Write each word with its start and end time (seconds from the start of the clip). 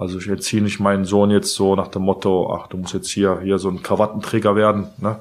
Also 0.00 0.20
ich 0.20 0.28
erziehe 0.28 0.62
nicht 0.62 0.78
meinen 0.78 1.04
Sohn 1.04 1.32
jetzt 1.32 1.56
so 1.56 1.74
nach 1.74 1.88
dem 1.88 2.02
Motto, 2.02 2.54
ach, 2.54 2.68
du 2.68 2.76
musst 2.76 2.94
jetzt 2.94 3.10
hier, 3.10 3.40
hier 3.42 3.58
so 3.58 3.68
ein 3.68 3.82
Krawattenträger 3.82 4.54
werden, 4.54 4.86
ne? 4.98 5.20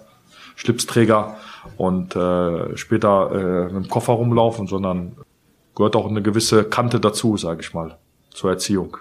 Schlipsträger 0.56 1.38
und 1.78 2.16
äh, 2.16 2.78
später 2.78 3.32
äh, 3.32 3.74
mit 3.74 3.86
dem 3.86 3.90
Koffer 3.90 4.14
rumlaufen, 4.14 4.68
sondern 4.68 5.16
gehört 5.76 5.96
auch 5.96 6.08
eine 6.08 6.22
gewisse 6.22 6.64
Kante 6.64 7.00
dazu, 7.00 7.38
sage 7.38 7.62
ich 7.62 7.74
mal, 7.74 7.98
zur 8.32 8.52
Erziehung. 8.52 8.98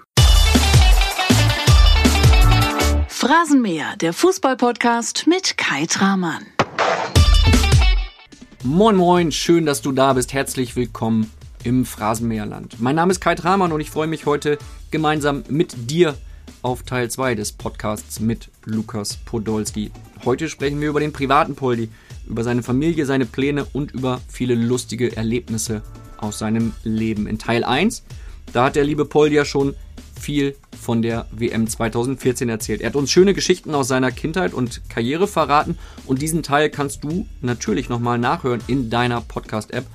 Phrasenmäher, 3.08 3.96
der 4.00 4.14
Fußballpodcast 4.14 5.26
mit 5.26 5.58
Kai 5.58 5.84
Tramann. 5.84 6.46
Moin 8.62 8.96
moin, 8.96 9.30
schön, 9.30 9.66
dass 9.66 9.82
du 9.82 9.92
da 9.92 10.14
bist. 10.14 10.32
Herzlich 10.32 10.74
willkommen 10.74 11.30
im 11.64 11.84
Phrasenmäherland. 11.84 12.80
Mein 12.80 12.96
Name 12.96 13.10
ist 13.10 13.20
Kai 13.20 13.34
Tramann 13.34 13.72
und 13.72 13.80
ich 13.80 13.90
freue 13.90 14.06
mich 14.06 14.24
heute 14.24 14.56
gemeinsam 14.90 15.42
mit 15.48 15.90
dir 15.90 16.16
auf 16.62 16.82
Teil 16.82 17.10
2 17.10 17.34
des 17.34 17.52
Podcasts 17.52 18.20
mit 18.20 18.50
Lukas 18.64 19.16
Podolski. 19.24 19.90
Heute 20.24 20.48
sprechen 20.48 20.80
wir 20.80 20.88
über 20.88 21.00
den 21.00 21.12
privaten 21.12 21.54
Poldi, 21.54 21.88
über 22.26 22.44
seine 22.44 22.62
Familie, 22.62 23.06
seine 23.06 23.26
Pläne 23.26 23.64
und 23.72 23.92
über 23.92 24.20
viele 24.28 24.54
lustige 24.54 25.16
Erlebnisse 25.16 25.82
aus 26.18 26.38
seinem 26.38 26.72
Leben. 26.82 27.26
In 27.26 27.38
Teil 27.38 27.64
1, 27.64 28.04
da 28.52 28.64
hat 28.64 28.76
der 28.76 28.84
liebe 28.84 29.04
Poldi 29.04 29.36
ja 29.36 29.44
schon 29.44 29.74
viel 30.18 30.56
von 30.80 31.02
der 31.02 31.26
WM 31.30 31.66
2014 31.68 32.48
erzählt. 32.48 32.80
Er 32.80 32.88
hat 32.88 32.96
uns 32.96 33.10
schöne 33.10 33.34
Geschichten 33.34 33.74
aus 33.74 33.88
seiner 33.88 34.10
Kindheit 34.10 34.54
und 34.54 34.88
Karriere 34.88 35.28
verraten 35.28 35.78
und 36.06 36.22
diesen 36.22 36.42
Teil 36.42 36.70
kannst 36.70 37.04
du 37.04 37.26
natürlich 37.42 37.88
nochmal 37.88 38.18
nachhören 38.18 38.60
in 38.66 38.90
deiner 38.90 39.20
Podcast-App. 39.20 39.86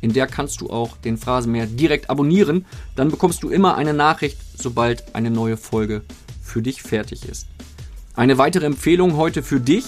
In 0.00 0.12
der 0.12 0.26
kannst 0.26 0.60
du 0.60 0.70
auch 0.70 0.96
den 0.96 1.16
Phrasenmäher 1.16 1.66
direkt 1.66 2.10
abonnieren. 2.10 2.66
Dann 2.96 3.10
bekommst 3.10 3.42
du 3.42 3.50
immer 3.50 3.76
eine 3.76 3.94
Nachricht, 3.94 4.38
sobald 4.56 5.14
eine 5.14 5.30
neue 5.30 5.56
Folge 5.56 6.02
für 6.42 6.62
dich 6.62 6.82
fertig 6.82 7.28
ist. 7.28 7.46
Eine 8.14 8.38
weitere 8.38 8.66
Empfehlung 8.66 9.16
heute 9.16 9.42
für 9.42 9.60
dich. 9.60 9.84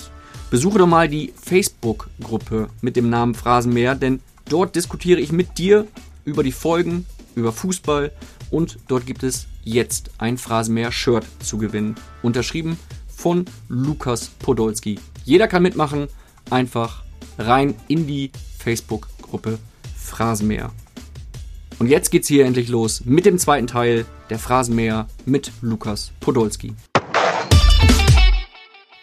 Besuche 0.51 0.79
doch 0.79 0.87
mal 0.87 1.09
die 1.09 1.33
Facebook-Gruppe 1.41 2.69
mit 2.81 2.97
dem 2.97 3.09
Namen 3.09 3.35
Phrasenmäher, 3.35 3.95
denn 3.95 4.21
dort 4.49 4.75
diskutiere 4.75 5.21
ich 5.21 5.31
mit 5.31 5.59
dir 5.59 5.87
über 6.25 6.43
die 6.43 6.53
Folgen, 6.53 7.07
über 7.37 7.53
Fußball 7.53 8.11
und 8.51 8.79
dort 8.89 9.07
gibt 9.07 9.23
es 9.23 9.47
jetzt 9.63 10.11
ein 10.19 10.39
Phrasenmäher-Shirt 10.39 11.25
zu 11.41 11.59
gewinnen. 11.59 11.95
Unterschrieben 12.23 12.79
von 13.09 13.45
Lukas 13.69 14.29
Podolski. 14.41 14.99
Jeder 15.25 15.47
kann 15.47 15.63
mitmachen. 15.63 16.09
Einfach 16.51 17.05
rein 17.39 17.75
in 17.87 18.07
die 18.07 18.33
Facebook-Gruppe 18.59 19.59
Phrasenmäher. 20.11 20.71
Und 21.79 21.87
jetzt 21.89 22.11
geht's 22.11 22.29
hier 22.29 22.45
endlich 22.45 22.69
los 22.69 23.05
mit 23.07 23.25
dem 23.25 23.39
zweiten 23.39 23.67
Teil 23.67 24.05
der 24.29 24.39
Phrasenmäher 24.39 25.07
mit 25.25 25.53
Lukas 25.63 26.13
Podolski. 26.21 26.75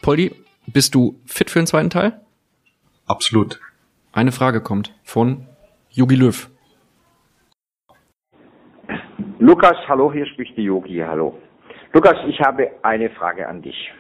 Poldi, 0.04 0.36
bist 0.68 0.94
du 0.94 1.20
fit 1.26 1.50
für 1.50 1.60
den 1.60 1.68
zweiten 1.68 1.90
Teil? 1.90 2.22
Absolut. 3.08 3.60
Eine 4.14 4.32
Frage 4.32 4.62
kommt 4.62 4.94
von 5.04 5.48
Jogi 5.90 6.16
Löw. 6.16 6.50
Lukas, 9.40 9.78
hallo, 9.88 10.12
hier 10.12 10.26
spricht 10.28 10.58
die 10.58 10.64
Yogi, 10.64 11.00
hallo. 11.00 11.38
Lukas, 11.94 12.16
ich 12.28 12.40
habe 12.42 12.70
eine 12.84 13.10
Frage 13.12 13.48
an 13.48 13.62
dich. 13.62 13.92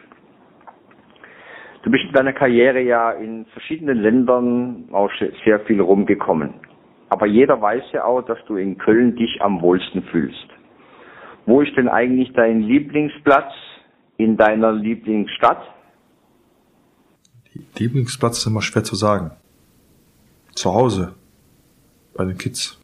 Du 1.83 1.91
bist 1.91 2.03
in 2.05 2.13
deiner 2.13 2.33
Karriere 2.33 2.81
ja 2.81 3.11
in 3.11 3.45
verschiedenen 3.53 3.99
Ländern 3.99 4.89
auch 4.91 5.09
sehr 5.45 5.61
viel 5.61 5.79
rumgekommen. 5.79 6.53
Aber 7.09 7.25
jeder 7.25 7.61
weiß 7.61 7.83
ja 7.93 8.03
auch, 8.03 8.21
dass 8.21 8.37
du 8.47 8.57
in 8.57 8.77
Köln 8.77 9.15
dich 9.15 9.41
am 9.41 9.61
wohlsten 9.61 10.03
fühlst. 10.03 10.47
Wo 11.45 11.61
ist 11.61 11.75
denn 11.77 11.87
eigentlich 11.87 12.33
dein 12.33 12.61
Lieblingsplatz 12.61 13.53
in 14.17 14.35
deiner 14.35 14.73
Lieblingsstadt? 14.73 15.61
Lieblingsplatz 17.77 18.39
ist 18.39 18.45
immer 18.47 18.61
schwer 18.61 18.83
zu 18.83 18.95
sagen. 18.95 19.31
Zu 20.53 20.73
Hause. 20.73 21.15
Bei 22.13 22.25
den 22.25 22.37
Kids. 22.37 22.79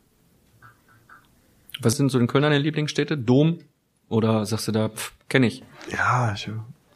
Was 1.81 1.97
sind 1.97 2.09
so 2.09 2.19
in 2.19 2.27
Köln 2.27 2.43
deine 2.43 2.59
Lieblingsstädte? 2.59 3.17
Dom? 3.17 3.59
Oder 4.07 4.45
sagst 4.45 4.67
du 4.67 4.71
da, 4.71 4.91
kenne 5.27 5.47
ich? 5.47 5.63
Ja, 5.89 6.33
ich, 6.33 6.49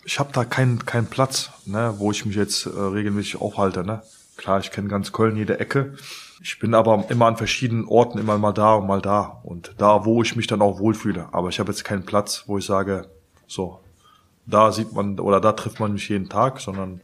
ich 0.06 0.19
habe 0.19 0.31
da 0.31 0.46
keinen 0.46 0.85
keinen 0.85 1.07
Platz, 1.07 1.51
ne, 1.66 1.96
wo 1.97 2.12
ich 2.12 2.25
mich 2.25 2.35
jetzt 2.35 2.66
äh, 2.66 2.69
regelmäßig 2.69 3.41
aufhalte. 3.41 3.84
Ne? 3.84 4.01
Klar, 4.38 4.59
ich 4.59 4.72
kenne 4.72 4.88
ganz 4.88 5.12
Köln, 5.12 5.36
jede 5.36 5.59
Ecke. 5.59 5.96
Ich 6.42 6.59
bin 6.59 6.74
aber 6.74 7.06
immer 7.09 7.25
an 7.25 7.38
verschiedenen 7.38 7.88
Orten, 7.88 8.20
immer 8.20 8.38
mal 8.38 8.53
da 8.53 8.75
und 8.75 8.88
mal 8.88 9.02
da. 9.02 9.42
Und 9.44 9.74
da, 9.78 10.06
wo 10.06 10.22
ich 10.22 10.36
mich 10.36 10.48
dann 10.48 10.62
auch 10.62 10.80
wohlfühle. 10.80 11.30
Aber 11.31 11.50
ich 11.50 11.59
habe 11.59 11.72
jetzt 11.72 11.84
keinen 11.84 12.06
Platz, 12.06 12.44
wo 12.46 12.58
ich 12.58 12.66
sage, 12.66 13.09
so, 13.48 13.80
da 14.46 14.72
sieht 14.72 14.94
man 14.94 15.20
oder 15.20 15.42
da 15.42 15.52
trifft 15.53 15.80
man 15.80 15.94
mich 15.94 16.08
jeden 16.09 16.30
Tag, 16.30 16.62
sondern 16.62 17.02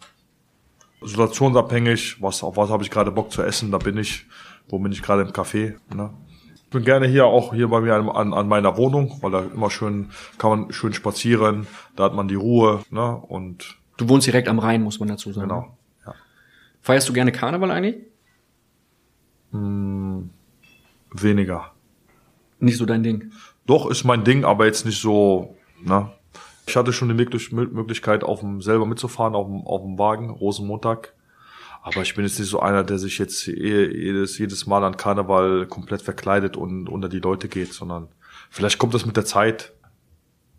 situationsabhängig, 1.02 2.22
was, 2.22 2.44
auf 2.44 2.56
was 2.56 2.70
habe 2.70 2.84
ich 2.84 2.92
gerade 2.92 3.12
Bock 3.12 3.32
zu 3.32 3.42
essen, 3.42 3.72
da 3.72 3.78
bin 3.78 3.98
ich, 3.98 4.26
wo 4.70 4.80
bin 4.80 4.92
ich 4.92 5.02
gerade 5.02 5.24
im 5.24 5.30
Café. 5.32 5.76
Ne? 5.94 6.12
Ich 6.56 6.70
bin 6.70 6.84
gerne 6.86 7.08
hier 7.08 7.26
auch 7.26 7.54
hier 7.54 7.68
bei 7.68 7.82
mir 7.82 7.96
an, 7.96 8.34
an 8.34 8.48
meiner 8.48 8.78
Wohnung, 8.78 9.18
weil 9.22 9.32
da 9.32 9.42
immer 9.42 9.70
schön, 9.70 10.12
kann 10.38 10.50
man 10.50 10.74
schön 10.74 10.94
spazieren, 10.94 11.68
da 11.96 12.06
hat 12.06 12.14
man 12.14 12.28
die 12.28 12.36
Ruhe, 12.36 12.82
ne? 12.90 13.16
Und 13.16 13.78
Du 13.98 14.10
wohnst 14.10 14.26
direkt 14.26 14.48
am 14.48 14.58
Rhein, 14.58 14.82
muss 14.82 15.00
man 15.00 15.10
dazu 15.10 15.32
sagen. 15.32 15.50
genau. 15.50 15.78
Feierst 16.84 17.08
du 17.10 17.14
gerne 17.14 17.32
Karneval 17.32 17.72
eigentlich? 17.72 17.96
Weniger. 21.12 21.72
Nicht 22.60 22.78
so 22.78 22.86
dein 22.86 23.04
Ding. 23.04 23.32
Doch, 23.66 23.90
ist 23.90 24.04
mein 24.04 24.24
Ding, 24.26 24.44
aber 24.44 24.66
jetzt 24.66 24.86
nicht 24.86 25.00
so, 25.02 25.56
ne? 25.82 26.12
Ich 26.68 26.76
hatte 26.76 26.94
schon 26.94 27.08
die 27.10 27.14
Möglich- 27.14 27.52
Möglichkeit, 27.52 28.24
auf 28.24 28.40
dem, 28.42 28.62
selber 28.62 28.86
mitzufahren, 28.86 29.36
auf 29.36 29.48
dem, 29.48 29.66
auf 29.66 29.82
dem 29.82 29.98
Wagen, 29.98 30.30
Rosenmontag. 30.30 31.14
Aber 31.82 32.02
ich 32.02 32.16
bin 32.16 32.26
jetzt 32.26 32.40
nicht 32.40 32.50
so 32.50 32.60
einer, 32.62 32.84
der 32.84 32.98
sich 32.98 33.18
jetzt 33.18 33.46
jedes, 33.48 34.38
jedes 34.38 34.66
Mal 34.68 34.84
an 34.84 34.96
Karneval 34.98 35.66
komplett 35.68 36.02
verkleidet 36.02 36.56
und 36.58 36.88
unter 36.88 37.10
die 37.10 37.20
Leute 37.20 37.48
geht, 37.50 37.74
sondern 37.74 38.08
vielleicht 38.50 38.78
kommt 38.80 38.94
das 38.94 39.06
mit 39.06 39.18
der 39.18 39.26
Zeit. 39.26 39.74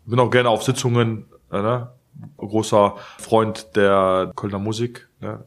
Bin 0.05 0.19
auch 0.19 0.29
gerne 0.29 0.49
auf 0.49 0.63
Sitzungen, 0.63 1.25
äh, 1.51 1.61
ne? 1.61 1.91
Großer 2.37 2.95
Freund 3.17 3.75
der 3.75 4.31
Kölner 4.35 4.59
Musik, 4.59 5.09
ne? 5.19 5.43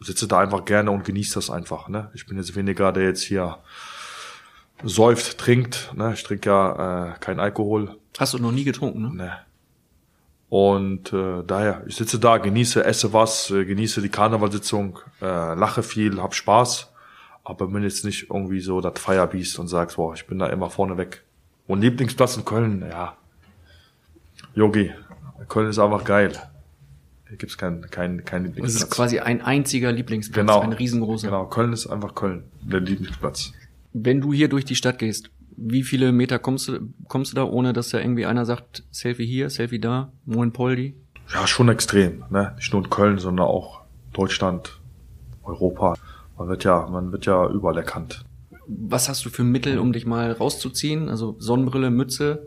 Sitze 0.00 0.28
da 0.28 0.40
einfach 0.40 0.64
gerne 0.64 0.90
und 0.90 1.04
genieße 1.04 1.34
das 1.34 1.50
einfach, 1.50 1.88
ne? 1.88 2.10
Ich 2.14 2.26
bin 2.26 2.36
jetzt 2.36 2.54
weniger, 2.54 2.92
der 2.92 3.04
jetzt 3.04 3.22
hier 3.22 3.58
säuft, 4.82 5.38
trinkt, 5.38 5.92
ne? 5.94 6.12
Ich 6.14 6.22
trinke 6.22 6.48
ja 6.48 7.14
äh, 7.14 7.18
kein 7.18 7.40
Alkohol, 7.40 7.96
Hast 8.18 8.34
du 8.34 8.38
noch 8.38 8.50
nie 8.50 8.64
getrunken, 8.64 9.02
ne? 9.02 9.14
Ne. 9.14 9.38
Und 10.48 11.12
äh, 11.12 11.44
daher, 11.46 11.84
ich 11.86 11.94
sitze 11.94 12.18
da, 12.18 12.38
genieße, 12.38 12.84
esse 12.84 13.12
was, 13.12 13.50
äh, 13.50 13.64
genieße 13.64 14.02
die 14.02 14.08
Karnevalsitzung, 14.08 14.98
äh, 15.20 15.54
lache 15.54 15.84
viel, 15.84 16.20
hab 16.20 16.34
Spaß, 16.34 16.92
aber 17.44 17.68
bin 17.68 17.84
jetzt 17.84 18.04
nicht 18.04 18.28
irgendwie 18.30 18.60
so 18.60 18.80
das 18.80 18.98
Firebeast 18.98 19.58
und 19.60 19.68
sagst, 19.68 19.96
boah, 19.96 20.14
ich 20.14 20.26
bin 20.26 20.38
da 20.38 20.46
immer 20.46 20.68
vorne 20.68 20.96
weg. 20.96 21.22
Und 21.68 21.82
Lieblingsplatz 21.82 22.36
in 22.36 22.44
Köln, 22.44 22.84
ja. 22.90 23.16
Yogi, 24.54 24.92
Köln 25.48 25.68
ist 25.68 25.78
einfach 25.78 26.02
geil. 26.02 26.32
Hier 27.28 27.36
gibt's 27.36 27.58
keinen 27.58 27.82
kein, 27.90 28.24
kein 28.24 28.42
Es 28.42 28.48
Lieblingsplatz. 28.48 28.82
ist 28.84 28.90
quasi 28.90 29.18
ein 29.18 29.42
einziger 29.42 29.92
Lieblingsplatz, 29.92 30.46
genau. 30.46 30.60
ein 30.60 30.72
riesengroßer. 30.72 31.28
Genau, 31.28 31.46
Köln 31.46 31.72
ist 31.72 31.86
einfach 31.86 32.14
Köln, 32.14 32.44
der 32.62 32.80
Lieblingsplatz. 32.80 33.52
Wenn 33.92 34.20
du 34.20 34.32
hier 34.32 34.48
durch 34.48 34.64
die 34.64 34.76
Stadt 34.76 34.98
gehst, 34.98 35.30
wie 35.56 35.82
viele 35.82 36.12
Meter 36.12 36.38
kommst 36.38 36.68
du, 36.68 36.78
kommst 37.08 37.32
du 37.32 37.36
da, 37.36 37.44
ohne 37.44 37.72
dass 37.72 37.90
da 37.90 37.98
irgendwie 37.98 38.24
einer 38.26 38.46
sagt, 38.46 38.84
Selfie 38.90 39.26
hier, 39.26 39.50
Selfie 39.50 39.80
da, 39.80 40.12
Moin 40.24 40.52
Poldi? 40.52 40.94
Ja, 41.34 41.46
schon 41.46 41.68
extrem, 41.68 42.24
ne? 42.30 42.52
Nicht 42.56 42.72
nur 42.72 42.82
in 42.82 42.90
Köln, 42.90 43.18
sondern 43.18 43.46
auch 43.46 43.82
Deutschland, 44.14 44.78
Europa. 45.42 45.96
Man 46.38 46.48
wird 46.48 46.64
ja, 46.64 46.88
man 46.88 47.12
wird 47.12 47.26
ja 47.26 47.48
überall 47.50 47.76
erkannt. 47.76 48.24
Was 48.66 49.08
hast 49.08 49.24
du 49.24 49.30
für 49.30 49.44
Mittel, 49.44 49.78
um 49.78 49.92
dich 49.92 50.06
mal 50.06 50.32
rauszuziehen? 50.32 51.08
Also 51.08 51.36
Sonnenbrille, 51.38 51.90
Mütze? 51.90 52.46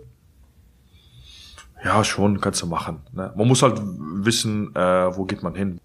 Ja, 1.84 2.04
schon, 2.04 2.40
kannst 2.42 2.62
du 2.62 2.68
machen. 2.68 3.02
Ne? 3.12 3.32
Man 3.36 3.48
muss 3.48 3.64
halt 3.64 3.82
wissen, 3.84 4.76
äh, 4.76 5.16
wo 5.16 5.26
geht 5.26 5.44
man 5.44 5.56
hin. 5.56 5.80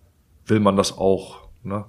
Will 0.47 0.61
man 0.61 0.77
das 0.77 0.97
auch, 0.97 1.49
ne? 1.63 1.85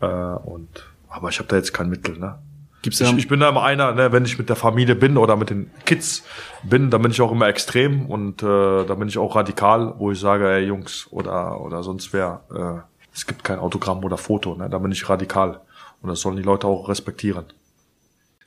Äh, 0.00 0.06
und 0.06 0.68
aber 1.08 1.28
ich 1.28 1.38
habe 1.38 1.48
da 1.48 1.56
jetzt 1.56 1.72
kein 1.72 1.88
Mittel, 1.88 2.18
ne? 2.18 2.38
Gibt's 2.82 2.98
da, 2.98 3.06
Ich, 3.06 3.16
ich 3.16 3.28
bin 3.28 3.40
da 3.40 3.48
immer 3.48 3.62
einer, 3.62 3.92
ne, 3.92 4.12
wenn 4.12 4.24
ich 4.24 4.36
mit 4.36 4.48
der 4.48 4.56
Familie 4.56 4.96
bin 4.96 5.16
oder 5.16 5.36
mit 5.36 5.48
den 5.48 5.70
Kids 5.86 6.24
bin, 6.64 6.90
dann 6.90 7.00
bin 7.00 7.12
ich 7.12 7.20
auch 7.20 7.32
immer 7.32 7.48
extrem 7.48 8.06
und 8.06 8.42
äh, 8.42 8.84
da 8.84 8.94
bin 8.96 9.08
ich 9.08 9.16
auch 9.16 9.36
radikal, 9.36 9.94
wo 9.98 10.10
ich 10.10 10.18
sage, 10.18 10.50
ey 10.50 10.66
Jungs 10.66 11.06
oder 11.10 11.60
oder 11.60 11.82
sonst 11.82 12.12
wer, 12.12 12.42
äh, 12.52 12.80
es 13.14 13.26
gibt 13.26 13.44
kein 13.44 13.58
Autogramm 13.60 14.04
oder 14.04 14.18
Foto, 14.18 14.54
ne? 14.56 14.68
Da 14.68 14.78
bin 14.78 14.92
ich 14.92 15.08
radikal 15.08 15.60
und 16.02 16.10
das 16.10 16.20
sollen 16.20 16.36
die 16.36 16.42
Leute 16.42 16.66
auch 16.66 16.88
respektieren. 16.88 17.46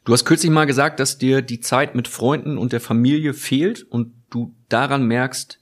du 0.03 0.13
hast 0.13 0.25
kürzlich 0.25 0.51
mal 0.51 0.65
gesagt, 0.65 0.99
dass 0.99 1.17
dir 1.17 1.41
die 1.41 1.61
Zeit 1.61 1.95
mit 1.95 2.07
Freunden 2.07 2.57
und 2.57 2.73
der 2.73 2.81
Familie 2.81 3.33
fehlt 3.33 3.83
und 3.83 4.13
du 4.29 4.53
daran 4.69 5.05
merkst, 5.07 5.59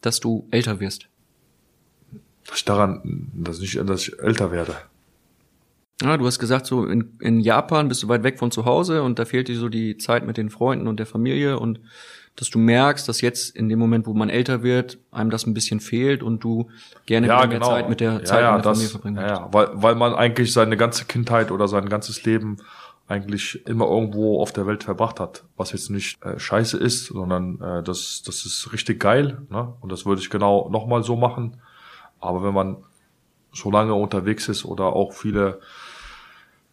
dass 0.00 0.20
du 0.20 0.46
älter 0.50 0.80
wirst. 0.80 1.08
Dass 2.46 2.58
ich 2.58 2.64
daran, 2.64 3.30
dass 3.34 3.60
ich, 3.60 3.78
dass 3.84 4.02
ich 4.08 4.18
älter 4.18 4.50
werde. 4.52 4.76
Ja, 6.02 6.16
du 6.16 6.26
hast 6.26 6.38
gesagt, 6.38 6.66
so 6.66 6.84
in, 6.86 7.16
in 7.20 7.40
Japan 7.40 7.88
bist 7.88 8.02
du 8.02 8.08
weit 8.08 8.22
weg 8.24 8.38
von 8.38 8.50
zu 8.50 8.64
Hause 8.64 9.02
und 9.02 9.18
da 9.18 9.24
fehlt 9.24 9.48
dir 9.48 9.56
so 9.56 9.68
die 9.68 9.96
Zeit 9.96 10.26
mit 10.26 10.36
den 10.36 10.50
Freunden 10.50 10.88
und 10.88 10.98
der 10.98 11.06
Familie 11.06 11.58
und 11.58 11.80
dass 12.36 12.50
du 12.50 12.58
merkst, 12.58 13.08
dass 13.08 13.20
jetzt 13.20 13.54
in 13.54 13.68
dem 13.68 13.78
Moment, 13.78 14.06
wo 14.08 14.12
man 14.12 14.28
älter 14.28 14.64
wird, 14.64 14.98
einem 15.12 15.30
das 15.30 15.46
ein 15.46 15.54
bisschen 15.54 15.78
fehlt 15.78 16.24
und 16.24 16.42
du 16.42 16.68
gerne 17.06 17.28
Ja, 17.28 17.38
mehr 17.38 17.46
genau. 17.48 17.68
Zeit 17.68 17.88
mit 17.88 18.00
der 18.00 18.14
Ja, 18.14 18.24
Zeit 18.24 18.40
ja, 18.42 18.56
mit 18.56 18.64
der 18.64 18.72
das, 18.72 18.78
Familie 18.78 18.90
verbringen 18.90 19.16
ja, 19.16 19.22
möchtest. 19.22 19.40
ja, 19.42 19.52
weil, 19.54 19.68
weil 19.82 19.94
man 19.94 20.14
eigentlich 20.14 20.52
seine 20.52 20.76
ganze 20.76 21.04
Kindheit 21.04 21.52
oder 21.52 21.68
sein 21.68 21.88
ganzes 21.88 22.24
Leben 22.24 22.56
eigentlich 23.06 23.66
immer 23.66 23.86
irgendwo 23.86 24.40
auf 24.40 24.52
der 24.52 24.66
Welt 24.66 24.84
verbracht 24.84 25.20
hat. 25.20 25.44
Was 25.56 25.72
jetzt 25.72 25.90
nicht 25.90 26.22
äh, 26.24 26.38
scheiße 26.38 26.78
ist, 26.78 27.06
sondern 27.06 27.60
äh, 27.60 27.82
das, 27.82 28.22
das 28.24 28.46
ist 28.46 28.72
richtig 28.72 29.00
geil. 29.00 29.42
Ne? 29.50 29.74
Und 29.80 29.92
das 29.92 30.06
würde 30.06 30.22
ich 30.22 30.30
genau 30.30 30.68
nochmal 30.70 31.02
so 31.02 31.16
machen. 31.16 31.60
Aber 32.20 32.42
wenn 32.42 32.54
man 32.54 32.78
so 33.52 33.70
lange 33.70 33.94
unterwegs 33.94 34.48
ist 34.48 34.64
oder 34.64 34.86
auch 34.86 35.12
viele 35.12 35.60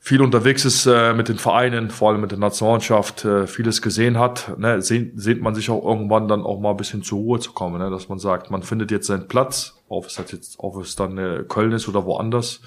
viel 0.04 0.24
unterwegs 0.24 0.66
ist 0.66 0.88
äh, 0.88 1.14
mit 1.14 1.30
den 1.30 1.38
Vereinen, 1.38 1.92
vor 1.92 2.10
allem 2.10 2.22
mit 2.22 2.32
der 2.32 2.40
Nationalmannschaft, 2.40 3.24
äh, 3.24 3.46
vieles 3.46 3.84
gesehen 3.84 4.18
hat, 4.18 4.58
ne, 4.58 4.82
sehnt, 4.82 5.22
sehnt 5.22 5.44
man 5.44 5.54
sich 5.54 5.70
auch 5.70 5.86
irgendwann 5.86 6.28
dann 6.28 6.42
auch 6.42 6.60
mal 6.60 6.72
ein 6.72 6.78
bisschen 6.78 7.04
zur 7.04 7.20
Ruhe 7.20 7.40
zu 7.40 7.52
kommen, 7.52 7.78
ne, 7.78 7.92
dass 7.92 8.10
man 8.10 8.18
sagt, 8.18 8.50
man 8.50 8.64
findet 8.64 8.90
jetzt 8.90 9.06
seinen 9.06 9.28
Platz, 9.28 9.76
ob 9.90 10.08
es 10.08 10.18
halt 10.18 10.32
jetzt, 10.32 10.56
ob 10.58 10.76
es 10.82 10.96
dann 10.96 11.20
äh, 11.20 11.44
Köln 11.48 11.72
ist 11.72 11.88
oder 11.88 12.04
woanders 12.04 12.62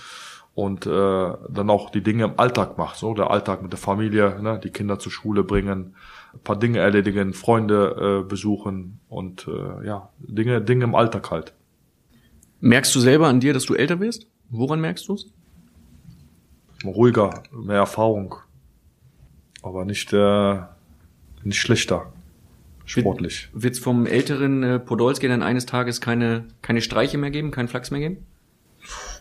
und 0.54 0.86
äh, 0.86 0.90
dann 0.90 1.70
auch 1.70 1.90
die 1.90 2.02
Dinge 2.02 2.24
im 2.24 2.38
Alltag 2.38 2.78
macht, 2.78 2.96
so 2.96 3.14
der 3.14 3.30
Alltag 3.30 3.62
mit 3.62 3.72
der 3.72 3.78
Familie, 3.78 4.40
ne, 4.40 4.60
die 4.62 4.70
Kinder 4.70 4.98
zur 4.98 5.10
Schule 5.12 5.42
bringen, 5.42 5.94
ein 6.32 6.40
paar 6.40 6.58
Dinge 6.58 6.78
erledigen, 6.78 7.32
Freunde 7.32 8.22
äh, 8.22 8.28
besuchen 8.28 9.00
und 9.08 9.48
äh, 9.48 9.86
ja 9.86 10.10
Dinge, 10.18 10.60
Dinge 10.60 10.84
im 10.84 10.94
Alltag 10.94 11.30
halt. 11.30 11.54
Merkst 12.60 12.94
du 12.94 13.00
selber 13.00 13.28
an 13.28 13.40
dir, 13.40 13.52
dass 13.52 13.66
du 13.66 13.74
älter 13.74 14.00
wirst? 14.00 14.26
Woran 14.50 14.80
merkst 14.80 15.08
du 15.08 15.14
es? 15.14 15.32
ruhiger, 16.84 17.42
mehr 17.50 17.76
Erfahrung, 17.76 18.36
aber 19.62 19.84
nicht 19.84 20.12
äh, 20.12 20.60
nicht 21.42 21.58
schlechter 21.58 22.12
sportlich. 22.84 23.48
Wird 23.52 23.74
es 23.74 23.80
vom 23.80 24.06
älteren 24.06 24.62
äh, 24.62 24.78
Podolski 24.78 25.28
dann 25.28 25.42
eines 25.42 25.66
Tages 25.66 26.00
keine, 26.00 26.44
keine 26.62 26.82
Streiche 26.82 27.18
mehr 27.18 27.30
geben, 27.30 27.50
keinen 27.50 27.68
Flachs 27.68 27.90
mehr 27.90 28.00
geben? 28.00 28.18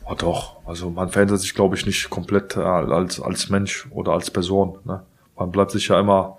Ja, 0.08 0.16
doch. 0.16 0.58
Also 0.66 0.90
man 0.90 1.10
verändert 1.10 1.40
sich, 1.40 1.54
glaube 1.54 1.76
ich, 1.76 1.86
nicht 1.86 2.10
komplett 2.10 2.58
äh, 2.58 2.62
als, 2.62 3.20
als 3.22 3.50
Mensch 3.50 3.88
oder 3.92 4.14
als 4.14 4.32
Person. 4.32 4.80
Ne? 4.84 5.04
Man 5.38 5.52
bleibt 5.52 5.72
sich 5.72 5.88
ja 5.88 6.00
immer 6.00 6.38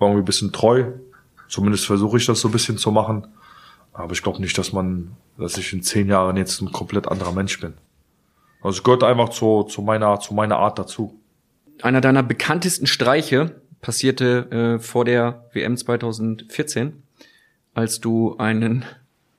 irgendwie 0.00 0.22
ein 0.22 0.24
bisschen 0.24 0.52
treu. 0.52 0.92
Zumindest 1.48 1.86
versuche 1.86 2.16
ich 2.16 2.26
das 2.26 2.40
so 2.40 2.48
ein 2.48 2.52
bisschen 2.52 2.78
zu 2.78 2.90
machen. 2.90 3.26
Aber 3.92 4.12
ich 4.12 4.22
glaube 4.22 4.40
nicht, 4.40 4.56
dass 4.56 4.72
man, 4.72 5.12
dass 5.36 5.58
ich 5.58 5.72
in 5.72 5.82
zehn 5.82 6.08
Jahren 6.08 6.36
jetzt 6.36 6.60
ein 6.62 6.72
komplett 6.72 7.06
anderer 7.08 7.32
Mensch 7.32 7.60
bin. 7.60 7.74
Also 8.62 8.78
es 8.78 8.82
gehört 8.82 9.04
einfach 9.04 9.28
zu, 9.28 9.64
zu 9.64 9.82
meiner, 9.82 10.18
zu 10.20 10.34
meiner 10.34 10.56
Art 10.56 10.78
dazu. 10.78 11.20
Einer 11.82 12.00
deiner 12.00 12.22
bekanntesten 12.22 12.86
Streiche 12.86 13.60
passierte 13.80 14.50
äh, 14.50 14.78
vor 14.78 15.04
der 15.04 15.50
WM 15.52 15.76
2014, 15.76 17.02
als 17.74 18.00
du 18.00 18.36
einen 18.38 18.84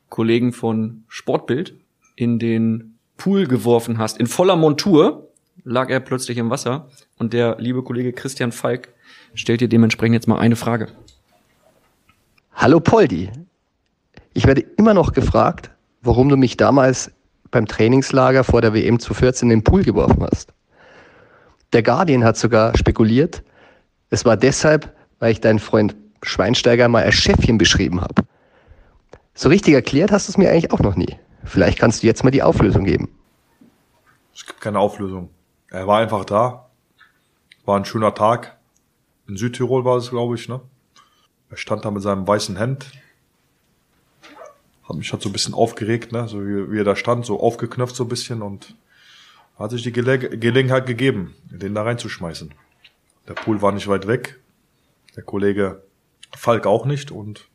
Kollegen 0.09 0.53
von 0.53 1.05
Sportbild 1.07 1.75
in 2.15 2.37
den 2.37 2.92
Pool 3.17 3.47
geworfen 3.47 3.97
hast. 3.97 4.17
In 4.17 4.27
voller 4.27 4.55
Montur 4.55 5.29
lag 5.63 5.89
er 5.89 5.99
plötzlich 5.99 6.37
im 6.37 6.49
Wasser 6.49 6.89
und 7.17 7.33
der 7.33 7.57
liebe 7.59 7.83
Kollege 7.83 8.13
Christian 8.13 8.51
Falk 8.51 8.89
stellt 9.33 9.61
dir 9.61 9.69
dementsprechend 9.69 10.15
jetzt 10.15 10.27
mal 10.27 10.39
eine 10.39 10.55
Frage. 10.55 10.87
Hallo 12.53 12.79
Poldi. 12.79 13.31
Ich 14.33 14.45
werde 14.45 14.61
immer 14.61 14.93
noch 14.93 15.13
gefragt, 15.13 15.71
warum 16.01 16.29
du 16.29 16.37
mich 16.37 16.57
damals 16.57 17.11
beim 17.51 17.67
Trainingslager 17.67 18.43
vor 18.43 18.61
der 18.61 18.73
WM 18.73 18.99
zu 18.99 19.13
14 19.13 19.49
in 19.49 19.59
den 19.59 19.63
Pool 19.63 19.83
geworfen 19.83 20.23
hast. 20.23 20.53
Der 21.71 21.83
Guardian 21.83 22.23
hat 22.23 22.37
sogar 22.37 22.77
spekuliert, 22.77 23.43
es 24.09 24.25
war 24.25 24.37
deshalb, 24.37 24.95
weil 25.19 25.31
ich 25.31 25.41
deinen 25.41 25.59
Freund 25.59 25.95
Schweinsteiger 26.21 26.87
mal 26.87 27.03
als 27.03 27.15
Chefchen 27.15 27.57
beschrieben 27.57 28.01
habe. 28.01 28.23
So 29.33 29.49
richtig 29.49 29.73
erklärt 29.73 30.11
hast 30.11 30.27
du 30.27 30.31
es 30.31 30.37
mir 30.37 30.49
eigentlich 30.49 30.71
auch 30.71 30.79
noch 30.79 30.95
nie. 30.95 31.17
Vielleicht 31.43 31.79
kannst 31.79 32.03
du 32.03 32.07
jetzt 32.07 32.23
mal 32.23 32.31
die 32.31 32.43
Auflösung 32.43 32.85
geben. 32.85 33.09
Es 34.33 34.45
gibt 34.45 34.61
keine 34.61 34.79
Auflösung. 34.79 35.29
Er 35.69 35.87
war 35.87 35.99
einfach 35.99 36.25
da. 36.25 36.69
War 37.65 37.77
ein 37.77 37.85
schöner 37.85 38.13
Tag. 38.13 38.57
In 39.27 39.37
Südtirol 39.37 39.85
war 39.85 39.97
es, 39.97 40.09
glaube 40.09 40.35
ich, 40.35 40.49
ne? 40.49 40.61
Er 41.49 41.57
stand 41.57 41.85
da 41.85 41.91
mit 41.91 42.01
seinem 42.01 42.27
weißen 42.27 42.57
Hemd. 42.57 42.91
Hat 44.83 44.95
mich 44.95 45.11
halt 45.13 45.21
so 45.21 45.29
ein 45.29 45.33
bisschen 45.33 45.53
aufgeregt, 45.53 46.11
ne? 46.11 46.27
So 46.27 46.41
wie, 46.41 46.71
wie 46.71 46.79
er 46.79 46.83
da 46.83 46.95
stand, 46.95 47.25
so 47.25 47.39
aufgeknöpft 47.39 47.95
so 47.95 48.03
ein 48.03 48.09
bisschen 48.09 48.41
und 48.41 48.75
hat 49.57 49.71
sich 49.71 49.83
die 49.83 49.91
Gele 49.91 50.17
Gelegenheit 50.17 50.85
gegeben, 50.85 51.35
den 51.45 51.75
da 51.75 51.83
reinzuschmeißen. 51.83 52.53
Der 53.27 53.33
Pool 53.33 53.61
war 53.61 53.71
nicht 53.71 53.87
weit 53.87 54.07
weg. 54.07 54.39
Der 55.15 55.23
Kollege 55.23 55.83
Falk 56.35 56.65
auch 56.65 56.85
nicht 56.85 57.11
und 57.11 57.47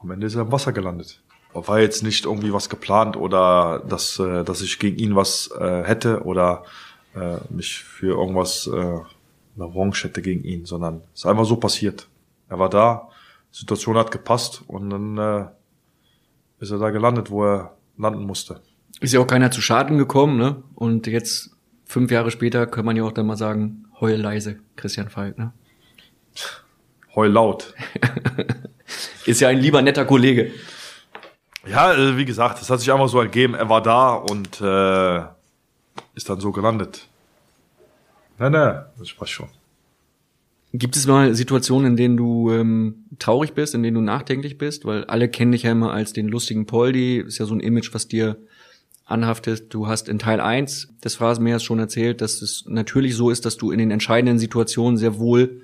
am 0.00 0.10
Ende 0.10 0.26
ist 0.26 0.34
er 0.34 0.42
im 0.42 0.52
Wasser 0.52 0.72
gelandet. 0.72 1.22
War 1.52 1.80
jetzt 1.80 2.02
nicht 2.02 2.26
irgendwie 2.26 2.52
was 2.52 2.68
geplant 2.68 3.16
oder 3.16 3.82
dass, 3.88 4.18
äh, 4.18 4.44
dass 4.44 4.62
ich 4.62 4.78
gegen 4.78 4.98
ihn 4.98 5.16
was 5.16 5.50
äh, 5.58 5.82
hätte 5.82 6.22
oder 6.22 6.64
äh, 7.14 7.38
mich 7.48 7.82
für 7.82 8.14
irgendwas 8.16 8.68
äh, 8.68 8.70
eine 8.70 9.04
Revanche 9.58 10.08
hätte 10.08 10.22
gegen 10.22 10.44
ihn, 10.44 10.64
sondern 10.64 11.02
es 11.12 11.20
ist 11.20 11.26
einfach 11.26 11.44
so 11.44 11.56
passiert. 11.56 12.08
Er 12.48 12.58
war 12.58 12.68
da, 12.70 13.08
die 13.52 13.58
Situation 13.58 13.96
hat 13.96 14.10
gepasst 14.10 14.62
und 14.66 14.90
dann 14.90 15.18
äh, 15.18 15.46
ist 16.60 16.70
er 16.70 16.78
da 16.78 16.90
gelandet, 16.90 17.30
wo 17.30 17.44
er 17.44 17.76
landen 17.96 18.24
musste. 18.24 18.60
Ist 19.00 19.12
ja 19.12 19.20
auch 19.20 19.26
keiner 19.26 19.50
zu 19.50 19.60
Schaden 19.60 19.98
gekommen, 19.98 20.36
ne? 20.36 20.62
Und 20.74 21.06
jetzt, 21.06 21.50
fünf 21.84 22.10
Jahre 22.10 22.30
später, 22.30 22.66
kann 22.66 22.84
man 22.84 22.96
ja 22.96 23.04
auch 23.04 23.12
dann 23.12 23.26
mal 23.26 23.36
sagen, 23.36 23.86
heul 24.00 24.14
leise, 24.14 24.58
Christian 24.76 25.08
Falk, 25.08 25.38
ne? 25.38 25.52
Heul 27.14 27.30
laut. 27.30 27.74
Ist 29.26 29.40
ja 29.40 29.48
ein 29.48 29.58
lieber 29.58 29.82
netter 29.82 30.04
Kollege. 30.04 30.52
Ja, 31.70 31.94
äh, 31.94 32.16
wie 32.16 32.24
gesagt, 32.24 32.60
es 32.60 32.68
hat 32.68 32.80
sich 32.80 32.92
einfach 32.92 33.08
so 33.08 33.20
ergeben. 33.20 33.54
Er 33.54 33.68
war 33.68 33.80
da 33.80 34.14
und 34.14 34.60
äh, 34.60 35.20
ist 36.16 36.28
dann 36.28 36.40
so 36.40 36.50
gelandet. 36.50 37.06
Ne, 38.40 38.50
ne, 38.50 38.86
das 38.98 39.12
passt 39.12 39.30
schon. 39.30 39.48
Gibt 40.72 40.96
es 40.96 41.06
mal 41.06 41.34
Situationen, 41.34 41.92
in 41.92 41.96
denen 41.96 42.16
du 42.16 42.50
ähm, 42.50 43.04
traurig 43.18 43.54
bist, 43.54 43.74
in 43.74 43.82
denen 43.84 43.94
du 43.94 44.00
nachdenklich 44.00 44.58
bist? 44.58 44.84
Weil 44.84 45.04
alle 45.04 45.28
kennen 45.28 45.52
dich 45.52 45.62
ja 45.62 45.72
immer 45.72 45.92
als 45.92 46.12
den 46.12 46.28
lustigen 46.28 46.66
Poldi. 46.66 47.18
Ist 47.18 47.38
ja 47.38 47.46
so 47.46 47.54
ein 47.54 47.60
Image, 47.60 47.94
was 47.94 48.08
dir 48.08 48.36
anhaftet. 49.04 49.72
Du 49.72 49.86
hast 49.86 50.08
in 50.08 50.18
Teil 50.18 50.40
1 50.40 50.94
des 51.04 51.16
Phrasenmähers 51.16 51.62
schon 51.62 51.78
erzählt, 51.78 52.20
dass 52.20 52.42
es 52.42 52.64
natürlich 52.66 53.14
so 53.14 53.30
ist, 53.30 53.44
dass 53.44 53.56
du 53.56 53.70
in 53.70 53.78
den 53.78 53.90
entscheidenden 53.92 54.38
Situationen 54.38 54.96
sehr 54.96 55.18
wohl 55.18 55.62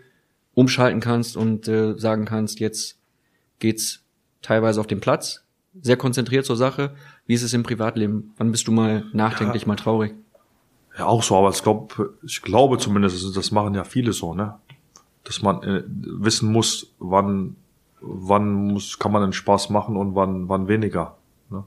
umschalten 0.54 1.00
kannst 1.00 1.36
und 1.36 1.66
äh, 1.66 1.98
sagen 1.98 2.26
kannst, 2.26 2.60
jetzt 2.60 2.98
geht's 3.58 4.02
teilweise 4.42 4.80
auf 4.80 4.86
den 4.86 5.00
Platz, 5.00 5.45
sehr 5.82 5.96
konzentriert 5.96 6.46
zur 6.46 6.56
Sache. 6.56 6.94
Wie 7.26 7.34
ist 7.34 7.42
es 7.42 7.52
im 7.52 7.62
Privatleben? 7.62 8.32
Wann 8.36 8.50
bist 8.50 8.66
du 8.66 8.72
mal 8.72 9.04
nachdenklich, 9.12 9.62
Ja. 9.62 9.68
mal 9.68 9.76
traurig? 9.76 10.14
Ja, 10.98 11.06
auch 11.06 11.22
so, 11.22 11.36
aber 11.36 11.50
ich 11.50 11.62
glaube, 11.62 12.14
ich 12.22 12.42
glaube 12.42 12.78
zumindest, 12.78 13.36
das 13.36 13.50
machen 13.50 13.74
ja 13.74 13.84
viele 13.84 14.12
so, 14.12 14.34
ne? 14.34 14.54
Dass 15.24 15.42
man 15.42 15.62
äh, 15.62 15.82
wissen 15.86 16.50
muss, 16.52 16.92
wann, 16.98 17.56
wann 18.00 18.52
muss, 18.52 18.98
kann 18.98 19.12
man 19.12 19.22
den 19.22 19.32
Spaß 19.32 19.70
machen 19.70 19.96
und 19.96 20.14
wann, 20.14 20.48
wann 20.48 20.68
weniger. 20.68 21.16
Ne? 21.50 21.64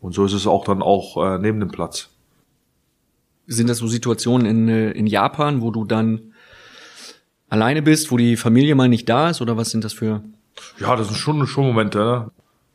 Und 0.00 0.14
so 0.14 0.24
ist 0.24 0.32
es 0.32 0.46
auch 0.46 0.64
dann 0.64 0.82
auch 0.82 1.22
äh, 1.22 1.38
neben 1.38 1.60
dem 1.60 1.70
Platz. 1.70 2.08
Sind 3.46 3.68
das 3.68 3.78
so 3.78 3.86
Situationen 3.86 4.46
in, 4.46 4.68
äh, 4.68 4.90
in 4.92 5.06
Japan, 5.06 5.60
wo 5.60 5.70
du 5.70 5.84
dann 5.84 6.32
alleine 7.50 7.82
bist, 7.82 8.10
wo 8.10 8.16
die 8.16 8.36
Familie 8.36 8.74
mal 8.74 8.88
nicht 8.88 9.08
da 9.08 9.28
ist? 9.30 9.42
Oder 9.42 9.56
was 9.58 9.70
sind 9.70 9.84
das 9.84 9.92
für... 9.92 10.22
Ja, 10.80 10.96
das 10.96 11.08
sind 11.08 11.18
schon, 11.18 11.46
schon 11.46 11.66
Momente, 11.66 11.98
ne? 11.98 12.30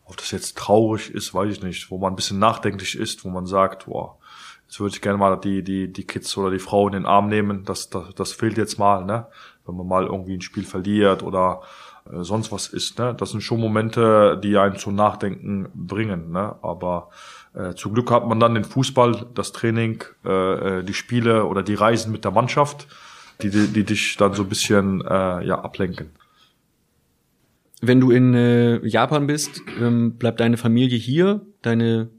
Ob 0.07 0.17
das 0.17 0.31
jetzt 0.31 0.57
traurig 0.57 1.13
ist, 1.13 1.33
weiß 1.33 1.51
ich 1.51 1.63
nicht. 1.63 1.91
Wo 1.91 1.97
man 1.97 2.13
ein 2.13 2.15
bisschen 2.15 2.39
nachdenklich 2.39 2.97
ist, 2.97 3.25
wo 3.25 3.29
man 3.29 3.45
sagt, 3.45 3.85
boah, 3.85 4.17
jetzt 4.65 4.79
würde 4.79 4.95
ich 4.95 5.01
gerne 5.01 5.17
mal 5.17 5.35
die, 5.37 5.63
die, 5.63 5.91
die 5.91 6.05
Kids 6.05 6.35
oder 6.37 6.51
die 6.51 6.59
Frau 6.59 6.87
in 6.87 6.93
den 6.93 7.05
Arm 7.05 7.27
nehmen. 7.27 7.65
Das, 7.65 7.89
das, 7.89 8.13
das 8.15 8.31
fehlt 8.31 8.57
jetzt 8.57 8.79
mal, 8.79 9.03
ne? 9.05 9.27
Wenn 9.65 9.75
man 9.75 9.87
mal 9.87 10.05
irgendwie 10.05 10.35
ein 10.35 10.41
Spiel 10.41 10.63
verliert 10.63 11.23
oder 11.23 11.61
äh, 12.11 12.23
sonst 12.23 12.51
was 12.51 12.67
ist, 12.67 12.99
ne? 12.99 13.13
Das 13.15 13.31
sind 13.31 13.41
schon 13.41 13.59
Momente, 13.59 14.39
die 14.41 14.57
einen 14.57 14.77
zum 14.77 14.95
Nachdenken 14.95 15.69
bringen, 15.73 16.31
ne? 16.31 16.55
Aber 16.61 17.09
äh, 17.53 17.73
zum 17.73 17.93
Glück 17.93 18.11
hat 18.11 18.27
man 18.27 18.39
dann 18.39 18.55
den 18.55 18.63
Fußball, 18.65 19.27
das 19.33 19.51
Training, 19.51 20.03
äh, 20.25 20.79
äh, 20.79 20.83
die 20.83 20.93
Spiele 20.93 21.45
oder 21.45 21.63
die 21.63 21.75
Reisen 21.75 22.11
mit 22.11 22.23
der 22.23 22.31
Mannschaft, 22.31 22.87
die, 23.41 23.49
die, 23.49 23.67
die 23.67 23.83
dich 23.83 24.15
dann 24.17 24.33
so 24.33 24.43
ein 24.43 24.49
bisschen 24.49 25.01
äh, 25.01 25.45
ja, 25.45 25.59
ablenken. 25.61 26.11
Wenn 27.81 27.99
du 27.99 28.11
in 28.11 28.33
äh, 28.33 28.85
Japan 28.85 29.27
bist, 29.27 29.61
ähm, 29.79 30.17
bleibt 30.17 30.39
deine 30.39 30.57
Familie 30.57 30.97
hier, 30.97 31.45
deine, 31.61 32.09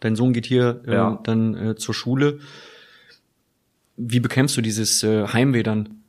dein 0.00 0.14
Sohn 0.14 0.32
geht 0.32 0.46
hier 0.46 0.82
äh, 0.86 0.94
Ja. 0.94 1.20
dann 1.24 1.54
äh, 1.54 1.76
zur 1.76 1.94
Schule. 1.94 2.38
Wie 3.96 4.20
bekämpfst 4.20 4.56
du 4.56 4.60
dieses 4.60 5.02
äh, 5.02 5.26
Heimweh 5.26 5.62
dann? 5.62 6.02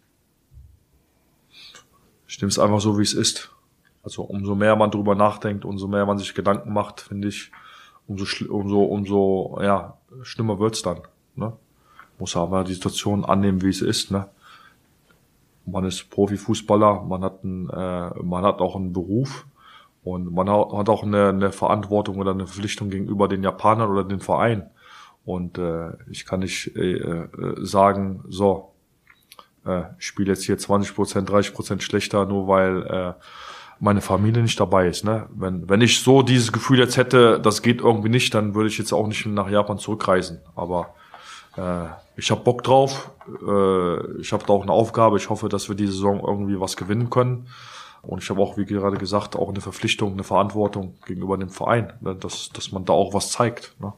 Ich 2.27 2.41
nehme 2.41 2.49
es 2.49 2.59
einfach 2.59 2.81
so, 2.81 2.97
wie 2.97 3.03
es 3.03 3.13
ist. 3.13 3.51
Also 4.03 4.23
umso 4.23 4.55
mehr 4.55 4.75
man 4.75 4.91
drüber 4.91 5.15
nachdenkt, 5.15 5.65
umso 5.65 5.87
mehr 5.87 6.05
man 6.05 6.17
sich 6.19 6.33
Gedanken 6.35 6.71
macht, 6.73 7.01
finde 7.01 7.27
ich, 7.29 7.51
umso, 8.07 8.25
umso, 8.53 8.83
umso 8.83 9.59
ja, 9.61 9.97
schlimmer 10.21 10.59
wird's 10.59 10.81
dann. 10.83 10.99
Ne? 11.35 11.53
muss 12.19 12.35
aber 12.37 12.63
die 12.63 12.73
Situation 12.73 13.25
annehmen, 13.25 13.61
wie 13.61 13.69
es 13.69 13.81
ist. 13.81 14.11
Ne? 14.11 14.27
Man 15.65 15.85
ist 15.85 16.09
Profifußballer, 16.09 17.03
man 17.03 17.23
hat, 17.23 17.43
ein, 17.43 17.69
äh, 17.69 18.23
man 18.23 18.43
hat 18.43 18.59
auch 18.59 18.75
einen 18.75 18.93
Beruf 18.93 19.45
und 20.03 20.31
man 20.31 20.49
hat 20.49 20.89
auch 20.89 21.03
eine, 21.03 21.29
eine 21.29 21.51
Verantwortung 21.51 22.17
oder 22.17 22.31
eine 22.31 22.45
Verpflichtung 22.45 22.89
gegenüber 22.89 23.27
den 23.27 23.43
Japanern 23.43 23.89
oder 23.89 24.03
den 24.03 24.19
Verein. 24.19 24.69
Und 25.25 25.57
äh, 25.57 25.93
ich 26.11 26.25
kann 26.25 26.41
nicht 26.41 26.75
äh, 26.75 26.97
äh, 26.97 27.27
sagen, 27.65 28.23
so, 28.29 28.73
äh, 29.65 29.83
ich 29.97 30.05
spiele 30.05 30.31
jetzt 30.33 30.43
hier 30.43 30.57
20 30.57 30.93
Prozent, 30.93 31.29
30 31.29 31.53
Prozent 31.53 31.83
schlechter, 31.83 32.25
nur 32.27 32.47
weil 32.47 32.83
äh, 32.83 33.13
meine 33.79 34.01
Familie 34.01 34.43
nicht 34.43 34.59
dabei 34.59 34.87
ist. 34.87 35.03
Ne? 35.03 35.27
Wenn, 35.33 35.67
wenn 35.67 35.81
ich 35.81 36.01
so 36.01 36.21
dieses 36.21 36.51
Gefühl 36.51 36.79
jetzt 36.79 36.97
hätte, 36.97 37.39
das 37.39 37.61
geht 37.61 37.81
irgendwie 37.81 38.09
nicht, 38.09 38.33
dann 38.33 38.53
würde 38.53 38.69
ich 38.69 38.77
jetzt 38.77 38.93
auch 38.93 39.07
nicht 39.07 39.25
nach 39.25 39.49
Japan 39.49 39.79
zurückreisen. 39.79 40.39
Aber 40.55 40.93
ich 42.17 42.31
habe 42.31 42.41
Bock 42.43 42.63
drauf. 42.63 43.11
Äh, 43.27 44.19
ich 44.19 44.33
habe 44.33 44.45
da 44.45 44.53
auch 44.53 44.63
eine 44.63 44.71
Aufgabe. 44.71 45.17
Ich 45.17 45.29
hoffe, 45.29 45.49
dass 45.49 45.69
wir 45.69 45.75
diese 45.75 45.93
Saison 45.93 46.21
irgendwie 46.25 46.59
was 46.59 46.77
gewinnen 46.77 47.09
können. 47.09 47.47
Und 48.01 48.23
ich 48.23 48.29
habe 48.29 48.41
auch, 48.41 48.57
wie 48.57 48.65
gerade 48.65 48.97
gesagt, 48.97 49.35
auch 49.35 49.49
eine 49.49 49.61
Verpflichtung, 49.61 50.13
eine 50.13 50.23
Verantwortung 50.23 50.95
gegenüber 51.05 51.37
dem 51.37 51.49
Verein, 51.49 51.93
ne? 52.01 52.15
dass, 52.15 52.49
dass 52.49 52.71
man 52.71 52.85
da 52.85 52.93
auch 52.93 53.13
was 53.13 53.31
zeigt. 53.31 53.75
Ne? 53.79 53.93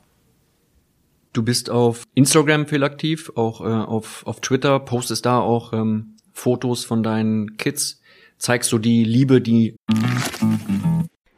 Du 1.34 1.44
bist 1.44 1.70
auf 1.70 2.04
Instagram 2.16 2.68
viel 2.68 2.84
aktiv, 2.84 3.32
auch 3.36 3.62
äh, 3.62 3.66
auf, 3.66 4.26
auf 4.26 4.40
Twitter, 4.40 4.80
postest 4.80 5.26
da 5.26 5.40
auch 5.40 5.74
ähm, 5.74 6.16
Fotos 6.34 6.86
von 6.86 7.04
deinen 7.04 7.58
Kids. 7.58 8.02
Zeigst 8.38 8.72
du 8.72 8.78
die 8.78 9.04
Liebe, 9.04 9.42
die 9.42 9.76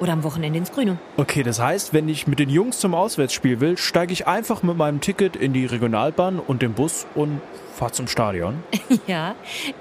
Oder 0.00 0.14
am 0.14 0.24
Wochenende 0.24 0.58
ins 0.58 0.72
Grüne. 0.72 0.98
Okay, 1.18 1.42
das 1.42 1.60
heißt, 1.60 1.92
wenn 1.92 2.08
ich 2.08 2.26
mit 2.26 2.38
den 2.38 2.48
Jungs 2.48 2.78
zum 2.78 2.94
Auswärtsspiel 2.94 3.60
will, 3.60 3.76
steige 3.76 4.14
ich 4.14 4.26
einfach 4.26 4.62
mit 4.62 4.76
meinem 4.76 5.02
Ticket 5.02 5.36
in 5.36 5.52
die 5.52 5.66
Regionalbahn 5.66 6.38
und 6.38 6.62
den 6.62 6.72
Bus 6.72 7.06
und 7.14 7.42
fahre 7.74 7.92
zum 7.92 8.08
Stadion. 8.08 8.62
ja, 9.06 9.34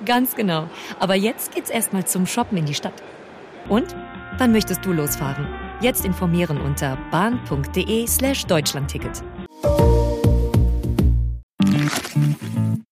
ganz 0.05 0.35
genau. 0.35 0.67
Aber 0.99 1.15
jetzt 1.15 1.55
geht's 1.55 1.69
erstmal 1.69 2.05
zum 2.05 2.27
Shoppen 2.27 2.57
in 2.57 2.65
die 2.65 2.73
Stadt. 2.73 3.01
Und? 3.69 3.95
Wann 4.37 4.51
möchtest 4.51 4.85
du 4.85 4.91
losfahren? 4.91 5.47
Jetzt 5.81 6.05
informieren 6.05 6.59
unter 6.59 6.97
bahn.de 7.11 8.05
slash 8.05 8.45
Deutschlandticket. 8.45 9.23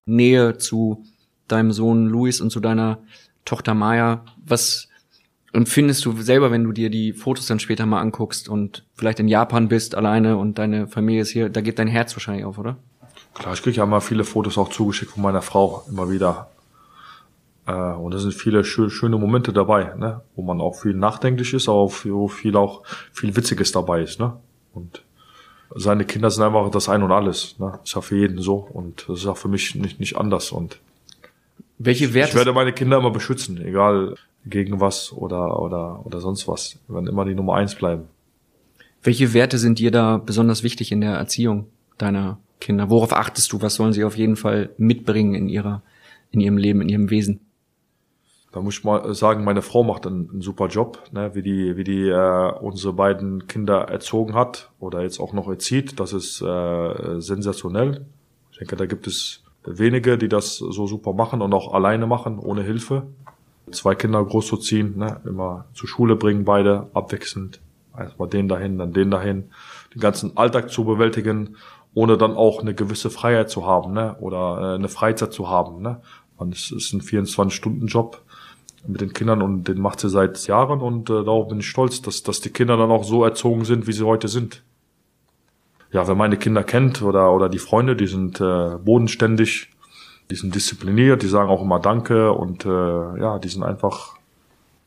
Nähe 0.05 0.57
zu 0.57 1.03
deinem 1.49 1.73
Sohn 1.73 2.07
Luis 2.07 2.39
und 2.39 2.51
zu 2.51 2.61
deiner 2.61 2.99
Tochter 3.43 3.73
Maya. 3.73 4.23
Was 4.45 4.86
empfindest 5.53 6.05
du 6.05 6.11
selber, 6.21 6.51
wenn 6.51 6.63
du 6.63 6.71
dir 6.71 6.89
die 6.89 7.13
Fotos 7.13 7.47
dann 7.47 7.59
später 7.59 7.85
mal 7.85 8.01
anguckst 8.01 8.49
und 8.49 8.85
vielleicht 8.95 9.19
in 9.19 9.27
Japan 9.27 9.67
bist 9.67 9.95
alleine 9.95 10.37
und 10.37 10.57
deine 10.57 10.87
Familie 10.87 11.21
ist 11.21 11.29
hier? 11.29 11.49
Da 11.49 11.61
geht 11.61 11.79
dein 11.79 11.87
Herz 11.87 12.15
wahrscheinlich 12.15 12.45
auf, 12.45 12.57
oder? 12.57 12.77
Klar, 13.33 13.53
ich 13.53 13.61
kriege 13.61 13.77
ja 13.77 13.85
mal 13.85 13.99
viele 13.99 14.23
Fotos 14.23 14.57
auch 14.57 14.69
zugeschickt 14.69 15.11
von 15.11 15.23
meiner 15.23 15.41
Frau, 15.41 15.83
immer 15.89 16.09
wieder. 16.09 16.49
Äh, 17.67 17.71
und 17.71 18.13
da 18.13 18.19
sind 18.19 18.33
viele 18.33 18.63
schö 18.63 18.89
schöne 18.89 19.17
Momente 19.17 19.53
dabei, 19.53 19.93
ne? 19.95 20.21
wo 20.35 20.41
man 20.41 20.59
auch 20.59 20.81
viel 20.81 20.93
nachdenklich 20.93 21.53
ist, 21.53 21.69
aber 21.69 21.91
wo 22.03 22.27
viel 22.27 22.55
auch 22.55 22.83
viel 23.11 23.35
Witziges 23.35 23.71
dabei 23.71 24.01
ist. 24.01 24.19
Ne? 24.19 24.33
Und 24.73 25.03
seine 25.75 26.05
Kinder 26.05 26.31
sind 26.31 26.43
einfach 26.43 26.69
das 26.71 26.89
Ein 26.89 27.03
und 27.03 27.11
Alles. 27.11 27.59
Ne? 27.59 27.79
Ist 27.83 27.95
ja 27.95 28.01
für 28.01 28.17
jeden 28.17 28.39
so 28.39 28.55
und 28.55 29.05
das 29.07 29.19
ist 29.19 29.27
auch 29.27 29.37
für 29.37 29.49
mich 29.49 29.75
nicht, 29.75 29.99
nicht 29.99 30.17
anders. 30.17 30.51
Und 30.51 30.79
welche 31.77 32.13
Werte? 32.13 32.29
Ich 32.29 32.35
werde 32.35 32.53
meine 32.53 32.73
Kinder 32.73 32.97
immer 32.97 33.11
beschützen, 33.11 33.63
egal 33.63 34.15
gegen 34.45 34.79
was 34.79 35.11
oder 35.11 35.59
oder 35.59 36.05
oder 36.05 36.19
sonst 36.19 36.47
was. 36.47 36.79
Wir 36.87 36.95
werden 36.95 37.07
immer 37.07 37.25
die 37.25 37.35
Nummer 37.35 37.55
eins 37.55 37.75
bleiben. 37.75 38.03
Welche 39.03 39.33
Werte 39.33 39.57
sind 39.57 39.79
dir 39.79 39.91
da 39.91 40.17
besonders 40.17 40.63
wichtig 40.63 40.91
in 40.91 41.01
der 41.01 41.13
Erziehung 41.15 41.67
deiner 41.97 42.39
Kinder? 42.59 42.89
Worauf 42.89 43.13
achtest 43.13 43.51
du? 43.51 43.61
Was 43.61 43.75
sollen 43.75 43.93
sie 43.93 44.03
auf 44.03 44.17
jeden 44.17 44.35
Fall 44.35 44.69
mitbringen 44.77 45.35
in 45.35 45.49
ihrer 45.49 45.83
in 46.31 46.39
ihrem 46.39 46.57
Leben, 46.57 46.81
in 46.81 46.89
ihrem 46.89 47.09
Wesen? 47.09 47.39
Da 48.51 48.61
muss 48.61 48.79
ich 48.79 48.83
mal 48.83 49.13
sagen, 49.13 49.43
meine 49.43 49.61
Frau 49.61 49.83
macht 49.83 50.07
einen, 50.07 50.29
einen 50.29 50.41
super 50.41 50.67
Job, 50.67 51.03
ne? 51.11 51.35
wie 51.35 51.41
die, 51.41 51.77
wie 51.77 51.83
die 51.83 52.07
äh, 52.07 52.51
unsere 52.59 52.93
beiden 52.93 53.45
Kinder 53.47 53.81
erzogen 53.89 54.33
hat 54.33 54.71
oder 54.79 55.03
jetzt 55.03 55.19
auch 55.19 55.33
noch 55.33 55.47
erzieht. 55.47 55.99
Das 55.99 56.13
ist 56.13 56.41
äh, 56.41 57.19
sensationell. 57.19 58.05
Ich 58.51 58.57
denke, 58.57 58.75
da 58.75 58.85
gibt 58.85 59.05
es 59.05 59.43
wenige, 59.67 60.17
die 60.17 60.29
das 60.29 60.57
so 60.57 60.87
super 60.87 61.13
machen 61.13 61.41
und 61.41 61.53
auch 61.53 61.73
alleine 61.73 62.07
machen, 62.07 62.39
ohne 62.39 62.63
Hilfe. 62.63 63.07
Zwei 63.71 63.95
Kinder 63.95 64.23
großzuziehen, 64.23 64.97
ne? 64.97 65.21
immer 65.25 65.65
zur 65.73 65.89
Schule 65.89 66.15
bringen, 66.15 66.45
beide 66.45 66.89
abwechselnd. 66.93 67.59
Erstmal 67.97 68.29
den 68.29 68.47
dahin, 68.47 68.77
dann 68.77 68.93
den 68.93 69.11
dahin. 69.11 69.49
Den 69.93 69.99
ganzen 69.99 70.37
Alltag 70.37 70.69
zu 70.69 70.85
bewältigen, 70.85 71.57
ohne 71.93 72.17
dann 72.17 72.35
auch 72.35 72.61
eine 72.61 72.73
gewisse 72.73 73.09
Freiheit 73.09 73.49
zu 73.49 73.65
haben 73.65 73.93
ne? 73.93 74.15
oder 74.19 74.59
äh, 74.61 74.75
eine 74.75 74.87
Freizeit 74.87 75.33
zu 75.33 75.49
haben. 75.49 75.81
Ne? 75.81 76.01
Und 76.37 76.55
es 76.55 76.71
ist 76.71 76.93
ein 76.93 77.01
24-Stunden-Job 77.01 78.21
mit 78.87 79.01
den 79.01 79.13
Kindern 79.13 79.41
und 79.41 79.67
den 79.67 79.81
macht 79.81 79.99
sie 79.99 80.09
seit 80.09 80.45
Jahren 80.47 80.81
und 80.81 81.09
äh, 81.09 81.23
darauf 81.23 81.47
bin 81.47 81.59
ich 81.59 81.69
stolz, 81.69 82.01
dass, 82.01 82.23
dass 82.23 82.39
die 82.39 82.51
Kinder 82.51 82.77
dann 82.77 82.91
auch 82.91 83.03
so 83.03 83.23
erzogen 83.23 83.65
sind, 83.65 83.87
wie 83.87 83.93
sie 83.93 84.05
heute 84.05 84.27
sind. 84.27 84.63
Ja, 85.91 86.07
wer 86.07 86.15
meine 86.15 86.37
Kinder 86.37 86.63
kennt 86.63 87.01
oder, 87.01 87.31
oder 87.31 87.49
die 87.49 87.59
Freunde, 87.59 87.95
die 87.95 88.07
sind 88.07 88.41
äh, 88.41 88.77
bodenständig, 88.77 89.69
die 90.29 90.35
sind 90.35 90.53
diszipliniert, 90.53 91.21
die 91.21 91.27
sagen 91.27 91.49
auch 91.49 91.61
immer 91.61 91.79
Danke 91.79 92.33
und 92.33 92.65
äh, 92.65 92.69
ja, 93.19 93.39
die 93.39 93.47
sind 93.47 93.63
einfach 93.63 94.17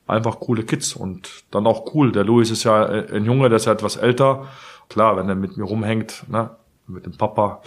einfach 0.07 0.41
coole 0.41 0.65
Kids 0.65 0.95
und 0.95 1.45
dann 1.51 1.67
auch 1.67 1.95
cool. 1.95 2.13
Der 2.13 2.25
Louis 2.25 2.51
ist 2.51 2.65
ja 2.65 2.85
äh, 2.85 3.17
ein 3.17 3.25
Junge, 3.25 3.49
der 3.49 3.57
ist 3.57 3.67
ja 3.67 3.73
etwas 3.73 3.97
älter. 3.97 4.47
Klar, 4.89 5.17
wenn 5.17 5.29
er 5.29 5.37
mit 5.37 5.57
mir 5.57 5.65
rumhängt, 5.65 6.25
ne, 6.29 6.51
mit 6.87 7.07
dem 7.07 7.17
Papa, 7.17 7.63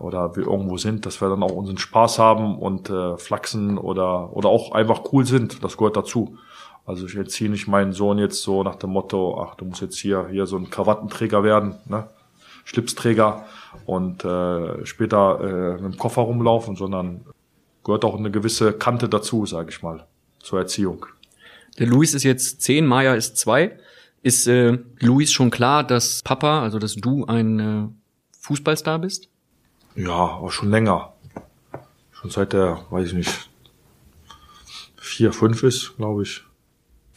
oder 0.00 0.36
wir 0.36 0.46
irgendwo 0.46 0.76
sind, 0.76 1.06
dass 1.06 1.20
wir 1.20 1.28
dann 1.28 1.42
auch 1.42 1.52
unseren 1.52 1.78
Spaß 1.78 2.18
haben 2.18 2.58
und 2.58 2.90
äh, 2.90 3.16
flachsen 3.16 3.78
oder 3.78 4.36
oder 4.36 4.48
auch 4.48 4.72
einfach 4.72 5.12
cool 5.12 5.24
sind. 5.24 5.64
Das 5.64 5.76
gehört 5.76 5.96
dazu. 5.96 6.36
Also 6.84 7.06
ich 7.06 7.16
erziehe 7.16 7.50
nicht 7.50 7.66
meinen 7.66 7.92
Sohn 7.92 8.18
jetzt 8.18 8.42
so 8.42 8.62
nach 8.62 8.76
dem 8.76 8.90
Motto, 8.90 9.42
ach, 9.42 9.56
du 9.56 9.64
musst 9.64 9.80
jetzt 9.80 9.98
hier 9.98 10.28
hier 10.30 10.46
so 10.46 10.56
ein 10.56 10.70
Krawattenträger 10.70 11.42
werden, 11.42 11.76
ne? 11.86 12.08
Schlipsträger 12.66 13.46
und 13.86 14.24
äh, 14.24 14.84
später 14.84 15.40
äh, 15.40 15.82
mit 15.82 15.94
dem 15.94 15.96
Koffer 15.96 16.22
rumlaufen, 16.22 16.74
sondern 16.74 17.24
gehört 17.84 18.04
auch 18.04 18.18
eine 18.18 18.30
gewisse 18.30 18.72
Kante 18.72 19.08
dazu, 19.08 19.46
sage 19.46 19.70
ich 19.70 19.82
mal, 19.82 20.04
zur 20.40 20.58
Erziehung. 20.58 21.06
Der 21.78 21.86
Luis 21.86 22.12
ist 22.12 22.24
jetzt 22.24 22.60
zehn, 22.60 22.84
Maya 22.84 23.14
ist 23.14 23.36
zwei. 23.36 23.78
Ist 24.22 24.48
äh, 24.48 24.78
Luis 24.98 25.30
schon 25.30 25.50
klar, 25.50 25.84
dass 25.84 26.22
Papa, 26.22 26.62
also 26.62 26.80
dass 26.80 26.96
du 26.96 27.24
ein 27.26 27.60
äh, 27.60 27.88
Fußballstar 28.40 28.98
bist? 28.98 29.28
Ja, 29.94 30.16
auch 30.16 30.50
schon 30.50 30.70
länger. 30.70 31.12
Schon 32.10 32.30
seit 32.30 32.52
der, 32.52 32.80
weiß 32.90 33.08
ich 33.08 33.14
nicht, 33.14 33.50
vier, 34.96 35.32
fünf 35.32 35.62
ist, 35.62 35.96
glaube 35.96 36.24
ich. 36.24 36.42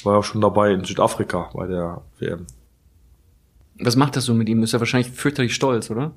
War 0.04 0.20
auch 0.20 0.24
schon 0.24 0.42
dabei 0.42 0.72
in 0.74 0.84
Südafrika 0.84 1.50
bei 1.54 1.66
der 1.66 2.02
WM. 2.20 2.46
Was 3.80 3.96
macht 3.96 4.16
das 4.16 4.26
so 4.26 4.34
mit 4.34 4.50
ihm? 4.50 4.62
Ist 4.64 4.74
er 4.74 4.80
wahrscheinlich 4.80 5.12
fürchterlich 5.12 5.56
stolz, 5.56 5.90
oder? 5.90 6.12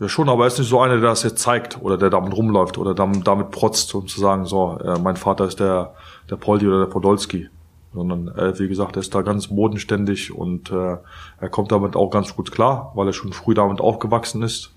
Ja, 0.00 0.08
schon, 0.08 0.28
aber 0.28 0.44
er 0.44 0.46
ist 0.46 0.58
nicht 0.58 0.68
so 0.68 0.80
einer, 0.80 0.94
der 0.94 1.10
das 1.10 1.24
jetzt 1.24 1.40
zeigt 1.40 1.82
oder 1.82 1.98
der 1.98 2.10
damit 2.10 2.36
rumläuft 2.36 2.78
oder 2.78 2.94
damit, 2.94 3.26
damit 3.26 3.50
protzt, 3.50 3.94
um 3.94 4.06
zu 4.06 4.20
sagen, 4.20 4.46
so, 4.46 4.78
äh, 4.78 4.98
mein 4.98 5.16
Vater 5.16 5.44
ist 5.44 5.58
der, 5.58 5.94
der 6.30 6.36
Poldi 6.36 6.68
oder 6.68 6.80
der 6.80 6.92
Podolski. 6.92 7.48
Sondern, 7.92 8.28
äh, 8.28 8.56
wie 8.58 8.68
gesagt, 8.68 8.96
er 8.96 9.00
ist 9.00 9.14
da 9.14 9.22
ganz 9.22 9.48
bodenständig 9.48 10.32
und 10.32 10.70
äh, 10.70 10.98
er 11.40 11.48
kommt 11.50 11.72
damit 11.72 11.96
auch 11.96 12.10
ganz 12.10 12.36
gut 12.36 12.52
klar, 12.52 12.92
weil 12.94 13.08
er 13.08 13.12
schon 13.12 13.32
früh 13.32 13.54
damit 13.54 13.80
aufgewachsen 13.80 14.42
ist 14.42 14.72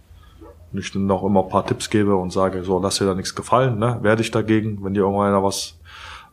und 0.72 0.80
ich 0.80 0.92
dann 0.92 1.12
auch 1.12 1.24
immer 1.24 1.44
ein 1.44 1.50
paar 1.50 1.66
Tipps 1.66 1.90
gebe 1.90 2.16
und 2.16 2.32
sage, 2.32 2.64
so, 2.64 2.80
lass 2.80 2.98
dir 2.98 3.06
da 3.06 3.14
nichts 3.14 3.36
gefallen, 3.36 3.78
ne? 3.78 4.00
Werde 4.02 4.22
ich 4.22 4.32
dagegen, 4.32 4.84
wenn 4.84 4.94
dir 4.94 5.02
irgendeiner 5.02 5.44
was, 5.44 5.78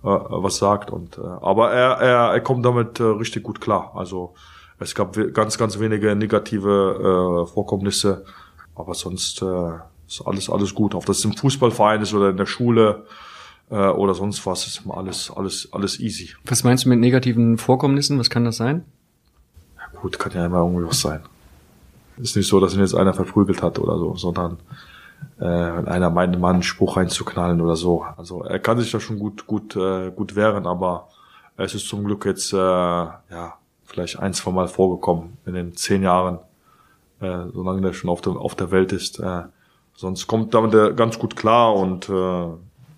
äh, 0.02 0.06
was 0.06 0.58
sagt. 0.58 0.90
Und 0.90 1.18
äh, 1.18 1.22
aber 1.22 1.72
er, 1.72 1.98
er, 1.98 2.32
er 2.32 2.40
kommt 2.40 2.64
damit 2.64 3.00
äh, 3.00 3.04
richtig 3.04 3.42
gut 3.42 3.60
klar. 3.60 3.92
Also 3.94 4.34
es 4.78 4.94
gab 4.94 5.16
ganz, 5.34 5.58
ganz 5.58 5.78
wenige 5.78 6.14
negative 6.14 7.44
äh, 7.46 7.52
Vorkommnisse, 7.52 8.24
aber 8.74 8.94
sonst 8.94 9.42
äh, 9.42 9.70
ist 10.06 10.22
alles, 10.24 10.48
alles 10.48 10.74
gut. 10.74 10.94
Ob 10.94 11.04
das 11.06 11.24
im 11.24 11.32
Fußballverein 11.32 12.02
ist 12.02 12.14
oder 12.14 12.30
in 12.30 12.36
der 12.36 12.46
Schule 12.46 13.04
äh, 13.70 13.88
oder 13.88 14.14
sonst 14.14 14.44
was, 14.46 14.66
ist 14.66 14.82
immer 14.84 14.96
alles, 14.96 15.30
alles, 15.34 15.68
alles 15.72 16.00
easy. 16.00 16.30
Was 16.44 16.64
meinst 16.64 16.84
du 16.84 16.88
mit 16.88 17.00
negativen 17.00 17.58
Vorkommnissen? 17.58 18.18
Was 18.18 18.30
kann 18.30 18.44
das 18.44 18.56
sein? 18.56 18.84
Ja 19.76 20.00
gut, 20.00 20.18
kann 20.18 20.32
ja 20.32 20.46
immer 20.46 20.58
irgendwie 20.58 20.86
was 20.86 21.00
sein. 21.00 21.20
Ist 22.16 22.36
nicht 22.36 22.48
so, 22.48 22.60
dass 22.60 22.74
ihn 22.74 22.80
jetzt 22.80 22.94
einer 22.94 23.14
verprügelt 23.14 23.62
hat 23.62 23.78
oder 23.78 23.98
so, 23.98 24.16
sondern 24.16 24.58
äh, 25.38 25.44
wenn 25.44 25.86
einer 25.86 26.10
meint, 26.10 26.38
mal 26.38 26.54
einen 26.54 26.62
Spruch 26.62 26.96
reinzuknallen 26.96 27.60
oder 27.60 27.76
so. 27.76 28.04
Also 28.16 28.42
er 28.42 28.58
kann 28.58 28.78
sich 28.78 28.90
da 28.90 29.00
schon 29.00 29.18
gut, 29.18 29.46
gut, 29.46 29.76
äh, 29.76 30.10
gut 30.10 30.34
wehren, 30.34 30.66
aber 30.66 31.08
es 31.56 31.74
ist 31.74 31.88
zum 31.88 32.04
Glück 32.04 32.24
jetzt, 32.24 32.52
äh, 32.52 32.56
ja, 32.56 33.57
vielleicht 33.88 34.18
ein, 34.18 34.34
zwei 34.34 34.52
Mal 34.52 34.68
vorgekommen 34.68 35.38
in 35.46 35.54
den 35.54 35.74
zehn 35.74 36.02
Jahren, 36.02 36.38
äh, 37.20 37.46
solange 37.52 37.80
der 37.80 37.94
schon 37.94 38.10
auf 38.10 38.20
der, 38.20 38.34
auf 38.34 38.54
der 38.54 38.70
Welt 38.70 38.92
ist. 38.92 39.18
Äh, 39.18 39.44
sonst 39.94 40.26
kommt 40.26 40.54
damit 40.54 40.74
er 40.74 40.92
ganz 40.92 41.18
gut 41.18 41.36
klar 41.36 41.74
und 41.74 42.08
äh, 42.08 42.46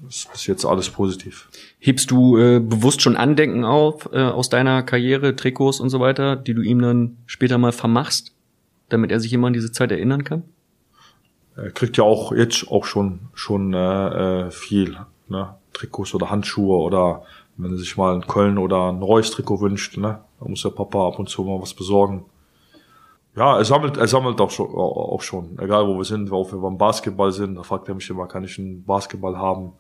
ist 0.08 0.32
bis 0.32 0.46
jetzt 0.46 0.64
alles 0.64 0.90
positiv. 0.90 1.48
Hebst 1.78 2.10
du 2.10 2.36
äh, 2.36 2.58
bewusst 2.58 3.02
schon 3.02 3.16
Andenken 3.16 3.64
auf 3.64 4.10
äh, 4.12 4.18
aus 4.18 4.48
deiner 4.48 4.82
Karriere, 4.82 5.36
Trikots 5.36 5.78
und 5.78 5.90
so 5.90 6.00
weiter, 6.00 6.36
die 6.36 6.54
du 6.54 6.62
ihm 6.62 6.82
dann 6.82 7.18
später 7.26 7.56
mal 7.56 7.72
vermachst, 7.72 8.34
damit 8.88 9.12
er 9.12 9.20
sich 9.20 9.32
immer 9.32 9.46
an 9.46 9.52
diese 9.52 9.70
Zeit 9.70 9.92
erinnern 9.92 10.24
kann? 10.24 10.42
Er 11.56 11.70
kriegt 11.70 11.96
ja 11.98 12.04
auch 12.04 12.32
jetzt 12.32 12.68
auch 12.68 12.84
schon 12.84 13.20
schon 13.34 13.74
äh, 13.74 14.46
äh, 14.46 14.50
viel, 14.50 14.96
ne? 15.28 15.54
Trikots 15.72 16.14
oder 16.14 16.30
Handschuhe 16.30 16.78
oder 16.78 17.22
wenn 17.62 17.72
er 17.72 17.78
sich 17.78 17.96
mal 17.96 18.14
ein 18.14 18.26
Köln 18.26 18.58
oder 18.58 18.90
ein 18.90 19.02
Reus 19.02 19.30
Trikot 19.30 19.60
wünscht, 19.60 19.96
ne? 19.96 20.20
Da 20.40 20.48
muss 20.48 20.62
der 20.62 20.70
Papa 20.70 21.08
ab 21.08 21.18
und 21.18 21.28
zu 21.28 21.42
mal 21.42 21.60
was 21.60 21.74
besorgen. 21.74 22.24
Ja, 23.36 23.58
er 23.58 23.64
sammelt, 23.64 23.96
er 23.96 24.08
sammelt 24.08 24.40
auch 24.40 24.50
schon, 24.50 24.66
auch 24.74 25.22
schon. 25.22 25.58
Egal 25.58 25.86
wo 25.86 25.96
wir 25.96 26.04
sind, 26.04 26.32
auch 26.32 26.50
wenn 26.50 26.58
wir 26.58 26.68
beim 26.68 26.78
Basketball 26.78 27.30
sind, 27.30 27.54
da 27.54 27.62
fragt 27.62 27.88
er 27.88 27.94
mich 27.94 28.10
immer, 28.10 28.26
kann 28.26 28.44
ich 28.44 28.58
einen 28.58 28.84
Basketball 28.84 29.38
haben? 29.38 29.72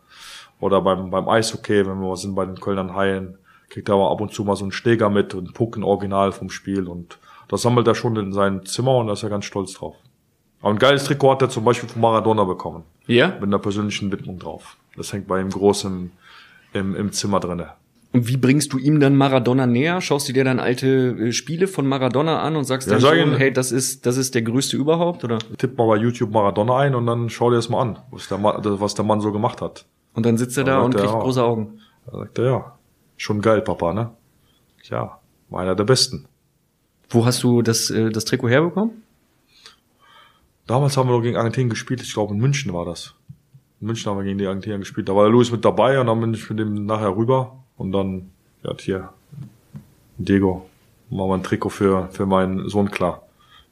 Oder 0.60 0.80
beim, 0.82 1.10
beim 1.10 1.28
Eishockey, 1.28 1.86
wenn 1.86 2.00
wir 2.00 2.16
sind 2.16 2.34
bei 2.34 2.44
den 2.44 2.60
Kölnern 2.60 2.94
Haien, 2.94 3.38
kriegt 3.68 3.88
er 3.88 3.94
aber 3.96 4.10
ab 4.10 4.20
und 4.20 4.32
zu 4.32 4.44
mal 4.44 4.56
so 4.56 4.64
einen 4.64 4.72
Schläger 4.72 5.10
mit 5.10 5.34
und 5.34 5.46
einen 5.46 5.54
Puck, 5.54 5.76
ein 5.76 5.82
Original 5.82 6.32
vom 6.32 6.50
Spiel 6.50 6.86
und 6.86 7.18
das 7.48 7.62
sammelt 7.62 7.88
er 7.88 7.94
schon 7.96 8.16
in 8.16 8.32
sein 8.32 8.64
Zimmer 8.64 8.96
und 8.98 9.08
da 9.08 9.14
ist 9.14 9.24
er 9.24 9.30
ganz 9.30 9.44
stolz 9.44 9.74
drauf. 9.74 9.96
Aber 10.60 10.70
ein 10.70 10.78
geiles 10.78 11.04
Trikot 11.04 11.32
hat 11.32 11.42
er 11.42 11.48
zum 11.48 11.64
Beispiel 11.64 11.88
von 11.88 12.00
Maradona 12.00 12.44
bekommen. 12.44 12.84
Ja. 13.06 13.28
Mit 13.28 13.44
einer 13.44 13.58
persönlichen 13.58 14.12
Widmung 14.12 14.38
drauf. 14.38 14.76
Das 14.96 15.12
hängt 15.12 15.26
bei 15.26 15.40
ihm 15.40 15.50
groß 15.50 15.84
im, 15.84 16.12
im, 16.72 16.94
im 16.94 17.12
Zimmer 17.12 17.40
drinne. 17.40 17.72
Und 18.12 18.26
wie 18.26 18.36
bringst 18.36 18.72
du 18.72 18.78
ihm 18.78 18.98
dann 18.98 19.16
Maradona 19.16 19.66
näher? 19.66 20.00
Schaust 20.00 20.28
du 20.28 20.32
dir 20.32 20.42
dann 20.42 20.58
alte 20.58 20.86
äh, 20.88 21.32
Spiele 21.32 21.68
von 21.68 21.86
Maradona 21.86 22.40
an 22.42 22.56
und 22.56 22.64
sagst 22.64 22.88
Ja, 22.88 22.94
dann 22.94 23.02
sag 23.02 23.16
schon, 23.16 23.36
hey, 23.36 23.52
das 23.52 23.70
ist, 23.70 24.04
das 24.04 24.16
ist 24.16 24.34
der 24.34 24.42
größte 24.42 24.76
überhaupt, 24.76 25.22
oder? 25.22 25.38
Tipp 25.58 25.78
mal 25.78 25.86
bei 25.86 25.96
YouTube 25.96 26.32
Maradona 26.32 26.78
ein 26.78 26.94
und 26.96 27.06
dann 27.06 27.28
schau 27.30 27.50
dir 27.50 27.56
das 27.56 27.68
mal 27.68 27.80
an, 27.80 27.98
was 28.10 28.26
der 28.28 28.38
Mann, 28.38 28.60
was 28.64 28.94
der 28.94 29.04
Mann 29.04 29.20
so 29.20 29.30
gemacht 29.30 29.60
hat. 29.60 29.86
Und 30.14 30.26
dann 30.26 30.36
sitzt 30.38 30.58
er 30.58 30.64
da 30.64 30.80
und 30.80 30.96
kriegt 30.96 31.08
auch. 31.08 31.22
große 31.22 31.42
Augen. 31.42 31.78
Da 32.06 32.18
sagt 32.18 32.38
er, 32.38 32.44
ja, 32.44 32.78
schon 33.16 33.40
geil, 33.40 33.62
Papa, 33.62 33.94
ne? 33.94 34.10
Ja, 34.84 35.20
war 35.48 35.60
einer 35.60 35.76
der 35.76 35.84
Besten. 35.84 36.26
Wo 37.10 37.24
hast 37.24 37.44
du 37.44 37.62
das, 37.62 37.90
äh, 37.90 38.10
das 38.10 38.24
Trikot 38.24 38.48
herbekommen? 38.48 39.02
Damals 40.66 40.96
haben 40.96 41.08
wir 41.08 41.16
noch 41.16 41.22
gegen 41.22 41.36
Argentinien 41.36 41.70
gespielt, 41.70 42.02
ich 42.02 42.12
glaube 42.12 42.34
in 42.34 42.40
München 42.40 42.72
war 42.72 42.84
das. 42.84 43.14
In 43.80 43.86
München 43.86 44.10
haben 44.10 44.18
wir 44.18 44.24
gegen 44.24 44.38
die 44.38 44.46
Argentinier 44.46 44.78
gespielt. 44.78 45.08
Da 45.08 45.14
war 45.16 45.24
der 45.24 45.32
Luis 45.32 45.50
mit 45.50 45.64
dabei 45.64 46.00
und 46.00 46.06
dann 46.06 46.20
bin 46.20 46.34
ich 46.34 46.48
mit 46.50 46.58
dem 46.58 46.86
nachher 46.86 47.16
rüber 47.16 47.56
und 47.76 47.92
dann, 47.92 48.30
ja, 48.62 48.72
hier, 48.78 49.08
Diego, 50.18 50.66
machen 51.08 51.28
wir 51.30 51.34
ein 51.34 51.42
Trikot 51.42 51.70
für, 51.70 52.08
für 52.12 52.26
meinen 52.26 52.68
Sohn 52.68 52.90
klar. 52.90 53.22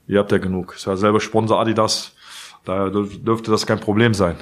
Ihr 0.06 0.18
habt 0.18 0.32
ja 0.32 0.38
genug. 0.38 0.74
Ist 0.76 0.86
ja 0.86 0.96
selber 0.96 1.20
Sponsor 1.20 1.60
Adidas. 1.60 2.14
Daher 2.64 2.86
dürf- 2.90 3.22
dürfte 3.22 3.50
das 3.50 3.66
kein 3.66 3.80
Problem 3.80 4.14
sein. 4.14 4.36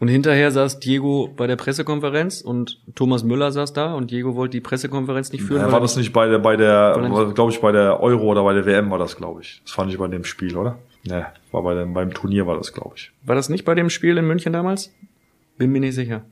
Und 0.00 0.08
hinterher 0.08 0.50
saß 0.50 0.80
Diego 0.80 1.30
bei 1.36 1.46
der 1.46 1.54
Pressekonferenz 1.54 2.40
und 2.40 2.80
Thomas 2.96 3.22
Müller 3.22 3.52
saß 3.52 3.72
da 3.72 3.94
und 3.94 4.10
Diego 4.10 4.34
wollte 4.34 4.52
die 4.52 4.60
Pressekonferenz 4.60 5.30
nicht 5.30 5.42
führen. 5.44 5.60
Ja, 5.60 5.66
weil 5.66 5.72
war 5.74 5.80
das 5.80 5.96
nicht 5.96 6.12
bei 6.12 6.26
der, 6.26 6.40
bei 6.40 6.56
der, 6.56 6.96
er 7.00 7.32
glaube 7.32 7.52
ich, 7.52 7.60
bei 7.60 7.70
der 7.70 8.00
Euro 8.00 8.24
oder 8.24 8.42
bei 8.42 8.54
der 8.54 8.66
WM 8.66 8.90
war 8.90 8.98
das, 8.98 9.14
glaube 9.16 9.42
ich. 9.42 9.62
Das 9.64 9.72
fand 9.72 9.92
ich 9.92 9.98
bei 9.98 10.08
dem 10.08 10.24
Spiel, 10.24 10.56
oder? 10.56 10.78
Ne, 11.06 11.26
war 11.52 11.62
bei 11.62 11.74
dem, 11.74 11.92
beim 11.92 12.14
Turnier 12.14 12.46
war 12.46 12.56
das, 12.56 12.72
glaube 12.72 12.92
ich. 12.96 13.12
War 13.24 13.34
das 13.34 13.48
nicht 13.48 13.64
bei 13.64 13.74
dem 13.74 13.90
Spiel 13.90 14.16
in 14.16 14.26
München 14.26 14.52
damals? 14.52 14.90
Bin 15.58 15.70
mir 15.70 15.80
nicht 15.80 15.94
sicher. 15.94 16.22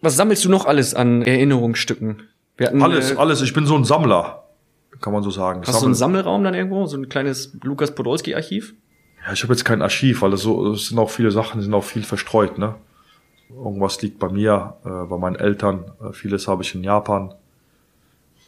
Was 0.00 0.16
sammelst 0.16 0.44
du 0.44 0.48
noch 0.48 0.64
alles 0.66 0.94
an 0.94 1.22
Erinnerungsstücken? 1.22 2.22
Wir 2.56 2.68
hatten, 2.68 2.82
Alles, 2.82 3.12
äh, 3.12 3.16
alles. 3.16 3.42
Ich 3.42 3.52
bin 3.52 3.66
so 3.66 3.76
ein 3.76 3.84
Sammler, 3.84 4.44
kann 5.00 5.12
man 5.12 5.22
so 5.22 5.30
sagen. 5.30 5.60
Ich 5.62 5.68
Hast 5.68 5.82
du 5.82 5.86
einen 5.86 5.94
sammle- 5.94 6.18
Sammelraum 6.22 6.42
dann 6.44 6.54
irgendwo? 6.54 6.86
So 6.86 6.96
ein 6.96 7.08
kleines 7.10 7.56
Lukas 7.62 7.94
Podolski-Archiv? 7.94 8.74
Ja, 9.26 9.32
ich 9.34 9.42
habe 9.42 9.52
jetzt 9.52 9.64
kein 9.64 9.82
Archiv, 9.82 10.22
weil 10.22 10.32
es 10.32 10.40
so, 10.42 10.72
es 10.72 10.88
sind 10.88 10.98
auch 10.98 11.10
viele 11.10 11.30
Sachen, 11.30 11.60
sind 11.60 11.74
auch 11.74 11.84
viel 11.84 12.02
verstreut, 12.02 12.56
ne? 12.58 12.76
Irgendwas 13.50 14.00
liegt 14.02 14.18
bei 14.18 14.28
mir, 14.30 14.74
äh, 14.84 15.06
bei 15.08 15.18
meinen 15.18 15.36
Eltern, 15.36 15.84
äh, 16.00 16.12
vieles 16.12 16.48
habe 16.48 16.62
ich 16.62 16.74
in 16.74 16.82
Japan, 16.82 17.32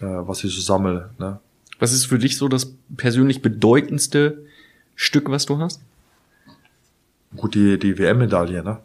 äh, 0.01 0.05
was 0.07 0.43
ich 0.43 0.55
so 0.55 0.61
sammle, 0.63 1.11
ne? 1.19 1.39
Was 1.79 1.93
ist 1.93 2.07
für 2.07 2.19
dich 2.19 2.37
so 2.39 2.49
das 2.49 2.75
persönlich 2.97 3.43
bedeutendste 3.43 4.45
Stück, 5.01 5.31
was 5.31 5.47
du 5.47 5.61
hast? 5.61 5.81
Gut, 7.37 7.55
die, 7.55 7.79
die 7.79 7.97
WM-Medaille, 7.97 8.65
ne? 8.65 8.81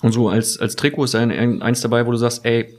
Und 0.00 0.12
so 0.12 0.30
als, 0.30 0.58
als 0.58 0.76
Trikot 0.76 1.04
ist 1.04 1.14
ein, 1.14 1.30
ein, 1.30 1.60
eins 1.60 1.82
dabei, 1.82 2.06
wo 2.06 2.10
du 2.10 2.16
sagst, 2.16 2.46
ey, 2.46 2.74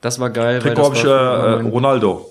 das 0.00 0.18
war 0.18 0.30
geil. 0.30 0.58
Trikot 0.58 0.82
habe 0.82 0.94
das 0.94 0.98
ich 0.98 1.04
äh, 1.04 1.68
Ronaldo, 1.70 2.26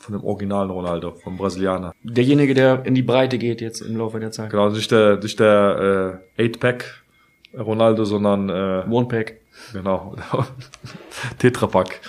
von 0.00 0.14
dem 0.14 0.24
originalen 0.24 0.70
Ronaldo, 0.70 1.12
vom 1.12 1.36
Brasilianer. 1.36 1.94
derjenige, 2.02 2.54
der 2.54 2.84
in 2.86 2.96
die 2.96 3.02
Breite 3.02 3.38
geht 3.38 3.60
jetzt 3.60 3.80
im 3.80 3.96
Laufe 3.96 4.18
der 4.18 4.32
Zeit. 4.32 4.50
Genau, 4.50 4.68
nicht 4.68 4.90
der, 4.90 5.18
nicht 5.18 5.38
der 5.38 6.20
äh, 6.36 6.42
8-Pack 6.42 7.04
Ronaldo, 7.56 8.04
sondern 8.04 8.48
äh, 8.48 8.84
One-Pack. 8.90 9.36
Genau. 9.72 10.16
Tetrapack. 11.38 12.00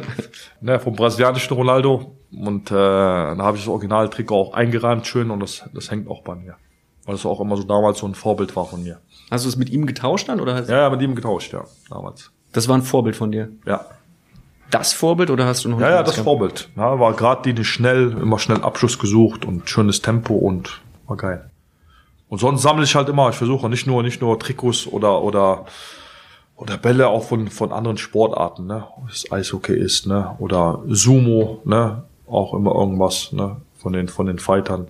ne, 0.62 0.80
vom 0.80 0.96
brasilianischen 0.96 1.54
Ronaldo. 1.54 2.16
Und 2.38 2.70
äh, 2.70 2.74
da 2.74 3.36
habe 3.38 3.56
ich 3.56 3.64
das 3.64 3.68
Original-Trikot 3.70 4.34
auch 4.34 4.54
eingerahmt 4.54 5.06
schön 5.06 5.30
und 5.30 5.40
das, 5.40 5.64
das 5.72 5.90
hängt 5.90 6.08
auch 6.08 6.22
bei 6.22 6.34
mir. 6.34 6.56
Weil 7.04 7.14
das 7.14 7.26
auch 7.26 7.40
immer 7.40 7.56
so 7.56 7.64
damals 7.64 7.98
so 7.98 8.06
ein 8.06 8.14
Vorbild 8.14 8.54
war 8.56 8.64
von 8.66 8.82
mir. 8.82 9.00
Hast 9.30 9.44
du 9.44 9.48
es 9.48 9.56
mit 9.56 9.70
ihm 9.70 9.86
getauscht 9.86 10.28
dann? 10.28 10.40
Oder 10.40 10.54
hast, 10.54 10.68
Ja, 10.68 10.82
ja, 10.82 10.90
mit 10.90 11.02
ihm 11.02 11.14
getauscht, 11.14 11.52
ja, 11.52 11.64
damals. 11.90 12.30
Das 12.52 12.68
war 12.68 12.76
ein 12.76 12.82
Vorbild 12.82 13.16
von 13.16 13.30
dir. 13.32 13.50
Ja, 13.66 13.84
Das 14.70 14.92
Vorbild 14.92 15.30
oder 15.30 15.44
hast 15.46 15.64
du 15.64 15.68
noch 15.68 15.76
ein 15.78 15.82
ja, 15.82 15.90
ja 15.90 16.02
das 16.02 16.14
gehabt? 16.14 16.24
Vorbild. 16.24 16.70
Ja, 16.76 16.98
war 16.98 17.12
gerade 17.12 17.52
die 17.52 17.64
schnell, 17.64 18.12
immer 18.12 18.38
schnell 18.38 18.62
Abschluss 18.62 18.98
gesucht 18.98 19.44
und 19.44 19.68
schönes 19.68 20.00
Tempo 20.02 20.34
und 20.34 20.80
war 21.06 21.16
geil. 21.16 21.50
Und 22.28 22.38
sonst 22.38 22.62
sammle 22.62 22.84
ich 22.84 22.94
halt 22.96 23.08
immer, 23.08 23.28
ich 23.28 23.36
versuche 23.36 23.68
nicht 23.68 23.86
nur, 23.86 24.02
nicht 24.02 24.20
nur 24.22 24.38
Trikots 24.38 24.86
oder, 24.86 25.22
oder, 25.22 25.66
oder 26.56 26.78
Bälle 26.78 27.08
auch 27.08 27.24
von, 27.24 27.48
von 27.48 27.70
anderen 27.72 27.98
Sportarten, 27.98 28.66
ne, 28.66 28.84
ob 28.96 29.10
es 29.10 29.30
Eishockey 29.30 29.76
ist, 29.76 30.06
ne, 30.06 30.34
oder 30.38 30.82
Sumo, 30.88 31.60
ne, 31.64 32.02
auch 32.26 32.54
immer 32.54 32.74
irgendwas, 32.74 33.32
ne, 33.32 33.56
von 33.76 33.92
den, 33.92 34.08
von 34.08 34.26
den 34.26 34.38
Fightern. 34.38 34.88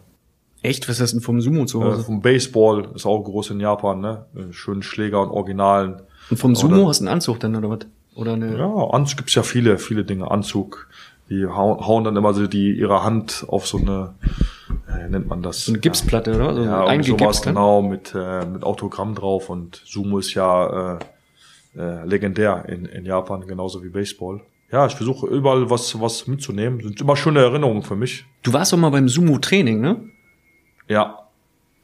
Echt? 0.62 0.88
Was 0.88 1.00
hast 1.00 1.12
du 1.12 1.16
denn 1.18 1.22
vom 1.24 1.40
Sumo 1.40 1.66
zu 1.66 1.80
Äh, 1.82 1.84
Hause? 1.84 2.04
vom 2.04 2.22
Baseball 2.22 2.88
ist 2.94 3.04
auch 3.06 3.22
groß 3.22 3.50
in 3.50 3.60
Japan, 3.60 4.00
ne, 4.00 4.24
äh, 4.36 4.52
schönen 4.52 4.82
Schläger 4.82 5.20
und 5.22 5.30
Originalen. 5.30 6.02
Und 6.30 6.36
vom 6.38 6.54
Sumo 6.54 6.76
oder- 6.76 6.88
hast 6.88 7.00
du 7.00 7.04
einen 7.04 7.12
Anzug 7.14 7.40
dann 7.40 7.54
oder 7.56 7.70
was? 7.70 7.80
Oder 8.14 8.34
eine 8.34 8.56
Ja, 8.56 8.72
Anzug 8.90 9.18
gibt's 9.18 9.34
ja 9.34 9.42
viele, 9.42 9.76
viele 9.78 10.04
Dinge. 10.04 10.30
Anzug, 10.30 10.88
die 11.28 11.44
hauen, 11.46 11.84
hauen 11.86 12.04
dann 12.04 12.16
immer 12.16 12.32
so 12.32 12.46
die 12.46 12.72
ihre 12.72 13.02
Hand 13.02 13.44
auf 13.48 13.66
so 13.66 13.78
eine, 13.78 14.14
äh, 14.88 15.08
nennt 15.08 15.26
man 15.28 15.42
das? 15.42 15.64
so 15.66 15.72
eine 15.72 15.80
Gipsplatte, 15.80 16.34
oder? 16.36 16.54
So 16.54 16.60
Ja, 16.62 16.84
ja 16.84 16.86
eingegipst, 16.86 17.20
sowas 17.20 17.42
genau 17.42 17.82
mit 17.82 18.14
äh, 18.14 18.46
mit 18.46 18.62
Autogramm 18.62 19.14
drauf 19.14 19.50
und 19.50 19.82
Sumo 19.84 20.18
ist 20.18 20.32
ja 20.34 20.94
äh, 20.94 20.98
äh, 21.76 22.04
legendär 22.06 22.64
in, 22.68 22.84
in 22.86 23.04
Japan 23.04 23.46
genauso 23.46 23.82
wie 23.82 23.88
Baseball. 23.88 24.40
Ja, 24.74 24.86
ich 24.86 24.94
versuche 24.96 25.28
überall 25.28 25.70
was 25.70 26.00
was 26.00 26.26
mitzunehmen. 26.26 26.80
Sind 26.80 27.00
immer 27.00 27.14
schöne 27.14 27.38
Erinnerungen 27.38 27.84
für 27.84 27.94
mich. 27.94 28.24
Du 28.42 28.52
warst 28.52 28.72
doch 28.72 28.76
mal 28.76 28.90
beim 28.90 29.08
Sumo-Training, 29.08 29.80
ne? 29.80 30.08
Ja, 30.88 31.28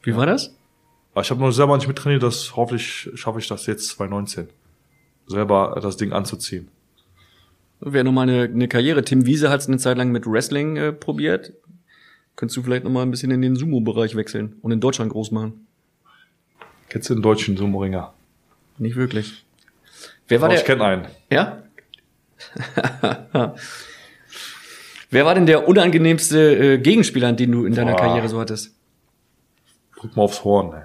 Wie 0.03 0.13
war 0.13 0.25
das? 0.25 0.57
aber 1.13 1.21
ich 1.21 1.29
habe 1.31 1.39
noch 1.39 1.51
selber 1.51 1.77
nicht 1.77 1.87
mittrainiert. 1.87 2.21
Das 2.21 2.53
hoffentlich 2.57 3.09
schaffe 3.15 3.39
ich 3.39 3.47
das 3.47 3.65
jetzt 3.65 3.87
2019 3.91 4.49
selber 5.27 5.79
das 5.81 5.95
Ding 5.95 6.11
anzuziehen. 6.11 6.67
Wäre 7.79 8.03
nochmal 8.03 8.27
eine, 8.29 8.43
eine 8.43 8.67
Karriere. 8.67 9.03
Tim 9.05 9.25
Wiese 9.25 9.49
hat 9.49 9.61
es 9.61 9.67
eine 9.69 9.77
Zeit 9.77 9.97
lang 9.97 10.11
mit 10.11 10.25
Wrestling 10.27 10.75
äh, 10.75 10.91
probiert. 10.91 11.53
Könntest 12.35 12.57
du 12.57 12.61
vielleicht 12.63 12.83
nochmal 12.83 13.03
ein 13.03 13.11
bisschen 13.11 13.31
in 13.31 13.41
den 13.41 13.55
Sumo-Bereich 13.55 14.15
wechseln 14.17 14.57
und 14.61 14.71
in 14.73 14.81
Deutschland 14.81 15.11
groß 15.13 15.31
machen? 15.31 15.65
Kennst 16.89 17.09
du 17.09 17.13
den 17.13 17.23
deutschen 17.23 17.55
Sumo-Ringer? 17.55 18.13
Nicht 18.79 18.97
wirklich. 18.97 19.45
Wer 20.27 20.41
war 20.41 20.49
Oh, 20.49 20.51
der? 20.51 20.59
ich 20.59 20.65
kenne 20.65 20.83
einen. 20.83 21.07
Ja? 21.31 21.63
Wer 25.09 25.25
war 25.25 25.35
denn 25.35 25.45
der 25.45 25.67
unangenehmste 25.67 26.75
äh, 26.75 26.77
Gegenspieler, 26.77 27.33
den 27.33 27.51
du 27.51 27.65
in 27.65 27.73
deiner 27.73 27.91
Boah. 27.93 27.99
Karriere 27.99 28.29
so 28.29 28.39
hattest? 28.39 28.73
Drück 29.99 30.15
mal 30.15 30.23
aufs 30.23 30.43
Horn. 30.43 30.73
Ey. 30.73 30.83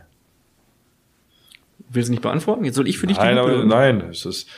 Willst 1.89 2.09
du 2.09 2.13
nicht 2.13 2.23
beantworten? 2.23 2.65
Jetzt 2.65 2.75
soll 2.75 2.89
ich 2.89 2.99
für 2.99 3.07
dich 3.07 3.17
Nein, 3.17 3.37
die 3.37 3.41
aber, 3.41 3.65
nein, 3.65 4.01
es 4.11 4.27
ist. 4.27 4.49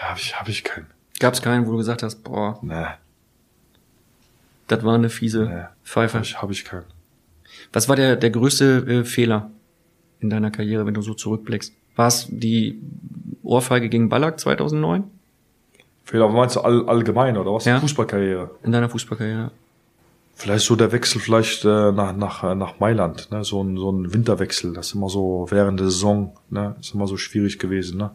Habe 0.00 0.18
ich, 0.18 0.38
hab 0.38 0.48
ich 0.48 0.64
keinen. 0.64 0.86
Gab's 1.18 1.42
keinen, 1.42 1.66
wo 1.66 1.72
du 1.72 1.76
gesagt 1.76 2.02
hast, 2.02 2.24
boah, 2.24 2.58
Nee, 2.62 2.86
das 4.70 4.84
war 4.84 4.94
eine 4.94 5.10
fiese 5.10 5.46
nee. 5.46 5.64
Pfeife. 5.84 6.14
Habe 6.14 6.24
ich, 6.24 6.40
hab 6.40 6.50
ich 6.50 6.64
keinen. 6.64 6.86
Was 7.72 7.88
war 7.88 7.96
der, 7.96 8.16
der 8.16 8.30
größte 8.30 8.86
äh, 8.86 9.04
Fehler 9.04 9.50
in 10.20 10.30
deiner 10.30 10.50
Karriere, 10.50 10.86
wenn 10.86 10.94
du 10.94 11.02
so 11.02 11.12
zurückblickst? 11.12 11.74
War 11.96 12.06
es 12.06 12.26
die 12.30 12.80
Ohrfeige 13.42 13.88
gegen 13.88 14.08
Ballack 14.08 14.38
2009 14.40 15.04
Fehler, 16.10 16.28
meinst 16.28 16.56
du 16.56 16.60
all, 16.60 16.88
allgemein 16.88 17.36
oder 17.36 17.54
was? 17.54 17.66
Ja. 17.66 17.78
Fußballkarriere. 17.78 18.50
in 18.64 18.72
deiner 18.72 18.88
Fußballkarriere? 18.88 19.52
Vielleicht 20.34 20.66
so 20.66 20.74
der 20.74 20.90
Wechsel 20.90 21.20
vielleicht 21.20 21.64
äh, 21.64 21.92
nach, 21.92 22.16
nach, 22.16 22.42
äh, 22.42 22.56
nach 22.56 22.80
Mailand, 22.80 23.30
ne? 23.30 23.44
so, 23.44 23.62
ein, 23.62 23.76
so 23.76 23.92
ein 23.92 24.12
Winterwechsel, 24.12 24.72
das 24.72 24.88
ist 24.88 24.94
immer 24.96 25.08
so 25.08 25.46
während 25.50 25.78
der 25.78 25.86
Saison, 25.86 26.32
ne? 26.48 26.74
ist 26.80 26.94
immer 26.94 27.06
so 27.06 27.16
schwierig 27.16 27.60
gewesen. 27.60 27.98
Ne? 27.98 28.10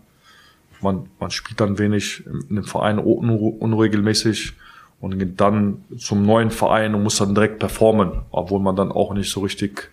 Man, 0.81 1.07
man 1.21 1.31
spielt 1.31 1.61
dann 1.61 1.79
wenig 1.79 2.25
in 2.25 2.57
dem 2.57 2.65
Verein 2.65 2.99
un 2.99 3.29
unregelmäßig 3.29 4.53
und 4.99 5.17
geht 5.17 5.39
dann 5.39 5.85
zum 5.97 6.25
neuen 6.25 6.51
Verein 6.51 6.95
und 6.95 7.03
muss 7.03 7.19
dann 7.19 7.33
direkt 7.33 7.59
performen, 7.59 8.23
obwohl 8.29 8.59
man 8.59 8.75
dann 8.75 8.91
auch 8.91 9.13
nicht 9.13 9.31
so 9.31 9.39
richtig 9.39 9.89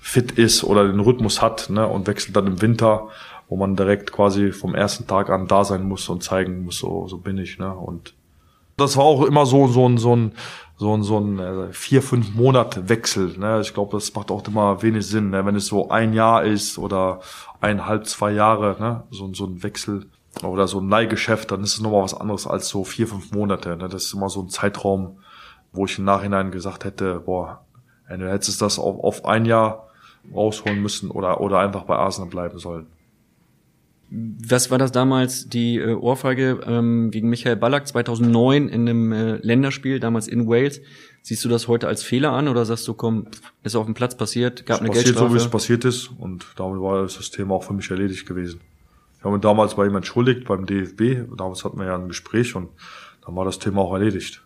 fit 0.00 0.32
ist 0.32 0.64
oder 0.64 0.88
den 0.88 1.00
Rhythmus 1.00 1.42
hat 1.42 1.68
ne? 1.68 1.86
und 1.86 2.06
wechselt 2.06 2.34
dann 2.34 2.46
im 2.46 2.62
Winter, 2.62 3.08
wo 3.52 3.56
man 3.56 3.76
direkt 3.76 4.12
quasi 4.12 4.50
vom 4.50 4.74
ersten 4.74 5.06
Tag 5.06 5.28
an 5.28 5.46
da 5.46 5.62
sein 5.62 5.82
muss 5.82 6.08
und 6.08 6.22
zeigen 6.22 6.64
muss, 6.64 6.78
so, 6.78 7.06
so 7.06 7.18
bin 7.18 7.36
ich. 7.36 7.58
Ne? 7.58 7.70
Und 7.70 8.14
das 8.78 8.96
war 8.96 9.04
auch 9.04 9.26
immer 9.26 9.44
so, 9.44 9.66
so, 9.66 9.86
ein 9.86 9.98
so 9.98 10.16
ein 10.16 10.32
so 10.78 10.96
ein, 10.96 11.02
so 11.02 11.18
ein 11.18 11.38
äh, 11.38 11.72
vier, 11.74 12.00
fünf 12.00 12.34
Monat 12.34 12.88
Wechsel. 12.88 13.36
Ne? 13.36 13.60
Ich 13.60 13.74
glaube, 13.74 13.94
das 13.94 14.14
macht 14.14 14.30
auch 14.30 14.42
immer 14.48 14.80
wenig 14.80 15.06
Sinn, 15.06 15.28
ne? 15.28 15.44
wenn 15.44 15.54
es 15.54 15.66
so 15.66 15.90
ein 15.90 16.14
Jahr 16.14 16.44
ist 16.44 16.78
oder 16.78 17.20
eineinhalb, 17.60 18.06
zwei 18.06 18.32
Jahre, 18.32 18.76
ne? 18.80 19.02
so, 19.10 19.30
so 19.34 19.44
ein 19.44 19.62
Wechsel 19.62 20.06
oder 20.42 20.66
so 20.66 20.80
ein 20.80 20.88
Leihgeschäft, 20.88 21.50
dann 21.50 21.62
ist 21.62 21.74
es 21.74 21.82
nochmal 21.82 22.04
was 22.04 22.14
anderes 22.14 22.46
als 22.46 22.70
so 22.70 22.84
vier, 22.84 23.06
fünf 23.06 23.32
Monate. 23.32 23.76
Ne? 23.76 23.90
Das 23.90 24.04
ist 24.04 24.14
immer 24.14 24.30
so 24.30 24.40
ein 24.40 24.48
Zeitraum, 24.48 25.18
wo 25.72 25.84
ich 25.84 25.98
im 25.98 26.06
Nachhinein 26.06 26.52
gesagt 26.52 26.86
hätte, 26.86 27.20
boah, 27.20 27.60
ey, 28.08 28.16
du 28.16 28.30
hättest 28.30 28.62
das 28.62 28.78
auf, 28.78 29.04
auf 29.04 29.26
ein 29.26 29.44
Jahr 29.44 29.88
rausholen 30.34 30.80
müssen 30.80 31.10
oder, 31.10 31.42
oder 31.42 31.58
einfach 31.58 31.82
bei 31.82 31.96
Arsenal 31.96 32.30
bleiben 32.30 32.58
sollen. 32.58 32.86
Was 34.14 34.70
war 34.70 34.76
das 34.76 34.92
damals, 34.92 35.48
die 35.48 35.78
äh, 35.78 35.94
Ohrfeige 35.94 36.60
ähm, 36.66 37.10
gegen 37.10 37.30
Michael 37.30 37.56
Ballack 37.56 37.88
2009 37.88 38.68
in 38.68 38.86
einem 38.86 39.12
äh, 39.12 39.36
Länderspiel, 39.36 40.00
damals 40.00 40.28
in 40.28 40.46
Wales? 40.46 40.82
Siehst 41.22 41.42
du 41.44 41.48
das 41.48 41.66
heute 41.66 41.88
als 41.88 42.02
Fehler 42.02 42.32
an 42.32 42.48
oder 42.48 42.66
sagst 42.66 42.86
du, 42.88 42.94
komm, 42.94 43.28
ist 43.62 43.74
auf 43.74 43.86
dem 43.86 43.94
Platz 43.94 44.14
passiert, 44.14 44.66
gab 44.66 44.76
es 44.76 44.80
eine 44.80 44.88
passiert 44.88 45.04
Geldstrafe? 45.06 45.30
so, 45.30 45.34
wie 45.34 45.38
es 45.38 45.48
passiert 45.48 45.84
ist 45.86 46.10
und 46.18 46.46
damit 46.56 46.82
war 46.82 47.02
das 47.02 47.30
Thema 47.30 47.54
auch 47.54 47.64
für 47.64 47.72
mich 47.72 47.90
erledigt 47.90 48.26
gewesen. 48.26 48.60
Ich 49.16 49.24
habe 49.24 49.34
mich 49.36 49.42
damals 49.42 49.76
bei 49.76 49.86
ihm 49.86 49.94
entschuldigt, 49.94 50.46
beim 50.46 50.66
DFB. 50.66 51.32
Damals 51.38 51.64
hatten 51.64 51.78
wir 51.78 51.86
ja 51.86 51.94
ein 51.94 52.08
Gespräch 52.08 52.54
und 52.54 52.68
dann 53.24 53.34
war 53.34 53.44
das 53.44 53.60
Thema 53.60 53.80
auch 53.80 53.94
erledigt. 53.94 54.42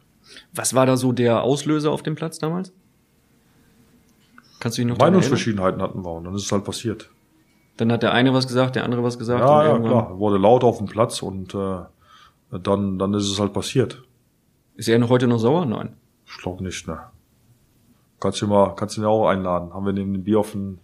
Was 0.53 0.75
war 0.75 0.87
da 0.87 0.97
so 0.97 1.13
der 1.13 1.43
Auslöser 1.43 1.91
auf 1.91 2.03
dem 2.03 2.15
Platz 2.15 2.39
damals? 2.39 2.73
Kannst 4.61 4.79
du 4.79 4.83
dich 4.83 4.91
noch? 4.91 4.99
Meinungsverschiedenheiten 4.99 5.81
hatten 5.83 6.05
wir 6.05 6.13
und 6.13 6.25
dann 6.25 6.35
ist 6.35 6.45
es 6.45 6.53
halt 6.53 6.65
passiert. 6.65 7.11
Dann 7.77 7.93
hat 7.93 8.03
der 8.03 8.13
eine 8.13 8.33
was 8.33 8.47
gesagt, 8.47 8.77
der 8.77 8.85
andere 8.85 9.03
was 9.03 9.19
gesagt. 9.19 9.41
Ja, 9.41 9.73
und 9.75 9.85
ja, 9.85 9.89
klar. 9.89 10.19
Wurde 10.19 10.39
laut 10.39 10.65
auf 10.65 10.79
dem 10.79 10.87
Platz 10.87 11.23
und 11.23 11.55
äh, 11.55 11.81
dann, 12.51 12.99
dann 12.99 13.15
ist 13.15 13.31
es 13.31 13.39
halt 13.39 13.53
passiert. 13.53 14.03
Ist 14.77 14.89
er 14.89 14.99
noch 14.99 15.11
heute 15.11 15.27
noch 15.27 15.39
sauer? 15.39 15.67
Nein. 15.67 15.95
Ich 16.27 16.39
glaube 16.39 16.63
nicht, 16.63 16.87
ne. 16.87 17.01
Kannst 18.21 18.41
du 18.41 18.47
mal, 18.47 18.75
kannst 18.75 18.97
du 18.97 19.03
ihn 19.03 19.07
auch 19.07 19.29
einladen. 19.29 19.75
Haben 19.75 19.85
wir 19.85 19.93
neben 19.93 20.13
dem 20.13 20.25
Bioffen 20.25 20.79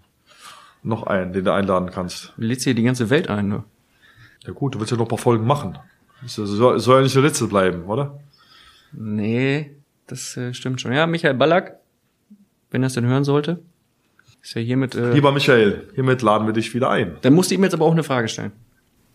noch 0.82 1.04
einen, 1.04 1.32
den 1.32 1.44
du 1.44 1.52
einladen 1.52 1.90
kannst. 1.90 2.34
Du 2.36 2.42
lädst 2.42 2.64
hier 2.64 2.74
die 2.74 2.82
ganze 2.82 3.08
Welt 3.10 3.28
ein, 3.28 3.48
ne? 3.48 3.64
Ja 4.44 4.52
gut, 4.52 4.74
du 4.74 4.80
willst 4.80 4.90
ja 4.90 4.96
noch 4.96 5.06
ein 5.06 5.08
paar 5.08 5.18
Folgen 5.18 5.46
machen. 5.46 5.78
Soll, 6.26 6.78
soll 6.78 6.96
ja 6.96 7.02
nicht 7.02 7.14
der 7.14 7.22
letzte 7.22 7.46
bleiben, 7.46 7.84
oder? 7.84 8.18
Nee, 8.92 9.76
das 10.06 10.36
äh, 10.36 10.52
stimmt 10.52 10.80
schon. 10.80 10.92
Ja, 10.92 11.06
Michael 11.06 11.34
Ballack, 11.34 11.78
wenn 12.70 12.82
er 12.82 12.88
es 12.88 12.94
denn 12.94 13.06
hören 13.06 13.24
sollte, 13.24 13.60
ist 14.42 14.54
ja 14.54 14.60
hiermit. 14.60 14.94
Äh, 14.94 15.12
Lieber 15.12 15.32
Michael, 15.32 15.88
hiermit 15.94 16.22
laden 16.22 16.46
wir 16.46 16.52
dich 16.52 16.74
wieder 16.74 16.90
ein. 16.90 17.16
dann 17.22 17.32
musst 17.32 17.50
du 17.50 17.54
ihm 17.54 17.62
jetzt 17.62 17.74
aber 17.74 17.84
auch 17.84 17.92
eine 17.92 18.02
Frage 18.02 18.28
stellen. 18.28 18.52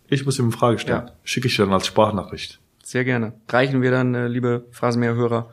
Ich 0.08 0.26
muss 0.26 0.40
ihm 0.40 0.46
eine 0.46 0.52
Frage 0.54 0.80
stellen. 0.80 1.08
Ja. 1.08 1.14
Schicke 1.24 1.48
ich 1.48 1.56
dir 1.56 1.64
dann 1.66 1.74
als 1.74 1.86
Sprachnachricht. 1.88 2.60
Sehr 2.84 3.04
gerne. 3.04 3.34
Reichen 3.50 3.82
wir 3.82 3.92
dann, 3.92 4.16
äh, 4.16 4.28
liebe 4.30 4.66
Phrasenmäher-Hörer, 4.72 5.50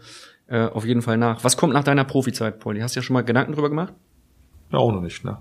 äh, 0.47 0.67
auf 0.67 0.85
jeden 0.85 1.03
Fall 1.03 1.17
nach. 1.17 1.43
Was 1.43 1.57
kommt 1.57 1.73
nach 1.73 1.83
deiner 1.83 2.05
Profizeit, 2.05 2.61
Pauli? 2.61 2.81
Hast 2.81 2.95
du 2.95 3.01
ja 3.01 3.03
schon 3.03 3.15
mal 3.15 3.23
Gedanken 3.23 3.53
drüber 3.53 3.69
gemacht? 3.69 3.93
Ja, 4.71 4.79
auch 4.79 4.93
noch 4.93 5.01
nicht, 5.01 5.25
ne? 5.25 5.39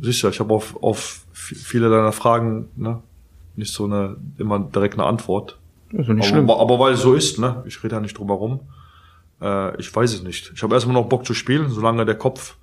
Sicher, 0.00 0.28
ich 0.30 0.40
habe 0.40 0.52
auf, 0.54 0.80
auf 0.82 1.20
viele 1.32 1.88
deiner 1.90 2.12
Fragen, 2.12 2.68
ne, 2.76 3.02
nicht 3.56 3.72
so 3.72 3.84
eine, 3.84 4.16
immer 4.38 4.58
direkt 4.60 4.94
eine 4.94 5.04
Antwort. 5.04 5.58
Das 5.92 6.06
ist 6.06 6.14
nicht 6.14 6.32
aber, 6.34 6.60
aber 6.60 6.78
weil 6.78 6.94
es 6.94 7.02
so 7.02 7.14
ist, 7.14 7.38
ne? 7.38 7.62
Ich 7.66 7.82
rede 7.82 7.96
ja 7.96 8.00
nicht 8.00 8.18
drum 8.18 8.28
herum. 8.28 8.60
Äh, 9.40 9.78
ich 9.80 9.94
weiß 9.94 10.12
es 10.14 10.22
nicht. 10.22 10.52
Ich 10.54 10.62
habe 10.62 10.74
erstmal 10.74 10.94
noch 10.94 11.08
Bock 11.08 11.24
zu 11.24 11.34
spielen, 11.34 11.68
solange 11.70 12.04
der 12.04 12.16
Kopf 12.16 12.56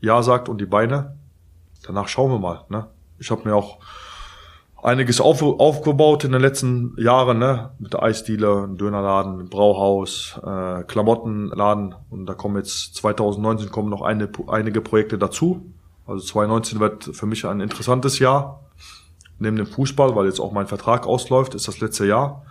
Ja 0.00 0.22
sagt 0.22 0.48
und 0.48 0.60
die 0.60 0.66
Beine. 0.66 1.16
Danach 1.84 2.08
schauen 2.08 2.30
wir 2.30 2.38
mal, 2.38 2.64
ne? 2.68 2.86
Ich 3.18 3.30
habe 3.30 3.48
mir 3.48 3.54
auch 3.54 3.78
einiges 4.82 5.20
auf, 5.20 5.42
aufgebaut 5.42 6.24
in 6.24 6.32
den 6.32 6.40
letzten 6.40 6.94
Jahren, 6.98 7.38
ne? 7.38 7.70
Mit 7.78 7.92
der 7.92 8.02
Eisdiele, 8.02 8.68
Dönerladen, 8.70 9.48
Brauhaus, 9.48 10.38
äh, 10.44 10.82
Klamottenladen. 10.84 11.94
Und 12.10 12.26
da 12.26 12.34
kommen 12.34 12.56
jetzt 12.56 12.94
2019 12.96 13.70
kommen 13.70 13.90
noch 13.90 14.02
eine, 14.02 14.28
einige 14.48 14.80
Projekte 14.80 15.18
dazu. 15.18 15.72
Also 16.06 16.24
2019 16.24 16.80
wird 16.80 17.04
für 17.04 17.26
mich 17.26 17.44
ein 17.44 17.60
interessantes 17.60 18.18
Jahr. 18.18 18.60
Neben 19.38 19.56
dem 19.56 19.66
Fußball, 19.66 20.16
weil 20.16 20.26
jetzt 20.26 20.40
auch 20.40 20.52
mein 20.52 20.66
Vertrag 20.66 21.06
ausläuft, 21.06 21.54
ist 21.54 21.68
das 21.68 21.80
letzte 21.80 22.06
Jahr. 22.06 22.44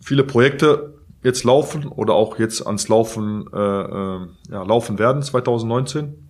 Viele 0.00 0.24
Projekte 0.24 0.94
jetzt 1.24 1.42
laufen 1.42 1.86
oder 1.86 2.14
auch 2.14 2.38
jetzt 2.38 2.64
ans 2.64 2.88
Laufen, 2.88 3.46
äh, 3.52 3.58
äh, 3.58 4.26
ja, 4.50 4.62
laufen 4.62 4.98
werden 4.98 5.22
2019. 5.22 6.28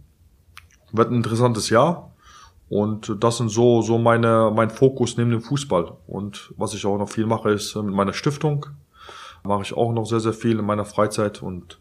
Wird 0.93 1.11
ein 1.11 1.17
interessantes 1.17 1.69
Jahr. 1.69 2.13
Und 2.71 3.17
das 3.21 3.37
sind 3.37 3.51
so, 3.51 3.83
so 3.83 3.99
meine, 3.99 4.51
mein 4.55 4.71
Fokus 4.71 5.17
neben 5.17 5.31
dem 5.31 5.43
Fußball. 5.43 5.93
Und 6.07 6.55
was 6.57 6.73
ich 6.73 6.87
auch 6.87 6.97
noch 6.97 7.11
viel 7.11 7.27
mache, 7.27 7.51
ist 7.51 7.75
äh, 7.75 7.83
mit 7.83 7.95
meiner 7.95 8.15
Stiftung. 8.15 8.67
Mache 9.43 9.63
ich 9.63 9.77
auch 9.77 9.93
noch 9.93 10.07
sehr, 10.07 10.21
sehr 10.21 10.33
viel 10.33 10.59
in 10.59 10.65
meiner 10.65 10.87
Freizeit. 10.87 11.43
Und 11.43 11.79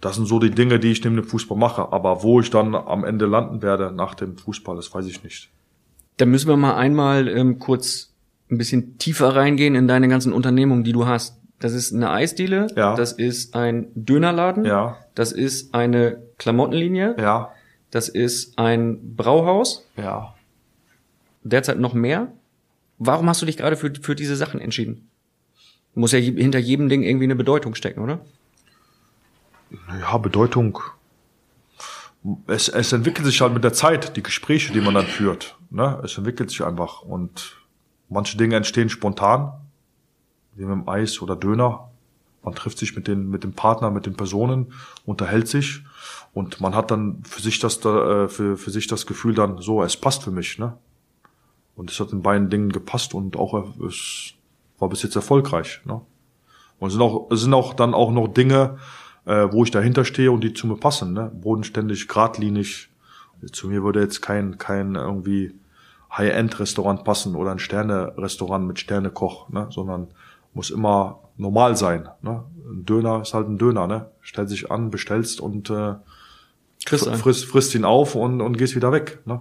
das 0.00 0.14
sind 0.14 0.26
so 0.26 0.38
die 0.38 0.50
Dinge, 0.50 0.78
die 0.78 0.92
ich 0.92 1.04
neben 1.04 1.16
dem 1.16 1.26
Fußball 1.26 1.58
mache. 1.58 1.92
Aber 1.92 2.22
wo 2.22 2.40
ich 2.40 2.48
dann 2.48 2.74
am 2.76 3.04
Ende 3.04 3.26
landen 3.26 3.60
werde 3.60 3.92
nach 3.92 4.14
dem 4.14 4.38
Fußball, 4.38 4.76
das 4.76 4.94
weiß 4.94 5.06
ich 5.06 5.22
nicht. 5.24 5.50
Da 6.16 6.26
müssen 6.26 6.48
wir 6.48 6.56
mal 6.56 6.76
einmal 6.76 7.26
ähm, 7.28 7.58
kurz 7.58 8.14
ein 8.50 8.58
bisschen 8.58 8.98
tiefer 8.98 9.34
reingehen 9.34 9.74
in 9.74 9.88
deine 9.88 10.08
ganzen 10.08 10.32
Unternehmungen, 10.32 10.84
die 10.84 10.92
du 10.92 11.06
hast. 11.06 11.41
Das 11.62 11.74
ist 11.74 11.92
eine 11.94 12.10
Eisdiele, 12.10 12.66
Ja. 12.74 12.96
das 12.96 13.12
ist 13.12 13.54
ein 13.54 13.86
Dönerladen, 13.94 14.64
Ja, 14.64 14.96
das 15.14 15.30
ist 15.30 15.74
eine 15.74 16.20
Klamottenlinie, 16.38 17.14
ja, 17.20 17.52
das 17.92 18.08
ist 18.08 18.58
ein 18.58 19.14
Brauhaus, 19.16 19.86
ja. 19.96 20.34
derzeit 21.44 21.78
noch 21.78 21.94
mehr. 21.94 22.32
Warum 22.98 23.28
hast 23.28 23.40
du 23.42 23.46
dich 23.46 23.56
gerade 23.56 23.76
für, 23.76 23.92
für 24.00 24.16
diese 24.16 24.34
Sachen 24.34 24.60
entschieden? 24.60 25.08
Muss 25.94 26.10
ja 26.12 26.18
je- 26.18 26.40
hinter 26.40 26.58
jedem 26.58 26.88
Ding 26.88 27.02
irgendwie 27.04 27.24
eine 27.26 27.36
Bedeutung 27.36 27.74
stecken, 27.76 28.00
oder? 28.00 28.20
Ja, 30.00 30.18
Bedeutung. 30.18 30.78
Es, 32.46 32.68
es 32.68 32.92
entwickelt 32.92 33.26
sich 33.26 33.40
halt 33.40 33.52
mit 33.52 33.64
der 33.64 33.72
Zeit, 33.72 34.16
die 34.16 34.22
Gespräche, 34.22 34.72
die 34.72 34.80
man 34.80 34.94
dann 34.94 35.06
führt. 35.06 35.56
Ne? 35.70 36.00
Es 36.04 36.16
entwickelt 36.16 36.50
sich 36.50 36.64
einfach. 36.64 37.02
Und 37.02 37.56
manche 38.08 38.36
Dinge 38.36 38.56
entstehen 38.56 38.88
spontan, 38.88 39.52
wie 40.54 40.64
mit 40.64 40.72
dem 40.72 40.88
Eis 40.88 41.20
oder 41.22 41.36
Döner. 41.36 41.90
Man 42.42 42.54
trifft 42.54 42.78
sich 42.78 42.96
mit, 42.96 43.06
den, 43.06 43.30
mit 43.30 43.44
dem 43.44 43.52
Partner, 43.52 43.90
mit 43.90 44.06
den 44.06 44.14
Personen, 44.14 44.72
unterhält 45.06 45.46
sich 45.48 45.82
und 46.34 46.60
man 46.60 46.74
hat 46.74 46.90
dann 46.90 47.22
für 47.24 47.40
sich 47.40 47.60
das, 47.60 47.80
da, 47.80 48.24
äh, 48.24 48.28
für, 48.28 48.56
für 48.56 48.70
sich 48.70 48.86
das 48.86 49.06
Gefühl 49.06 49.34
dann, 49.34 49.58
so, 49.58 49.82
es 49.82 49.96
passt 49.96 50.24
für 50.24 50.30
mich. 50.30 50.58
Ne? 50.58 50.76
Und 51.76 51.90
es 51.90 52.00
hat 52.00 52.12
in 52.12 52.22
beiden 52.22 52.50
Dingen 52.50 52.72
gepasst 52.72 53.14
und 53.14 53.36
auch 53.36 53.54
es 53.86 54.34
war 54.78 54.88
bis 54.88 55.02
jetzt 55.02 55.14
erfolgreich. 55.14 55.80
Ne? 55.84 56.00
Und 56.78 56.88
es 56.88 56.94
sind 56.94 57.02
auch, 57.02 57.30
es 57.30 57.42
sind 57.42 57.54
auch 57.54 57.74
dann 57.74 57.94
auch 57.94 58.10
noch 58.10 58.26
Dinge, 58.26 58.78
äh, 59.24 59.46
wo 59.52 59.62
ich 59.62 59.70
dahinter 59.70 60.04
stehe 60.04 60.32
und 60.32 60.42
die 60.42 60.52
zu 60.52 60.66
mir 60.66 60.76
passen, 60.76 61.12
ne? 61.12 61.30
Bodenständig, 61.32 62.08
geradlinig. 62.08 62.88
Zu 63.52 63.68
mir 63.68 63.82
würde 63.82 64.00
jetzt 64.00 64.20
kein, 64.20 64.58
kein 64.58 64.94
irgendwie 64.94 65.54
High-End-Restaurant 66.16 67.04
passen 67.04 67.34
oder 67.36 67.52
ein 67.52 67.58
Sterne-Restaurant 67.58 68.66
mit 68.66 68.80
Sternekoch, 68.80 69.48
ne? 69.48 69.68
Sondern 69.70 70.08
muss 70.54 70.70
immer 70.70 71.20
normal 71.36 71.76
sein. 71.76 72.08
Ne? 72.22 72.44
Ein 72.70 72.84
Döner 72.84 73.22
ist 73.22 73.34
halt 73.34 73.48
ein 73.48 73.58
Döner, 73.58 73.86
ne? 73.86 74.06
Stellt 74.20 74.48
sich 74.48 74.70
an, 74.70 74.90
bestellst 74.90 75.40
und 75.40 75.70
äh, 75.70 75.94
Chris, 76.84 77.06
fr- 77.06 77.14
frisst, 77.16 77.44
frisst 77.46 77.74
ihn 77.74 77.84
auf 77.84 78.14
und, 78.14 78.40
und 78.40 78.58
gehst 78.58 78.74
wieder 78.76 78.92
weg. 78.92 79.20
Ne? 79.24 79.40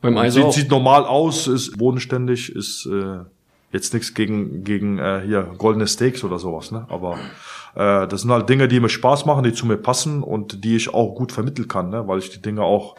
beim 0.00 0.16
Eis 0.16 0.34
sieht, 0.34 0.44
auch. 0.44 0.52
sieht 0.52 0.70
normal 0.70 1.04
aus, 1.04 1.46
ist 1.46 1.76
bodenständig, 1.76 2.54
ist 2.54 2.86
äh, 2.86 3.18
jetzt 3.72 3.92
nichts 3.94 4.14
gegen 4.14 4.64
gegen 4.64 4.98
äh, 4.98 5.22
hier 5.24 5.42
goldene 5.58 5.86
Steaks 5.86 6.24
oder 6.24 6.38
sowas, 6.38 6.70
ne? 6.70 6.86
Aber 6.88 7.18
äh, 7.74 8.06
das 8.06 8.22
sind 8.22 8.30
halt 8.30 8.48
Dinge, 8.48 8.68
die 8.68 8.80
mir 8.80 8.88
Spaß 8.88 9.26
machen, 9.26 9.44
die 9.44 9.52
zu 9.52 9.66
mir 9.66 9.76
passen 9.76 10.22
und 10.22 10.64
die 10.64 10.76
ich 10.76 10.94
auch 10.94 11.14
gut 11.14 11.32
vermitteln 11.32 11.68
kann, 11.68 11.90
ne? 11.90 12.06
Weil 12.06 12.18
ich 12.18 12.30
die 12.30 12.40
Dinge 12.40 12.62
auch 12.62 12.96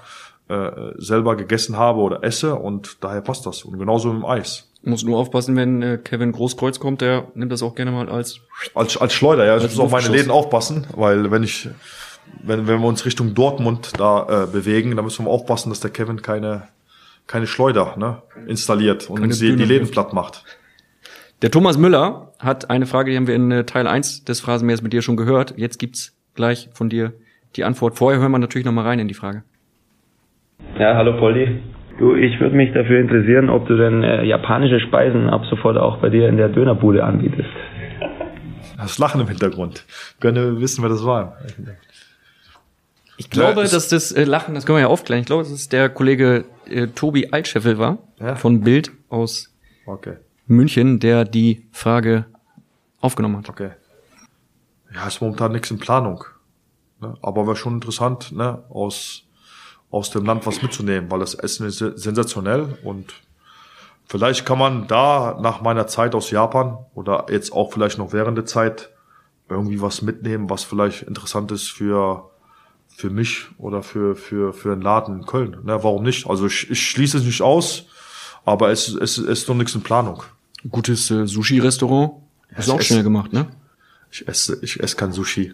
äh, 0.50 0.72
selber 0.98 1.36
gegessen 1.36 1.78
habe 1.78 2.00
oder 2.00 2.24
esse 2.24 2.56
und 2.56 2.98
daher 3.02 3.22
passt 3.22 3.46
das. 3.46 3.64
Und 3.64 3.80
genauso 3.80 4.12
mit 4.12 4.24
dem 4.24 4.26
Eis. 4.26 4.69
Muss 4.82 5.04
nur 5.04 5.18
aufpassen, 5.18 5.56
wenn 5.58 5.82
äh, 5.82 6.00
Kevin 6.02 6.32
Großkreuz 6.32 6.80
kommt, 6.80 7.02
der 7.02 7.28
nimmt 7.34 7.52
das 7.52 7.62
auch 7.62 7.76
gerne 7.76 7.92
mal 7.92 8.10
als 8.10 8.40
Als, 8.74 8.96
als 8.96 9.14
Schleuder, 9.14 9.46
ja. 9.46 9.58
Ich 9.58 9.64
Als 9.64 9.76
muss 9.76 9.86
auf 9.86 9.92
meine. 9.92 10.08
Läden 10.08 10.32
aufpassen, 10.32 10.88
weil 10.96 11.32
wenn 11.32 11.44
ich, 11.44 11.70
wenn, 12.44 12.66
wenn 12.68 12.80
wir 12.80 12.88
uns 12.88 13.06
Richtung 13.06 13.34
Dortmund 13.34 13.92
da 13.98 14.44
äh, 14.44 14.48
bewegen, 14.48 14.96
dann 14.96 15.04
müssen 15.04 15.26
wir 15.26 15.30
aufpassen, 15.30 15.70
dass 15.70 15.82
der 15.82 15.92
Kevin 15.92 16.22
keine, 16.22 16.70
keine 17.28 17.46
Schleuder 17.46 17.96
ne, 17.98 18.22
installiert 18.48 19.10
und 19.10 19.22
uns 19.22 19.40
die, 19.40 19.52
Läden 19.52 19.92
platt 19.92 20.14
macht. 20.14 20.46
Der 21.42 21.52
Thomas 21.52 21.78
Müller 21.78 22.34
hat 22.40 22.70
eine 22.70 22.86
Frage, 22.86 23.12
die 23.12 23.18
haben 23.18 23.28
wir 23.28 23.36
in 23.36 23.52
äh, 23.52 23.66
Teil 23.66 23.86
1 23.86 24.24
des 24.24 24.40
Phrasenmähers 24.40 24.82
mit 24.82 24.94
dir 24.94 25.02
schon 25.02 25.18
gehört. 25.18 25.54
Jetzt 25.58 25.78
gibt's 25.78 26.18
gleich 26.36 26.70
von 26.74 26.90
dir 26.90 27.14
die 27.58 27.66
Antwort. 27.66 27.98
Vorher 27.98 28.22
hören 28.22 28.32
wir 28.32 28.40
natürlich 28.40 28.66
noch 28.66 28.72
mal 28.72 28.86
rein 28.86 29.00
in 29.00 29.10
die 29.10 29.14
Frage. 29.14 29.44
Ja, 30.78 30.96
hallo 30.96 31.18
Poldi. 31.18 31.62
Du, 32.00 32.16
ich 32.16 32.40
würde 32.40 32.56
mich 32.56 32.72
dafür 32.74 33.00
interessieren, 33.02 33.50
ob 33.50 33.68
du 33.68 33.76
denn 33.78 34.04
äh, 34.04 34.24
japanische 34.24 34.80
Speisen 34.80 35.30
ab 35.30 35.44
sofort 35.50 35.78
auch 35.78 35.98
bei 36.00 36.10
dir 36.10 36.30
in 36.30 36.38
der 36.38 36.48
Dönerbude 36.50 37.04
anbietest. 37.04 37.50
Das 38.78 38.98
Lachen 38.98 39.20
im 39.20 39.28
Hintergrund. 39.28 39.86
Gerne 40.22 40.62
wissen, 40.62 40.82
wer 40.82 40.90
das 40.90 41.04
war. 41.06 41.38
Ich 43.18 43.30
glaube, 43.30 43.64
Ja, 43.64 43.68
dass 43.68 43.90
das 43.90 44.14
äh, 44.14 44.24
Lachen, 44.24 44.56
das 44.56 44.66
können 44.66 44.78
wir 44.78 44.82
ja 44.84 44.88
aufklären. 44.88 45.20
Ich 45.20 45.26
glaube, 45.28 45.44
dass 45.44 45.52
es 45.52 45.68
der 45.68 45.90
Kollege 45.90 46.46
äh, 46.70 46.88
Tobi 46.88 47.28
Altscheffel 47.32 47.78
war 47.78 47.98
Ja. 48.20 48.36
von 48.36 48.62
Bild 48.62 48.92
aus 49.10 49.54
Okay, 49.86 50.14
München, 50.48 51.00
der 51.00 51.26
die 51.26 51.66
Frage 51.74 52.26
aufgenommen 53.02 53.38
hat. 53.38 53.50
okay. 53.50 53.72
Ja, 54.96 55.06
ist 55.08 55.20
momentan 55.22 55.52
nichts 55.52 55.70
in 55.70 55.80
Planung. 55.80 56.24
Ne? 57.02 57.14
Aber 57.22 57.46
wäre 57.46 57.56
schon 57.58 57.74
interessant, 57.76 58.32
ne? 58.32 58.64
aus, 58.70 59.26
aus 59.92 60.10
dem 60.12 60.26
Land 60.26 60.46
was 60.46 60.62
mitzunehmen, 60.62 61.10
weil 61.12 61.20
das 61.20 61.34
Essen 61.34 61.66
ist 61.68 61.78
se- 61.80 61.98
sensationell 61.98 62.78
und 62.84 63.14
vielleicht 64.06 64.46
kann 64.46 64.58
man 64.60 64.88
da 64.88 65.38
nach 65.42 65.62
meiner 65.62 65.88
Zeit 65.88 66.14
aus 66.16 66.30
Japan 66.32 66.78
oder 66.94 67.26
jetzt 67.30 67.52
auch 67.54 67.72
vielleicht 67.74 67.98
noch 67.98 68.14
während 68.14 68.38
der 68.38 68.46
Zeit 68.46 68.90
irgendwie 69.50 69.82
was 69.82 70.02
mitnehmen, 70.02 70.50
was 70.50 70.64
vielleicht 70.64 71.04
interessant 71.04 71.52
ist 71.52 71.70
für 71.72 72.30
für 72.88 73.10
mich 73.10 73.48
oder 73.58 73.82
für 73.82 74.16
für 74.16 74.54
für 74.54 74.74
einen 74.74 74.82
Laden 74.82 75.20
in 75.20 75.26
Köln. 75.26 75.58
Ne, 75.64 75.84
warum 75.84 76.04
nicht? 76.04 76.28
Also 76.30 76.46
ich, 76.48 76.70
ich 76.70 76.90
schließe 76.90 77.18
es 77.18 77.24
nicht 77.24 77.42
aus, 77.42 77.86
aber 78.46 78.70
es, 78.72 78.90
es, 78.90 79.18
es 79.18 79.26
ist 79.26 79.48
noch 79.50 79.56
nichts 79.56 79.74
in 79.74 79.82
Planung. 79.82 80.22
Gutes 80.70 81.10
äh, 81.10 81.26
Sushi-Restaurant. 81.26 82.12
Ist 82.58 82.68
Ja, 82.68 82.74
auch 82.76 82.80
es- 82.80 82.86
schnell 82.88 83.04
gemacht, 83.04 83.32
ne? 83.34 83.48
Ich 84.12 84.28
esse, 84.28 84.58
ich 84.62 84.80
esse 84.82 84.96
kein 84.96 85.12
Sushi. 85.14 85.54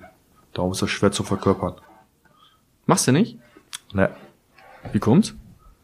Darum 0.54 0.72
ist 0.72 0.82
das 0.82 0.90
schwer 0.90 1.12
zu 1.12 1.24
verkörpern. 1.24 1.76
Machst 2.86 3.08
du 3.08 3.12
nicht? 3.12 3.38
Ne, 3.94 4.10
Wie 4.94 5.00
kommt's? 5.00 5.36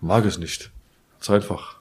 mag 0.04 0.26
es 0.26 0.40
nicht. 0.40 0.72
Ist 1.20 1.30
einfach. 1.30 1.76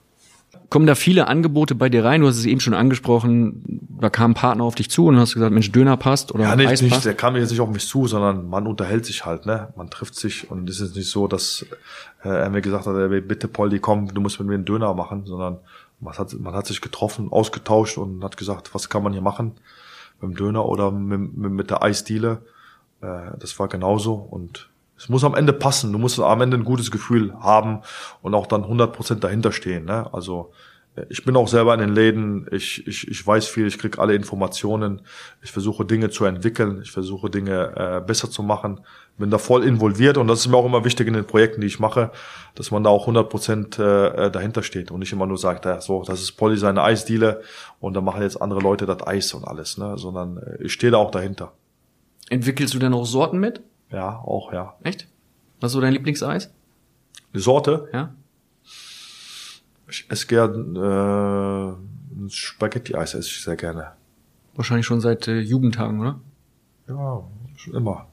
Kommen 0.68 0.86
da 0.86 0.94
viele 0.94 1.26
Angebote 1.26 1.74
bei 1.74 1.88
dir 1.88 2.04
rein? 2.04 2.20
Du 2.20 2.26
hast 2.28 2.36
es 2.36 2.44
eben 2.44 2.60
schon 2.60 2.74
angesprochen, 2.74 3.88
da 4.00 4.10
kam 4.10 4.32
ein 4.32 4.34
Partner 4.34 4.64
auf 4.64 4.74
dich 4.74 4.90
zu 4.90 5.06
und 5.06 5.16
hast 5.18 5.34
gesagt, 5.34 5.52
Mensch, 5.52 5.72
Döner 5.72 5.96
passt 5.96 6.32
oder 6.32 6.44
Ja, 6.44 6.54
nicht, 6.56 6.68
Eis 6.68 6.82
nicht, 6.82 6.92
passt. 6.92 7.06
der 7.06 7.14
kam 7.14 7.34
jetzt 7.36 7.50
nicht 7.50 7.60
auf 7.60 7.70
mich 7.70 7.86
zu, 7.88 8.06
sondern 8.06 8.48
man 8.48 8.66
unterhält 8.66 9.04
sich 9.06 9.24
halt, 9.24 9.46
ne? 9.46 9.72
Man 9.76 9.90
trifft 9.90 10.14
sich 10.16 10.50
und 10.50 10.68
es 10.68 10.80
ist 10.80 10.94
nicht 10.96 11.10
so, 11.10 11.26
dass 11.26 11.64
äh, 12.22 12.28
er 12.28 12.50
mir 12.50 12.60
gesagt 12.60 12.86
hat, 12.86 12.94
ey, 12.94 13.20
bitte 13.20 13.48
Polly, 13.48 13.78
komm, 13.80 14.12
du 14.12 14.20
musst 14.20 14.38
mit 14.38 14.48
mir 14.48 14.54
einen 14.54 14.64
Döner 14.64 14.92
machen, 14.94 15.24
sondern 15.24 15.58
man 15.98 16.14
hat, 16.16 16.32
man 16.38 16.54
hat 16.54 16.66
sich 16.66 16.80
getroffen, 16.80 17.32
ausgetauscht 17.32 17.96
und 17.98 18.22
hat 18.22 18.36
gesagt, 18.36 18.74
was 18.74 18.88
kann 18.88 19.02
man 19.02 19.12
hier 19.12 19.22
machen? 19.22 19.52
Mit 20.20 20.30
dem 20.32 20.36
Döner 20.36 20.66
oder 20.66 20.90
mit, 20.90 21.36
mit, 21.36 21.52
mit 21.52 21.70
der 21.70 21.82
Eisdiele. 21.82 22.42
Äh, 23.00 23.36
das 23.38 23.58
war 23.58 23.66
genauso 23.68 24.14
und 24.14 24.68
es 25.00 25.08
muss 25.08 25.24
am 25.24 25.34
Ende 25.34 25.54
passen. 25.54 25.92
Du 25.92 25.98
musst 25.98 26.20
am 26.20 26.42
Ende 26.42 26.58
ein 26.58 26.64
gutes 26.64 26.90
Gefühl 26.90 27.32
haben 27.40 27.80
und 28.20 28.34
auch 28.34 28.46
dann 28.46 28.64
100% 28.64 29.14
dahinter 29.14 29.50
stehen. 29.50 29.86
Ne? 29.86 30.12
Also 30.12 30.52
äh, 30.94 31.06
ich 31.08 31.24
bin 31.24 31.36
auch 31.36 31.48
selber 31.48 31.72
in 31.72 31.80
den 31.80 31.94
Läden, 31.94 32.46
ich, 32.52 32.86
ich, 32.86 33.08
ich 33.08 33.26
weiß 33.26 33.48
viel, 33.48 33.66
ich 33.66 33.78
krieg 33.78 33.98
alle 33.98 34.14
Informationen, 34.14 35.00
ich 35.40 35.52
versuche 35.52 35.86
Dinge 35.86 36.10
zu 36.10 36.26
entwickeln, 36.26 36.80
ich 36.82 36.90
versuche 36.90 37.30
Dinge 37.30 37.72
äh, 37.76 38.06
besser 38.06 38.30
zu 38.30 38.42
machen, 38.42 38.80
bin 39.16 39.30
da 39.30 39.38
voll 39.38 39.64
involviert 39.64 40.18
und 40.18 40.28
das 40.28 40.40
ist 40.40 40.48
mir 40.48 40.58
auch 40.58 40.66
immer 40.66 40.84
wichtig 40.84 41.08
in 41.08 41.14
den 41.14 41.26
Projekten, 41.26 41.62
die 41.62 41.66
ich 41.66 41.80
mache, 41.80 42.10
dass 42.54 42.70
man 42.70 42.84
da 42.84 42.90
auch 42.90 43.08
100% 43.08 43.82
äh, 43.82 44.26
äh, 44.26 44.30
dahinter 44.30 44.62
steht 44.62 44.90
und 44.90 45.00
nicht 45.00 45.14
immer 45.14 45.26
nur 45.26 45.38
sagt, 45.38 45.64
ja, 45.64 45.80
so, 45.80 46.02
das 46.02 46.20
ist 46.20 46.32
Polly 46.32 46.58
seine 46.58 46.82
Eisdiele 46.82 47.40
und 47.78 47.94
dann 47.94 48.04
machen 48.04 48.20
jetzt 48.20 48.36
andere 48.36 48.60
Leute 48.60 48.84
das 48.84 49.06
Eis 49.06 49.32
und 49.32 49.48
alles, 49.48 49.78
ne? 49.78 49.96
sondern 49.96 50.36
äh, 50.36 50.62
ich 50.62 50.74
stehe 50.74 50.90
da 50.90 50.98
auch 50.98 51.10
dahinter. 51.10 51.52
Entwickelst 52.28 52.74
du 52.74 52.78
denn 52.78 52.92
auch 52.92 53.06
Sorten 53.06 53.38
mit? 53.38 53.62
Ja, 53.90 54.16
auch, 54.18 54.52
ja. 54.52 54.74
Echt? 54.82 55.08
Was 55.60 55.68
ist 55.70 55.72
so 55.74 55.80
dein 55.80 55.92
Lieblingseis? 55.92 56.52
Die 57.34 57.38
Sorte, 57.40 57.88
Ja? 57.92 58.10
ich 59.88 60.06
esse 60.08 60.26
gern 60.26 60.76
äh, 60.76 61.70
ein 62.22 62.30
Spaghetti-Eis 62.30 63.14
esse 63.14 63.28
ich 63.28 63.42
sehr 63.42 63.56
gerne. 63.56 63.88
Wahrscheinlich 64.54 64.86
schon 64.86 65.00
seit 65.00 65.26
äh, 65.28 65.40
Jugendtagen, 65.40 66.00
oder? 66.00 66.20
Ja, 66.88 67.24
schon 67.56 67.74
immer. 67.74 68.06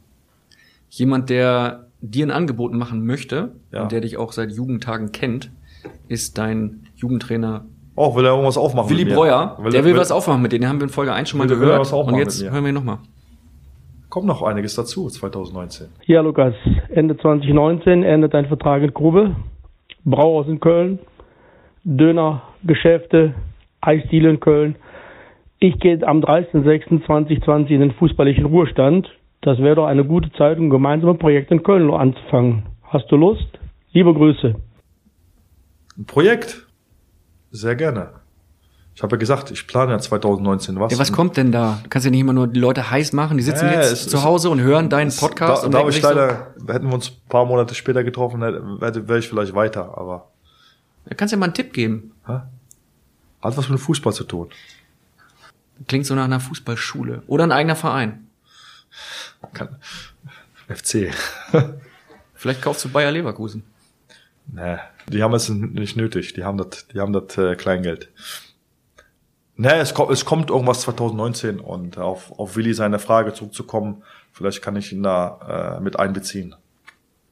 Jemand, 0.89 1.29
der 1.29 1.87
dir 2.01 2.25
ein 2.25 2.31
Angebot 2.31 2.73
machen 2.73 3.05
möchte 3.05 3.51
Ja. 3.71 3.83
und 3.83 3.91
der 3.91 4.01
dich 4.01 4.17
auch 4.17 4.31
seit 4.33 4.51
Jugendtagen 4.51 5.11
kennt, 5.11 5.51
ist 6.07 6.37
dein 6.37 6.87
Jugendtrainer 6.95 7.65
Oh, 7.99 8.15
will 8.15 8.25
er 8.25 8.31
irgendwas 8.31 8.57
aufmachen? 8.57 8.91
Willi? 8.91 9.05
Breuer. 9.05 9.57
Will 9.59 9.71
der 9.71 9.81
er- 9.81 9.85
will 9.85 9.97
was 9.97 10.11
aufmachen 10.11 10.41
mit 10.43 10.51
denen. 10.51 10.61
Den 10.61 10.69
haben 10.69 10.79
wir 10.79 10.83
in 10.83 10.91
Folge 10.93 11.13
1 11.13 11.29
schon 11.29 11.39
mal 11.39 11.49
Will- 11.49 11.59
will 11.59 11.67
gehört. 11.67 11.91
Und 11.91 12.13
jetzt 12.15 12.43
hören 12.43 12.63
wir 12.63 12.69
ihn 12.69 12.75
nochmal. 12.75 12.99
Kommt 14.17 14.29
noch 14.29 14.41
einiges 14.41 14.73
dazu, 14.73 15.07
2019. 15.07 15.89
Ja, 16.07 16.21
Lukas, 16.21 16.55
Ende 16.89 17.15
2019 17.17 18.01
endet 18.01 18.33
dein 18.33 18.47
Vertrag 18.47 18.81
in 18.81 18.91
Grube, 18.91 19.35
Brauhaus 20.05 20.47
in 20.47 20.59
Köln, 20.59 20.97
Dönergeschäfte, 21.83 23.35
Eisdiele 23.79 24.31
in 24.31 24.39
Köln. 24.39 24.75
Ich 25.59 25.79
gehe 25.79 26.01
am 26.01 26.21
30.06.2020 26.21 27.67
in 27.67 27.81
den 27.81 27.91
fußballischen 27.91 28.45
Ruhestand. 28.45 29.07
Das 29.41 29.59
wäre 29.59 29.75
doch 29.75 29.85
eine 29.85 30.03
gute 30.03 30.31
Zeit, 30.31 30.57
um 30.57 30.71
gemeinsame 30.71 31.13
Projekte 31.13 31.53
in 31.53 31.61
Köln 31.61 31.91
anzufangen. 31.91 32.63
Hast 32.81 33.11
du 33.11 33.17
Lust? 33.17 33.59
Liebe 33.91 34.15
Grüße. 34.15 34.55
Ein 35.95 36.05
Projekt? 36.05 36.65
Sehr 37.51 37.75
gerne. 37.75 38.13
Ich 38.97 39.03
habe 39.03 39.15
ja 39.15 39.19
gesagt, 39.19 39.51
ich 39.51 39.67
plane 39.67 39.91
ja 39.91 39.99
2019 39.99 40.79
was. 40.79 40.91
Ja, 40.91 40.97
was 40.97 41.11
kommt 41.13 41.37
denn 41.37 41.51
da? 41.51 41.79
Du 41.83 41.89
kannst 41.89 42.05
ja 42.05 42.09
nicht 42.09 42.19
immer 42.21 42.33
nur 42.33 42.47
die 42.47 42.59
Leute 42.59 42.89
heiß 42.89 43.13
machen. 43.13 43.37
Die 43.37 43.43
sitzen 43.43 43.65
Ja, 43.67 43.73
jetzt 43.73 43.91
es- 43.91 44.07
zu 44.07 44.23
Hause 44.23 44.49
und 44.49 44.59
hören 44.59 44.89
deinen 44.89 45.15
Podcast. 45.15 45.61
da, 45.61 45.65
und 45.67 45.71
da 45.71 45.77
denken 45.77 45.89
ich 45.89 45.95
sich 45.97 46.03
so, 46.03 46.09
leider, 46.09 46.47
hätten 46.67 46.87
wir 46.87 46.95
uns 46.95 47.11
ein 47.11 47.29
paar 47.29 47.45
Monate 47.45 47.75
später 47.75 48.03
getroffen, 48.03 48.41
hätte- 48.41 49.07
wäre 49.07 49.19
ich 49.19 49.29
vielleicht 49.29 49.53
weiter, 49.53 49.95
aber 49.95 50.31
Da 51.05 51.13
kannst 51.13 51.31
du 51.31 51.35
ja 51.35 51.39
mal 51.39 51.45
einen 51.45 51.53
Tipp 51.53 51.73
geben. 51.73 52.13
hä? 52.25 52.39
hat 53.39 53.55
was 53.55 53.69
mit 53.69 53.79
Fußball 53.79 54.13
zu 54.13 54.23
tun. 54.23 54.49
Klingt 55.87 56.07
so 56.07 56.15
nach 56.15 56.23
einer 56.25 56.39
Fußballschule. 56.39 57.21
Oder 57.27 57.43
ein 57.43 57.51
eigener 57.51 57.75
Verein. 57.75 58.27
Kann, 59.53 59.75
FC. 60.67 61.11
Vielleicht 62.33 62.63
kaufst 62.63 62.83
du 62.83 62.89
Bayer 62.89 63.11
Leverkusen. 63.11 63.61
Nee, 64.51 64.77
die 65.07 65.21
haben 65.21 65.35
es 65.35 65.47
nicht 65.49 65.97
nötig. 65.97 66.33
Die 66.33 66.43
haben 66.43 66.57
das, 66.57 66.87
die 66.87 66.99
haben 66.99 67.13
das 67.13 67.37
äh, 67.37 67.55
Kleingeld. 67.55 68.09
Nee, 69.57 69.79
es 69.79 69.93
kommt, 69.93 70.11
es 70.11 70.23
kommt 70.23 70.49
irgendwas 70.51 70.81
2019 70.81 71.59
und 71.59 71.97
auf, 71.97 72.31
auf 72.39 72.55
Willi 72.55 72.73
seine 72.73 72.99
Frage 72.99 73.33
zurückzukommen, 73.33 74.03
vielleicht 74.31 74.61
kann 74.61 74.75
ich 74.75 74.93
ihn 74.93 75.01
da 75.03 75.77
äh, 75.77 75.81
mit 75.83 75.97
einbeziehen, 75.99 76.55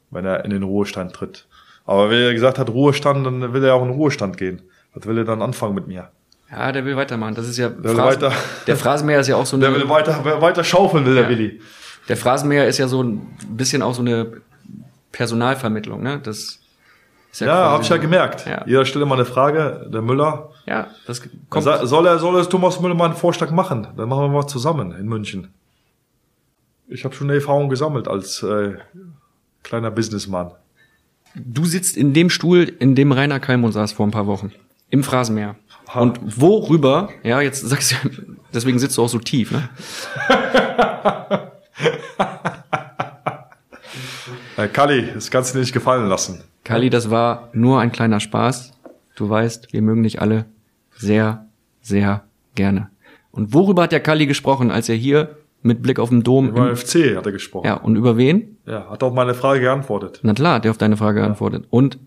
wenn 0.10 0.26
er 0.26 0.44
in 0.44 0.50
den 0.52 0.64
Ruhestand 0.64 1.14
tritt. 1.14 1.48
Aber 1.86 2.10
wenn 2.10 2.20
er 2.22 2.34
gesagt 2.34 2.58
hat 2.58 2.70
Ruhestand, 2.70 3.26
dann 3.26 3.54
will 3.54 3.64
er 3.64 3.76
auch 3.76 3.84
in 3.84 3.90
den 3.90 3.98
Ruhestand 3.98 4.38
gehen. 4.38 4.64
Was 4.96 5.06
will 5.06 5.20
er 5.20 5.24
dann 5.24 5.44
anfangen 5.44 5.76
mit 5.76 5.88
mir? 5.88 6.10
Ja, 6.52 6.72
der 6.72 6.84
will 6.86 6.96
weitermachen. 6.96 7.36
Das 7.36 7.48
ist 7.48 7.58
ja 7.58 7.70
will 7.84 7.98
weiter. 7.98 8.32
Der 8.66 8.76
Phrasenmäher 8.76 9.20
ist 9.20 9.28
ja 9.28 9.36
auch 9.36 9.46
so 9.46 9.58
Der 9.58 9.70
eine, 9.70 9.78
will 9.78 9.90
weiter, 9.90 10.24
weiter 10.42 10.64
schaufeln, 10.64 11.06
will 11.06 11.14
der 11.16 11.24
Ja. 11.24 11.30
Willi. 11.30 11.62
der 12.08 12.18
Phrasenmäher 12.18 12.68
ist 12.68 12.80
ja 12.80 12.88
so 12.88 13.04
ein 13.04 13.38
bisschen 13.50 13.82
auch 13.84 13.94
so 13.94 14.02
eine 14.02 14.42
Personalvermittlung, 15.12 16.02
ne? 16.02 16.20
Das 16.24 16.60
Ja, 17.40 17.48
quasi 17.48 17.72
habe 17.72 17.84
ich 17.84 17.90
ja 17.90 17.96
so- 17.96 18.02
gemerkt. 18.02 18.46
Ja. 18.46 18.64
Jeder 18.66 18.86
stellt 18.86 19.04
immer 19.04 19.16
eine 19.16 19.26
Frage, 19.26 19.90
der 19.92 20.02
Müller. 20.02 20.50
Ja, 20.66 20.88
das 21.08 21.22
kommt. 21.50 21.64
Soll 21.64 22.06
er, 22.08 22.20
soll 22.20 22.36
er 22.38 22.50
Thomas 22.50 22.80
Müller 22.80 22.96
mal 22.96 23.06
einen 23.06 23.16
Vorschlag 23.16 23.52
machen? 23.52 23.88
Dann 23.98 24.10
machen 24.10 24.24
wir 24.24 24.30
mal 24.30 24.48
zusammen 24.48 24.92
in 24.92 25.08
München. 25.08 25.50
Ich 26.88 27.04
habe 27.04 27.16
schon 27.16 27.28
eine 27.30 27.36
Erfahrung 27.40 27.70
gesammelt 27.70 28.08
als 28.08 28.44
äh, 28.44 28.76
kleiner 29.64 29.92
Businessman. 29.92 30.52
Du 31.36 31.66
sitzt 31.66 31.98
in 31.98 32.14
dem 32.14 32.30
Stuhl, 32.30 32.64
in 32.80 32.96
dem 32.96 33.12
Rainer 33.12 33.40
Kalmund 33.40 33.74
saß 33.74 33.92
vor 33.94 34.06
ein 34.08 34.12
paar 34.12 34.28
Wochen. 34.28 34.52
Im 34.90 35.04
Phrasenmäher. 35.04 35.56
Ha. 35.94 36.00
Und 36.00 36.20
worüber, 36.40 37.10
ja, 37.24 37.42
jetzt 37.42 37.62
sagst 37.68 37.92
du, 38.04 38.10
deswegen 38.54 38.80
sitzt 38.80 38.98
du 38.98 39.04
auch 39.04 39.10
so 39.10 39.20
tief, 39.20 39.52
ne? 39.52 39.68
Äh, 44.58 44.68
Kali, 44.68 45.10
das 45.14 45.30
kannst 45.32 45.54
du 45.54 45.58
dir 45.58 45.62
nicht 45.62 45.74
gefallen 45.74 46.08
lassen. 46.08 46.44
Kali, 46.64 46.90
das 46.90 47.10
war 47.10 47.50
nur 47.54 47.80
ein 47.80 47.92
kleiner 47.92 48.20
Spaß. 48.20 48.72
Du 49.16 49.30
weißt, 49.30 49.74
wir 49.74 49.82
mögen 49.82 50.04
dich 50.04 50.22
alle 50.22 50.46
sehr, 50.98 51.46
sehr 51.82 52.24
gerne. 52.56 52.90
Und 53.32 53.54
worüber 53.54 53.84
hat 53.84 53.92
der 53.92 54.00
Kali 54.00 54.26
gesprochen, 54.28 54.72
als 54.72 54.90
er 54.90 54.96
hier 54.96 55.38
mit 55.62 55.82
Blick 55.82 56.00
auf 56.00 56.10
den 56.10 56.24
Dom 56.24 56.50
Über 56.50 56.70
im, 56.70 56.76
FC 56.76 57.16
hat 57.16 57.26
er 57.26 57.32
gesprochen. 57.32 57.66
ja, 57.66 57.74
und 57.76 57.96
über 57.96 58.18
wen? 58.18 58.58
ja, 58.66 58.90
hat 58.90 59.04
auf 59.04 59.14
meine 59.14 59.34
Frage 59.34 59.62
geantwortet. 59.62 60.20
Na 60.24 60.34
klar, 60.34 60.56
hat 60.56 60.66
er 60.66 60.72
auf 60.72 60.78
deine 60.78 60.96
Frage 60.96 61.22
geantwortet. 61.22 61.66
Und 61.70 61.98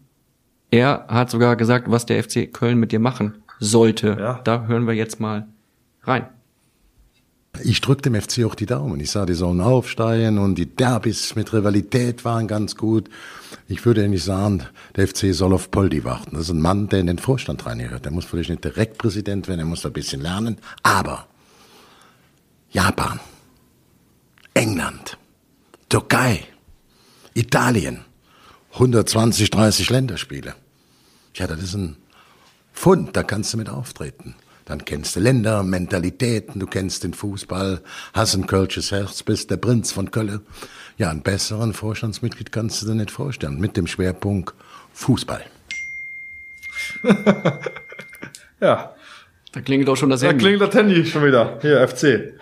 er 0.71 1.07
hat 1.09 1.31
sogar 1.31 1.57
gesagt, 1.57 1.91
was 1.91 2.07
der 2.07 2.23
FC 2.23 2.53
Köln 2.53 2.79
mit 2.79 2.93
dir 2.93 3.01
machen 3.01 3.43
sollte. 3.59 4.17
Ja. 4.19 4.41
Da 4.45 4.67
hören 4.67 4.87
wir 4.87 4.95
jetzt 4.95 5.19
mal 5.19 5.49
rein. 6.03 6.27
Ich 7.65 7.81
drücke 7.81 8.03
dem 8.03 8.21
FC 8.21 8.45
auch 8.45 8.55
die 8.55 8.67
Daumen. 8.67 9.01
Ich 9.01 9.11
sage, 9.11 9.27
die 9.27 9.35
sollen 9.35 9.61
aufsteigen 9.61 10.39
und 10.39 10.57
die 10.57 10.67
Derbys 10.67 11.35
mit 11.35 11.53
Rivalität 11.53 12.25
waren 12.25 12.49
ganz 12.49 12.77
gut. 12.77 13.09
Ich 13.67 13.85
würde 13.85 14.07
nicht 14.09 14.25
sagen, 14.25 14.65
der 14.97 15.09
FC 15.09 15.35
soll 15.35 15.53
auf 15.53 15.71
Poldi 15.71 16.05
warten. 16.05 16.31
Das 16.33 16.43
ist 16.43 16.51
ein 16.51 16.61
Mann, 16.61 16.89
der 16.89 17.01
in 17.01 17.07
den 17.07 17.19
Vorstand 17.19 17.67
reingehört. 17.67 18.05
Der 18.05 18.13
muss 18.13 18.25
vielleicht 18.25 18.51
nicht 18.51 18.65
direkt 18.65 18.99
Präsident 18.99 19.49
werden, 19.49 19.61
er 19.61 19.67
muss 19.67 19.85
ein 19.85 19.93
bisschen 19.93 20.21
lernen. 20.21 20.59
Aber 20.83 21.27
Japan, 22.71 23.21
England, 24.55 25.17
Türkei, 25.89 26.45
Italien, 27.35 28.05
120, 28.75 29.51
30 29.51 29.91
Länderspiele. 29.91 30.55
Ja, 31.35 31.47
das 31.47 31.63
ist 31.63 31.75
ein 31.75 31.97
Fund, 32.73 33.17
da 33.17 33.23
kannst 33.23 33.53
du 33.53 33.57
mit 33.57 33.69
auftreten. 33.69 34.35
Dann 34.69 34.85
kennst 34.85 35.17
du 35.17 35.21
Länder, 35.21 35.63
Mentalitäten, 35.63 36.61
du 36.61 36.67
kennst 36.67 37.03
den 37.03 37.15
Fußball, 37.15 37.81
hast 38.13 38.35
ein 38.35 38.47
kölsches 38.47 38.93
Herz, 38.93 39.23
bist 39.23 39.51
der 39.51 39.57
Prinz 39.57 39.93
von 39.93 40.11
Köln. 40.11 40.41
Ja, 40.99 41.11
einen 41.11 41.23
besseren 41.23 41.73
Vorstandsmitglied 41.73 42.53
kannst 42.53 42.83
du 42.83 42.87
dir 42.87 42.95
nicht 42.95 43.11
vorstellen, 43.11 43.59
mit 43.59 43.79
dem 43.79 43.87
Schwerpunkt 43.87 44.55
Fußball. 44.93 45.43
ja. 48.61 48.95
Da 49.53 49.61
klingelt 49.63 49.89
auch 49.89 49.97
schon 49.97 50.11
das 50.11 50.21
Da 50.21 50.29
Handy. 50.29 50.43
klingelt 50.45 50.69
das 50.69 50.75
Handy 50.79 51.07
schon 51.07 51.25
wieder. 51.25 51.59
Hier, 51.63 51.87
FC. 51.89 52.35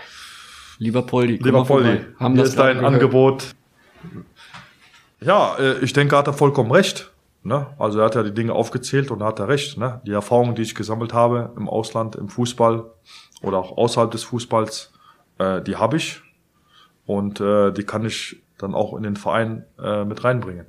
Lieber 0.78 1.02
Poldi, 1.02 1.36
Lieber. 1.36 1.64
Poldi, 1.64 2.00
Haben 2.18 2.34
hier 2.34 2.42
das 2.42 2.50
ist 2.50 2.58
dein 2.58 2.78
gehört. 2.78 2.94
Angebot. 2.94 3.44
Ja, 5.20 5.56
äh, 5.58 5.78
ich 5.78 5.92
denke, 5.92 6.16
hat 6.16 6.26
er 6.26 6.32
vollkommen 6.32 6.72
recht. 6.72 7.10
Ne? 7.46 7.66
Also 7.78 8.00
er 8.00 8.06
hat 8.06 8.14
ja 8.14 8.22
die 8.22 8.34
Dinge 8.34 8.52
aufgezählt 8.52 9.10
und 9.10 9.22
hat 9.22 9.38
er 9.38 9.48
recht. 9.48 9.78
Ne? 9.78 10.00
Die 10.04 10.12
Erfahrungen, 10.12 10.54
die 10.54 10.62
ich 10.62 10.74
gesammelt 10.74 11.14
habe 11.14 11.52
im 11.56 11.68
Ausland, 11.68 12.16
im 12.16 12.28
Fußball 12.28 12.84
oder 13.42 13.58
auch 13.58 13.76
außerhalb 13.76 14.10
des 14.10 14.24
Fußballs, 14.24 14.92
äh, 15.38 15.62
die 15.62 15.76
habe 15.76 15.96
ich 15.96 16.22
und 17.06 17.40
äh, 17.40 17.72
die 17.72 17.84
kann 17.84 18.04
ich 18.04 18.42
dann 18.58 18.74
auch 18.74 18.96
in 18.96 19.02
den 19.04 19.16
Verein 19.16 19.64
äh, 19.78 20.04
mit 20.04 20.24
reinbringen. 20.24 20.66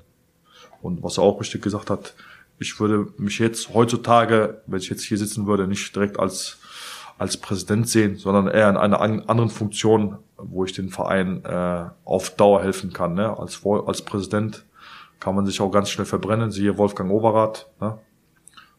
Und 0.81 1.01
was 1.01 1.17
er 1.17 1.23
auch 1.23 1.39
richtig 1.39 1.63
gesagt 1.63 1.89
hat, 1.89 2.13
ich 2.59 2.79
würde 2.79 3.07
mich 3.17 3.39
jetzt 3.39 3.73
heutzutage, 3.73 4.61
wenn 4.67 4.79
ich 4.79 4.89
jetzt 4.89 5.03
hier 5.03 5.17
sitzen 5.17 5.47
würde, 5.47 5.67
nicht 5.67 5.95
direkt 5.95 6.19
als 6.19 6.59
als 7.19 7.37
Präsident 7.37 7.89
sehen, 7.89 8.17
sondern 8.17 8.47
eher 8.47 8.69
in 8.69 8.77
einer 8.77 9.01
an- 9.01 9.23
anderen 9.27 9.49
Funktion, 9.49 10.19
wo 10.37 10.65
ich 10.65 10.73
den 10.73 10.89
Verein 10.89 11.43
äh, 11.45 11.85
auf 12.05 12.29
Dauer 12.35 12.61
helfen 12.61 12.93
kann. 12.93 13.15
Ne? 13.15 13.35
Als, 13.39 13.59
als 13.65 14.03
Präsident 14.03 14.65
kann 15.19 15.36
man 15.36 15.45
sich 15.45 15.62
auch 15.62 15.71
ganz 15.71 15.89
schnell 15.89 16.06
verbrennen, 16.06 16.51
siehe 16.51 16.77
Wolfgang 16.77 17.12
Overath. 17.12 17.67
Ne? 17.80 17.97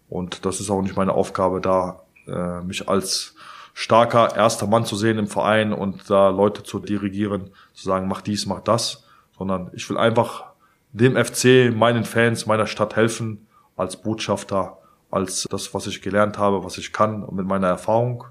Und 0.09 0.45
das 0.45 0.61
ist 0.61 0.71
auch 0.71 0.83
nicht 0.83 0.97
meine 0.97 1.13
Aufgabe, 1.13 1.61
da 1.61 2.03
äh, 2.27 2.61
mich 2.63 2.89
als 2.89 3.35
starker 3.75 4.35
erster 4.35 4.67
Mann 4.67 4.85
zu 4.85 4.97
sehen 4.97 5.19
im 5.19 5.29
Verein 5.29 5.73
und 5.73 6.11
da 6.11 6.31
Leute 6.31 6.63
zu 6.63 6.79
dirigieren, 6.79 7.51
zu 7.75 7.85
sagen, 7.85 8.09
mach 8.09 8.23
dies, 8.23 8.47
mach 8.47 8.61
das, 8.61 9.05
sondern 9.37 9.71
ich 9.73 9.89
will 9.89 9.99
einfach 9.99 10.47
dem 10.93 11.17
FC, 11.17 11.73
meinen 11.75 12.05
Fans, 12.05 12.47
meiner 12.47 12.67
Stadt 12.67 12.97
helfen, 12.97 13.47
als 13.77 13.97
Botschafter, 13.97 14.79
als 15.11 15.47
das, 15.49 15.73
was 15.75 15.87
ich 15.87 16.03
gelernt 16.03 16.39
habe, 16.39 16.65
was 16.65 16.79
ich 16.79 16.93
kann 16.93 17.27
mit 17.33 17.47
meiner 17.47 17.69
Erfahrung. 17.69 18.25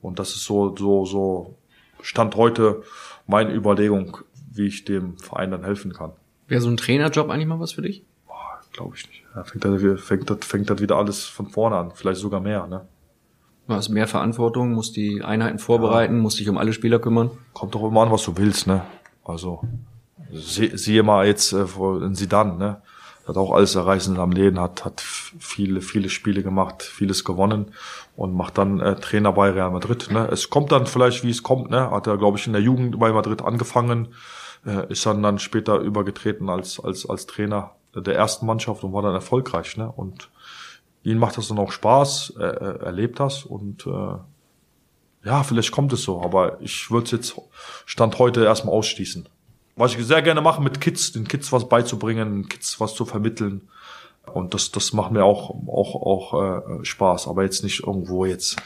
Und 0.00 0.18
das 0.18 0.30
ist 0.30 0.44
so, 0.44 0.74
so, 0.76 1.04
so 1.04 1.58
Stand 2.02 2.34
heute 2.34 2.82
meine 3.26 3.52
Überlegung, 3.52 4.18
wie 4.50 4.66
ich 4.66 4.84
dem 4.84 5.16
Verein 5.18 5.52
dann 5.52 5.64
helfen 5.64 5.92
kann. 5.92 6.12
Wäre 6.48 6.60
so 6.60 6.68
ein 6.68 6.76
Trainerjob 6.76 7.30
eigentlich 7.30 7.46
mal 7.48 7.60
was 7.60 7.72
für 7.72 7.82
dich? 7.82 8.04
Glaube 8.72 8.94
ich 8.96 9.06
nicht. 9.06 9.22
Ja, 9.34 9.44
fängt, 9.44 9.64
das, 9.64 9.82
wieder- 9.82 9.98
fängt, 9.98 10.30
das, 10.30 10.38
fängt 10.42 10.70
das 10.70 10.80
wieder 10.80 10.96
alles 10.96 11.24
von 11.24 11.48
vorne 11.48 11.76
an, 11.76 11.92
vielleicht 11.94 12.20
sogar 12.20 12.40
mehr. 12.40 12.66
Ne? 12.66 12.86
Du 13.68 13.74
hast 13.74 13.90
mehr 13.90 14.06
Verantwortung, 14.08 14.72
musst 14.72 14.96
die 14.96 15.22
Einheiten 15.22 15.58
vorbereiten, 15.58 16.18
musst 16.18 16.40
dich 16.40 16.48
um 16.48 16.56
alle 16.56 16.72
Spieler 16.72 16.98
kümmern. 16.98 17.30
Kommt 17.52 17.74
doch 17.74 17.84
immer 17.84 18.00
an, 18.02 18.10
was 18.10 18.24
du 18.24 18.36
willst. 18.36 18.66
Ne? 18.66 18.82
Also 19.24 19.62
sie, 20.32 20.76
siehe 20.76 21.02
mal 21.02 21.26
jetzt 21.26 21.52
äh, 21.52 21.64
in 22.00 22.14
Sidan, 22.14 22.56
ne? 22.58 22.80
hat 23.28 23.36
auch 23.36 23.52
alles 23.52 23.74
erreicht 23.74 24.06
in 24.08 24.16
seinem 24.16 24.32
Leben, 24.32 24.58
hat, 24.58 24.84
hat 24.84 25.00
viele, 25.00 25.80
viele 25.82 26.08
Spiele 26.08 26.42
gemacht, 26.42 26.82
vieles 26.82 27.24
gewonnen 27.24 27.72
und 28.16 28.34
macht 28.34 28.56
dann 28.58 28.80
äh, 28.80 28.96
Trainer 28.96 29.32
bei 29.32 29.50
Real 29.50 29.70
Madrid. 29.70 30.10
Ne? 30.10 30.28
Es 30.32 30.48
kommt 30.50 30.72
dann 30.72 30.86
vielleicht, 30.86 31.22
wie 31.24 31.30
es 31.30 31.42
kommt, 31.42 31.70
ne? 31.70 31.90
Hat 31.90 32.06
er, 32.06 32.16
glaube 32.16 32.38
ich, 32.38 32.46
in 32.46 32.52
der 32.54 32.62
Jugend 32.62 32.98
bei 32.98 33.12
Madrid 33.12 33.42
angefangen, 33.42 34.08
äh, 34.66 34.90
ist 34.90 35.06
dann 35.06 35.22
dann 35.22 35.38
später 35.38 35.78
übergetreten 35.78 36.48
als, 36.48 36.80
als, 36.80 37.08
als 37.08 37.26
Trainer 37.26 37.72
der 37.94 38.14
ersten 38.14 38.46
Mannschaft 38.46 38.84
und 38.84 38.92
war 38.92 39.02
dann 39.02 39.14
erfolgreich. 39.14 39.76
Ne? 39.76 39.90
Und 39.90 40.30
ihm 41.02 41.18
macht 41.18 41.36
das 41.36 41.48
dann 41.48 41.58
auch 41.58 41.72
Spaß, 41.72 42.34
er, 42.38 42.60
er 42.60 42.80
er 42.82 42.92
lebt 42.92 43.20
das 43.20 43.44
und 43.44 43.86
äh, 43.86 44.16
ja, 45.24 45.42
vielleicht 45.44 45.70
kommt 45.70 45.92
es 45.92 46.02
so, 46.02 46.20
aber 46.22 46.60
ich 46.60 46.90
würde 46.90 47.04
es 47.04 47.10
jetzt 47.12 47.34
Stand 47.86 48.18
heute 48.18 48.44
erstmal 48.44 48.74
ausschließen. 48.74 49.28
Was 49.76 49.94
ich 49.94 50.04
sehr 50.04 50.22
gerne 50.22 50.40
mache 50.40 50.60
mit 50.60 50.80
Kids, 50.80 51.12
den 51.12 51.26
Kids 51.26 51.52
was 51.52 51.68
beizubringen, 51.68 52.48
Kids 52.48 52.80
was 52.80 52.94
zu 52.94 53.04
vermitteln. 53.04 53.68
Und 54.32 54.54
das, 54.54 54.70
das 54.70 54.92
macht 54.92 55.12
mir 55.12 55.24
auch, 55.24 55.50
auch, 55.66 55.94
auch 55.94 56.80
äh, 56.80 56.84
Spaß. 56.84 57.26
Aber 57.26 57.42
jetzt 57.42 57.64
nicht 57.64 57.84
irgendwo 57.86 58.24
jetzt, 58.24 58.56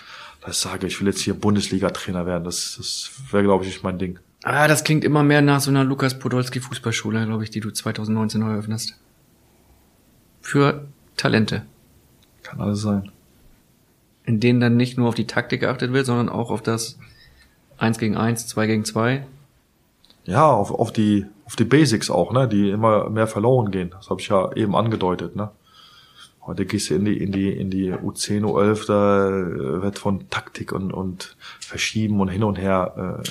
dass 0.40 0.56
ich 0.56 0.62
sage, 0.62 0.86
ich 0.86 1.00
will 1.00 1.08
jetzt 1.08 1.20
hier 1.20 1.34
Bundesliga-Trainer 1.34 2.26
werden. 2.26 2.44
Das, 2.44 2.74
das 2.76 3.10
wäre, 3.30 3.44
glaube 3.44 3.64
ich, 3.64 3.70
nicht 3.70 3.82
mein 3.82 3.98
Ding. 3.98 4.18
Ah, 4.48 4.68
das 4.68 4.84
klingt 4.84 5.02
immer 5.02 5.24
mehr 5.24 5.42
nach 5.42 5.60
so 5.60 5.72
einer 5.72 5.82
Lukas 5.82 6.20
Podolski 6.20 6.60
Fußballschule, 6.60 7.26
glaube 7.26 7.42
ich, 7.42 7.50
die 7.50 7.58
du 7.58 7.72
2019 7.72 8.42
eröffnest. 8.42 8.96
Für 10.40 10.86
Talente. 11.16 11.66
Kann 12.44 12.60
alles 12.60 12.80
sein. 12.80 13.10
In 14.24 14.38
denen 14.38 14.60
dann 14.60 14.76
nicht 14.76 14.98
nur 14.98 15.08
auf 15.08 15.16
die 15.16 15.26
Taktik 15.26 15.62
geachtet 15.62 15.92
wird, 15.92 16.06
sondern 16.06 16.28
auch 16.28 16.52
auf 16.52 16.62
das 16.62 16.96
1 17.78 17.98
gegen 17.98 18.16
1, 18.16 18.46
2 18.46 18.68
gegen 18.68 18.84
2. 18.84 19.26
Ja, 20.26 20.46
auf, 20.48 20.70
auf 20.70 20.92
die 20.92 21.26
auf 21.44 21.56
die 21.56 21.64
Basics 21.64 22.08
auch, 22.08 22.32
ne, 22.32 22.46
die 22.46 22.70
immer 22.70 23.10
mehr 23.10 23.26
verloren 23.26 23.72
gehen. 23.72 23.90
Das 23.90 24.10
habe 24.10 24.20
ich 24.20 24.28
ja 24.28 24.52
eben 24.52 24.76
angedeutet, 24.76 25.34
ne. 25.34 25.50
Heute 26.42 26.66
gehst 26.66 26.90
du 26.90 26.94
in 26.94 27.04
die 27.04 27.20
in 27.20 27.32
die 27.32 27.50
in 27.50 27.70
die 27.70 27.92
U10, 27.92 28.42
U11, 28.42 28.86
da 28.86 29.28
äh, 29.28 29.82
wird 29.82 29.98
von 29.98 30.30
Taktik 30.30 30.70
und 30.70 30.92
und 30.92 31.36
verschieben 31.58 32.20
und 32.20 32.28
hin 32.28 32.44
und 32.44 32.58
her 32.58 33.22
äh, 33.24 33.28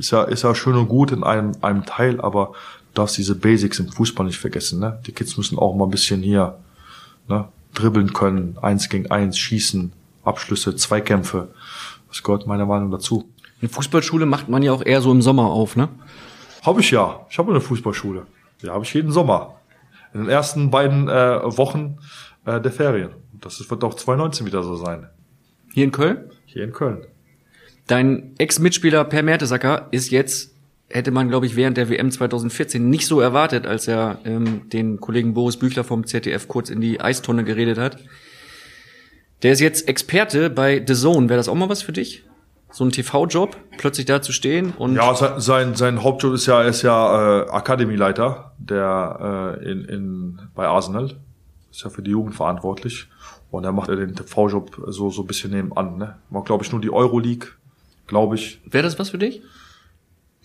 ist 0.00 0.10
ja 0.10 0.24
ist 0.24 0.42
ja 0.42 0.54
schön 0.54 0.74
und 0.74 0.88
gut 0.88 1.12
in 1.12 1.22
einem 1.22 1.52
einem 1.60 1.84
Teil, 1.84 2.20
aber 2.20 2.52
du 2.88 2.94
darfst 2.94 3.16
diese 3.18 3.36
Basics 3.36 3.78
im 3.78 3.88
Fußball 3.88 4.26
nicht 4.26 4.38
vergessen, 4.38 4.80
ne. 4.80 5.00
Die 5.06 5.12
Kids 5.12 5.36
müssen 5.36 5.58
auch 5.58 5.74
mal 5.76 5.84
ein 5.84 5.90
bisschen 5.90 6.22
hier, 6.22 6.58
ne, 7.28 7.48
dribbeln 7.74 8.12
können, 8.12 8.56
eins 8.60 8.88
gegen 8.88 9.10
eins 9.10 9.38
schießen, 9.38 9.92
Abschlüsse, 10.24 10.74
Zweikämpfe. 10.74 11.48
Das 12.08 12.22
gehört 12.22 12.46
meiner 12.46 12.66
Meinung 12.66 12.90
dazu. 12.90 13.28
Eine 13.60 13.68
Fußballschule 13.68 14.26
macht 14.26 14.48
man 14.48 14.62
ja 14.62 14.72
auch 14.72 14.84
eher 14.84 15.02
so 15.02 15.12
im 15.12 15.22
Sommer 15.22 15.44
auf, 15.44 15.76
ne? 15.76 15.88
Habe 16.62 16.80
ich 16.80 16.90
ja. 16.90 17.26
Ich 17.30 17.38
habe 17.38 17.50
eine 17.50 17.60
Fußballschule. 17.60 18.26
Ja, 18.62 18.72
habe 18.72 18.84
ich 18.84 18.92
jeden 18.92 19.12
Sommer. 19.12 19.56
In 20.12 20.20
den 20.20 20.28
ersten 20.28 20.70
beiden 20.70 21.08
äh, 21.08 21.40
Wochen 21.56 21.98
äh, 22.44 22.60
der 22.60 22.72
Ferien. 22.72 23.10
Das 23.40 23.70
wird 23.70 23.84
auch 23.84 23.94
2019 23.94 24.46
wieder 24.46 24.62
so 24.62 24.76
sein. 24.76 25.08
Hier 25.72 25.84
in 25.84 25.92
Köln? 25.92 26.30
Hier 26.46 26.64
in 26.64 26.72
Köln. 26.72 27.06
Dein 27.90 28.34
Ex-Mitspieler 28.38 29.02
Per 29.02 29.24
Mertesacker 29.24 29.88
ist 29.90 30.12
jetzt, 30.12 30.54
hätte 30.88 31.10
man, 31.10 31.28
glaube 31.28 31.46
ich, 31.46 31.56
während 31.56 31.76
der 31.76 31.90
WM 31.90 32.12
2014 32.12 32.88
nicht 32.88 33.04
so 33.08 33.18
erwartet, 33.18 33.66
als 33.66 33.88
er 33.88 34.18
ähm, 34.24 34.68
den 34.68 35.00
Kollegen 35.00 35.34
Boris 35.34 35.56
Büchler 35.56 35.82
vom 35.82 36.06
ZDF 36.06 36.46
kurz 36.46 36.70
in 36.70 36.80
die 36.80 37.00
Eistonne 37.00 37.42
geredet 37.42 37.78
hat. 37.78 37.98
Der 39.42 39.50
ist 39.50 39.58
jetzt 39.58 39.88
Experte 39.88 40.50
bei 40.50 40.80
The 40.86 40.94
Zone. 40.94 41.28
Wäre 41.28 41.38
das 41.38 41.48
auch 41.48 41.56
mal 41.56 41.68
was 41.68 41.82
für 41.82 41.90
dich? 41.90 42.22
So 42.70 42.84
ein 42.84 42.92
TV-Job, 42.92 43.56
plötzlich 43.76 44.06
da 44.06 44.22
zu 44.22 44.30
stehen 44.30 44.72
und 44.78 44.94
Ja, 44.94 45.12
sein, 45.40 45.74
sein, 45.74 46.04
Hauptjob 46.04 46.34
ist 46.34 46.46
ja, 46.46 46.62
ist 46.62 46.82
ja 46.82 47.40
äh, 47.40 47.50
Akademieleiter, 47.50 48.52
der 48.58 49.58
äh, 49.60 49.68
in, 49.68 49.84
in, 49.86 50.40
bei 50.54 50.68
Arsenal. 50.68 51.16
Ist 51.72 51.82
ja 51.82 51.90
für 51.90 52.02
die 52.02 52.12
Jugend 52.12 52.36
verantwortlich. 52.36 53.08
Und 53.50 53.64
er 53.64 53.72
macht 53.72 53.88
ja 53.88 53.96
den 53.96 54.14
TV-Job 54.14 54.80
so, 54.86 55.10
so 55.10 55.22
ein 55.22 55.26
bisschen 55.26 55.50
nebenan. 55.50 55.98
Ne? 55.98 56.18
Macht, 56.30 56.46
glaube 56.46 56.62
ich, 56.62 56.70
nur 56.70 56.80
die 56.80 56.90
Euroleague, 56.90 57.48
glaube 58.10 58.34
ich. 58.34 58.60
wäre 58.66 58.82
das 58.82 58.98
was 58.98 59.10
für 59.10 59.18
dich? 59.18 59.40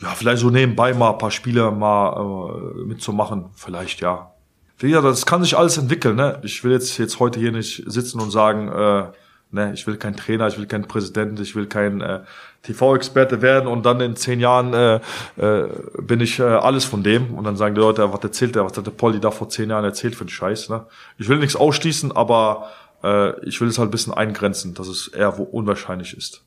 Ja, 0.02 0.10
vielleicht 0.10 0.40
so 0.40 0.50
nebenbei 0.50 0.94
mal 0.94 1.12
ein 1.12 1.18
paar 1.18 1.32
Spiele 1.32 1.72
mal 1.72 2.14
äh, 2.14 2.86
mitzumachen, 2.86 3.46
vielleicht 3.56 4.00
ja. 4.00 4.32
Wie 4.78 4.90
gesagt, 4.90 5.06
das 5.06 5.26
kann 5.26 5.44
sich 5.44 5.58
alles 5.58 5.78
entwickeln, 5.78 6.16
ne? 6.16 6.40
Ich 6.44 6.64
will 6.64 6.72
jetzt 6.72 6.98
jetzt 6.98 7.20
heute 7.20 7.40
hier 7.40 7.52
nicht 7.52 7.84
sitzen 7.88 8.20
und 8.20 8.30
sagen, 8.30 8.68
äh, 8.68 9.06
ne, 9.52 9.74
ich 9.74 9.88
will 9.88 9.98
kein 9.98 10.16
Trainer, 10.16 10.48
ich 10.48 10.58
will 10.58 10.68
kein 10.68 10.88
Präsident, 10.88 11.40
ich 11.40 11.56
will 11.56 11.66
kein 11.66 12.02
äh, 12.02 12.20
TV-Experte 12.64 13.42
werden 13.42 13.68
und 13.68 13.86
dann 13.86 14.02
in 14.02 14.16
zehn 14.16 14.40
Jahren 14.40 14.74
äh, 14.74 15.00
äh, 15.38 15.70
bin 16.02 16.20
ich 16.20 16.40
äh, 16.40 16.44
alles 16.44 16.86
von 16.86 17.04
dem 17.04 17.34
und 17.34 17.46
dann 17.46 17.56
sagen 17.56 17.74
die 17.74 17.82
Leute, 17.82 18.12
was 18.12 18.22
erzählt 18.22 18.56
der, 18.56 18.66
was 18.66 18.78
hat 18.78 18.86
der 18.86 18.92
Polly 18.92 19.20
da 19.20 19.32
vor 19.32 19.50
zehn 19.50 19.70
Jahren 19.70 19.86
erzählt 19.86 20.16
für 20.16 20.22
einen 20.22 20.30
Scheiß, 20.30 20.70
ne? 20.70 20.86
Ich 21.18 21.30
will 21.30 21.40
nichts 21.40 21.56
ausschließen, 21.56 22.12
aber 22.12 22.70
äh, 23.04 23.40
ich 23.46 23.60
will 23.62 23.70
es 23.70 23.80
halt 23.80 23.88
ein 23.88 23.92
bisschen 23.92 24.14
eingrenzen, 24.14 24.74
dass 24.74 24.88
es 24.88 25.08
eher 25.08 25.38
wo 25.38 25.44
unwahrscheinlich 25.44 26.16
ist. 26.18 26.44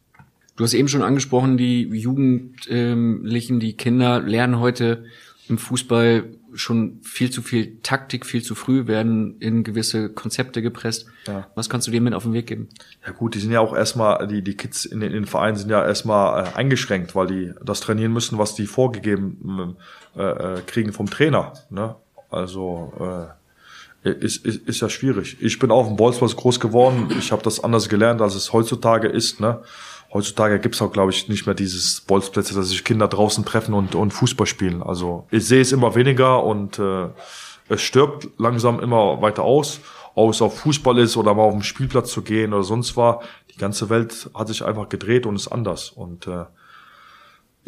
Du 0.58 0.64
hast 0.64 0.74
eben 0.74 0.88
schon 0.88 1.02
angesprochen, 1.02 1.56
die 1.56 1.82
Jugendlichen, 1.82 3.60
die 3.60 3.76
Kinder 3.76 4.18
lernen 4.18 4.58
heute 4.58 5.04
im 5.48 5.56
Fußball 5.56 6.24
schon 6.52 6.98
viel 7.04 7.30
zu 7.30 7.42
viel 7.42 7.78
Taktik, 7.84 8.26
viel 8.26 8.42
zu 8.42 8.56
früh, 8.56 8.88
werden 8.88 9.36
in 9.38 9.62
gewisse 9.62 10.08
Konzepte 10.08 10.60
gepresst. 10.60 11.06
Ja. 11.28 11.46
Was 11.54 11.70
kannst 11.70 11.86
du 11.86 11.92
denen 11.92 12.02
mit 12.02 12.14
auf 12.14 12.24
den 12.24 12.32
Weg 12.32 12.48
geben? 12.48 12.68
Ja 13.06 13.12
gut, 13.12 13.36
die 13.36 13.38
sind 13.38 13.52
ja 13.52 13.60
auch 13.60 13.72
erstmal, 13.72 14.26
die, 14.26 14.42
die 14.42 14.56
Kids 14.56 14.84
in 14.84 14.98
den, 14.98 15.10
in 15.10 15.22
den 15.22 15.26
Vereinen 15.26 15.56
sind 15.56 15.70
ja 15.70 15.84
erstmal 15.84 16.44
äh, 16.44 16.56
eingeschränkt, 16.56 17.14
weil 17.14 17.28
die 17.28 17.52
das 17.64 17.78
trainieren 17.78 18.12
müssen, 18.12 18.36
was 18.36 18.56
die 18.56 18.66
vorgegeben 18.66 19.76
äh, 20.16 20.22
äh, 20.22 20.60
kriegen 20.66 20.92
vom 20.92 21.08
Trainer. 21.08 21.52
Ne? 21.70 21.94
Also 22.30 22.92
äh, 22.98 24.10
ist, 24.10 24.44
ist, 24.44 24.68
ist 24.68 24.80
ja 24.80 24.88
schwierig. 24.88 25.36
Ich 25.40 25.60
bin 25.60 25.70
auf 25.70 25.86
dem 25.86 25.96
Bolzplatz 25.96 26.34
groß 26.34 26.58
geworden. 26.58 27.10
Ich 27.16 27.30
habe 27.30 27.42
das 27.42 27.62
anders 27.62 27.88
gelernt, 27.88 28.20
als 28.20 28.34
es 28.34 28.52
heutzutage 28.52 29.06
ist. 29.06 29.38
Ne? 29.38 29.60
Heutzutage 30.12 30.58
gibt's 30.58 30.80
auch, 30.82 30.92
glaube 30.92 31.12
ich, 31.12 31.28
nicht 31.28 31.46
mehr 31.46 31.54
dieses 31.54 32.00
Bolzplätze, 32.02 32.54
dass 32.54 32.68
sich 32.68 32.84
Kinder 32.84 33.08
draußen 33.08 33.44
treffen 33.44 33.74
und, 33.74 33.94
und 33.94 34.12
Fußball 34.12 34.46
spielen. 34.46 34.82
Also 34.82 35.26
ich 35.30 35.46
sehe 35.46 35.60
es 35.60 35.72
immer 35.72 35.94
weniger 35.94 36.42
und 36.44 36.78
äh, 36.78 37.08
es 37.68 37.82
stirbt 37.82 38.28
langsam 38.38 38.80
immer 38.80 39.20
weiter 39.20 39.42
aus. 39.42 39.80
Ob 40.14 40.30
es 40.30 40.42
auf 40.42 40.58
Fußball 40.58 40.98
ist 40.98 41.16
oder 41.16 41.34
mal 41.34 41.44
auf 41.44 41.52
den 41.52 41.62
Spielplatz 41.62 42.10
zu 42.10 42.22
gehen 42.22 42.52
oder 42.52 42.64
sonst 42.64 42.96
war. 42.96 43.22
Die 43.54 43.58
ganze 43.58 43.88
Welt 43.88 44.30
hat 44.34 44.48
sich 44.48 44.64
einfach 44.64 44.88
gedreht 44.88 45.26
und 45.26 45.36
ist 45.36 45.48
anders. 45.48 45.90
Und 45.90 46.26
äh, 46.26 46.44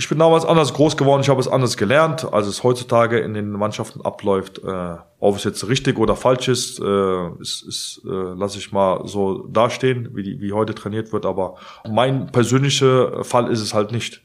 ich 0.00 0.08
bin 0.08 0.18
damals 0.18 0.46
anders 0.46 0.72
groß 0.72 0.96
geworden, 0.96 1.20
ich 1.20 1.28
habe 1.28 1.40
es 1.40 1.46
anders 1.46 1.76
gelernt, 1.76 2.32
als 2.32 2.46
es 2.46 2.64
heutzutage 2.64 3.18
in 3.18 3.34
den 3.34 3.50
Mannschaften 3.50 4.00
abläuft. 4.00 4.58
Äh, 4.64 4.96
ob 5.18 5.36
es 5.36 5.44
jetzt 5.44 5.68
richtig 5.68 5.98
oder 5.98 6.16
falsch 6.16 6.48
ist, 6.48 6.80
äh, 6.80 7.28
ist, 7.38 7.62
ist 7.68 8.00
äh, 8.06 8.08
lasse 8.08 8.56
ich 8.56 8.72
mal 8.72 9.06
so 9.06 9.46
dastehen, 9.46 10.16
wie, 10.16 10.22
die, 10.22 10.40
wie 10.40 10.54
heute 10.54 10.74
trainiert 10.74 11.12
wird. 11.12 11.26
Aber 11.26 11.56
mein 11.86 12.32
persönlicher 12.32 13.24
Fall 13.24 13.50
ist 13.50 13.60
es 13.60 13.74
halt 13.74 13.92
nicht. 13.92 14.22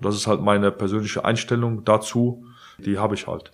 Das 0.00 0.14
ist 0.14 0.28
halt 0.28 0.42
meine 0.42 0.70
persönliche 0.70 1.24
Einstellung 1.24 1.84
dazu, 1.84 2.44
die 2.78 3.00
habe 3.00 3.16
ich 3.16 3.26
halt. 3.26 3.50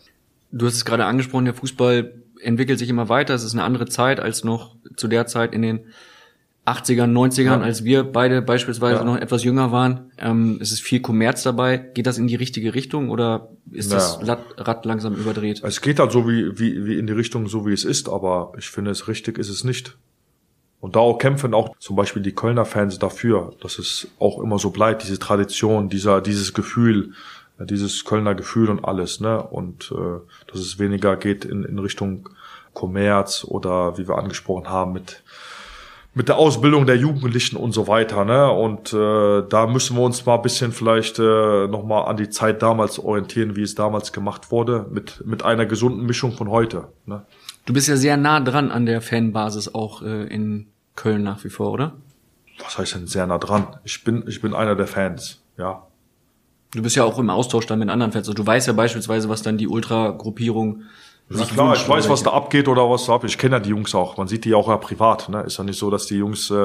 Du 0.50 0.66
hast 0.66 0.74
es 0.74 0.84
gerade 0.84 1.06
angesprochen, 1.06 1.46
der 1.46 1.54
Fußball 1.54 2.12
entwickelt 2.42 2.80
sich 2.80 2.90
immer 2.90 3.08
weiter. 3.08 3.32
Es 3.32 3.44
ist 3.44 3.54
eine 3.54 3.64
andere 3.64 3.86
Zeit 3.86 4.20
als 4.20 4.44
noch 4.44 4.76
zu 4.96 5.08
der 5.08 5.26
Zeit 5.26 5.54
in 5.54 5.62
den 5.62 5.86
80ern, 6.66 7.10
90ern, 7.10 7.42
ja. 7.44 7.60
als 7.60 7.82
wir 7.82 8.04
beide 8.04 8.40
beispielsweise 8.40 9.00
ja. 9.00 9.04
noch 9.04 9.16
etwas 9.16 9.42
jünger 9.42 9.72
waren. 9.72 10.12
Ähm, 10.18 10.58
es 10.60 10.70
ist 10.70 10.80
viel 10.80 11.00
Kommerz 11.00 11.42
dabei. 11.42 11.76
Geht 11.76 12.06
das 12.06 12.18
in 12.18 12.28
die 12.28 12.36
richtige 12.36 12.74
Richtung 12.74 13.10
oder 13.10 13.48
ist 13.72 13.90
ja. 13.90 13.98
das 13.98 14.20
Rad 14.58 14.84
langsam 14.84 15.14
überdreht? 15.14 15.62
Es 15.64 15.80
geht 15.80 15.98
halt 15.98 16.12
so 16.12 16.28
wie, 16.28 16.56
wie, 16.58 16.86
wie 16.86 16.98
in 16.98 17.08
die 17.08 17.12
Richtung, 17.12 17.48
so 17.48 17.66
wie 17.66 17.72
es 17.72 17.84
ist, 17.84 18.08
aber 18.08 18.52
ich 18.56 18.68
finde, 18.68 18.92
es 18.92 19.08
richtig 19.08 19.38
ist 19.38 19.48
es 19.48 19.64
nicht. 19.64 19.96
Und 20.78 20.96
da 20.96 21.00
auch 21.00 21.18
kämpfen 21.18 21.54
auch 21.54 21.76
zum 21.78 21.96
Beispiel 21.96 22.22
die 22.22 22.32
Kölner 22.32 22.64
Fans 22.64 22.98
dafür, 22.98 23.54
dass 23.60 23.78
es 23.78 24.08
auch 24.18 24.40
immer 24.40 24.58
so 24.58 24.70
bleibt, 24.70 25.02
diese 25.02 25.18
Tradition, 25.18 25.88
dieser, 25.88 26.20
dieses 26.20 26.54
Gefühl, 26.54 27.12
dieses 27.58 28.04
Kölner 28.04 28.34
Gefühl 28.34 28.68
und 28.68 28.84
alles, 28.84 29.20
ne? 29.20 29.42
Und 29.42 29.92
äh, 29.92 30.20
dass 30.50 30.60
es 30.60 30.78
weniger 30.78 31.16
geht 31.16 31.44
in, 31.44 31.64
in 31.64 31.78
Richtung 31.78 32.28
Kommerz 32.72 33.44
oder 33.44 33.98
wie 33.98 34.08
wir 34.08 34.18
angesprochen 34.18 34.68
haben 34.68 34.92
mit 34.92 35.22
mit 36.14 36.28
der 36.28 36.36
Ausbildung 36.36 36.86
der 36.86 36.96
Jugendlichen 36.96 37.56
und 37.56 37.72
so 37.72 37.88
weiter. 37.88 38.24
Ne? 38.24 38.50
Und 38.50 38.92
äh, 38.92 39.48
da 39.48 39.66
müssen 39.66 39.96
wir 39.96 40.02
uns 40.02 40.26
mal 40.26 40.36
ein 40.36 40.42
bisschen 40.42 40.72
vielleicht 40.72 41.18
äh, 41.18 41.66
nochmal 41.68 42.06
an 42.06 42.16
die 42.16 42.28
Zeit 42.28 42.62
damals 42.62 42.98
orientieren, 42.98 43.56
wie 43.56 43.62
es 43.62 43.74
damals 43.74 44.12
gemacht 44.12 44.50
wurde, 44.50 44.86
mit, 44.90 45.26
mit 45.26 45.42
einer 45.42 45.64
gesunden 45.64 46.04
Mischung 46.04 46.32
von 46.32 46.50
heute. 46.50 46.88
Ne? 47.06 47.24
Du 47.64 47.72
bist 47.72 47.88
ja 47.88 47.96
sehr 47.96 48.16
nah 48.16 48.40
dran 48.40 48.70
an 48.70 48.84
der 48.84 49.00
Fanbasis 49.00 49.74
auch 49.74 50.02
äh, 50.02 50.26
in 50.26 50.66
Köln 50.96 51.22
nach 51.22 51.42
wie 51.44 51.50
vor, 51.50 51.72
oder? 51.72 51.94
Was 52.62 52.76
heißt 52.76 52.94
denn 52.94 53.06
sehr 53.06 53.26
nah 53.26 53.38
dran? 53.38 53.76
Ich 53.84 54.04
bin, 54.04 54.24
ich 54.26 54.42
bin 54.42 54.54
einer 54.54 54.76
der 54.76 54.86
Fans, 54.86 55.42
ja. 55.56 55.86
Du 56.74 56.82
bist 56.82 56.96
ja 56.96 57.04
auch 57.04 57.18
im 57.18 57.30
Austausch 57.30 57.66
dann 57.66 57.78
mit 57.78 57.90
anderen 57.90 58.12
Fans. 58.12 58.28
Also 58.28 58.34
du 58.34 58.46
weißt 58.46 58.66
ja 58.66 58.72
beispielsweise, 58.72 59.28
was 59.28 59.42
dann 59.42 59.58
die 59.58 59.68
Ultra-Gruppierung 59.68 60.82
ja, 61.30 61.44
klar, 61.46 61.74
ich 61.74 61.88
weiß, 61.88 62.08
was 62.08 62.22
da 62.22 62.32
abgeht 62.32 62.68
oder 62.68 62.90
was 62.90 63.06
da 63.06 63.14
ab. 63.14 63.24
Ich 63.24 63.38
kenne 63.38 63.56
ja 63.56 63.60
die 63.60 63.70
Jungs 63.70 63.94
auch. 63.94 64.16
Man 64.16 64.28
sieht 64.28 64.44
die 64.44 64.54
auch 64.54 64.68
ja 64.68 64.76
privat. 64.76 65.28
Ne? 65.28 65.42
Ist 65.42 65.56
ja 65.56 65.64
nicht 65.64 65.78
so, 65.78 65.90
dass 65.90 66.06
die 66.06 66.16
Jungs, 66.16 66.50
äh, 66.50 66.64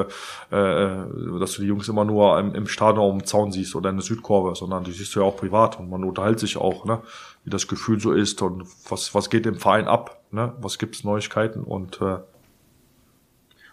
äh, 0.54 1.06
dass 1.40 1.52
du 1.52 1.62
die 1.62 1.68
Jungs 1.68 1.88
immer 1.88 2.04
nur 2.04 2.38
im, 2.38 2.54
im 2.54 2.66
Stadion 2.66 3.18
dem 3.18 3.26
Zaun 3.26 3.50
siehst 3.50 3.74
oder 3.74 3.90
in 3.90 3.96
der 3.96 4.04
Südkurve, 4.04 4.54
sondern 4.54 4.84
die 4.84 4.92
siehst 4.92 5.14
du 5.14 5.20
ja 5.20 5.26
auch 5.26 5.36
privat 5.36 5.78
und 5.78 5.88
man 5.88 6.04
unterhält 6.04 6.38
sich 6.38 6.56
auch, 6.56 6.84
ne? 6.84 7.00
wie 7.44 7.50
das 7.50 7.66
Gefühl 7.66 7.98
so 8.00 8.12
ist 8.12 8.42
und 8.42 8.64
was 8.88 9.14
was 9.14 9.30
geht 9.30 9.46
im 9.46 9.58
Verein 9.58 9.88
ab, 9.88 10.20
ne? 10.30 10.52
Was 10.60 10.78
gibt's 10.78 11.04
Neuigkeiten 11.04 11.62
und 11.62 12.00
äh, 12.02 12.18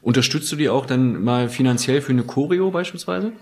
Unterstützt 0.01 0.51
du 0.51 0.55
die 0.55 0.69
auch 0.69 0.85
dann 0.85 1.23
mal 1.23 1.49
finanziell 1.49 1.99
für 1.99 2.11
eine 2.11 2.23
Choreo 2.23 2.69
beispielsweise? 2.69 3.33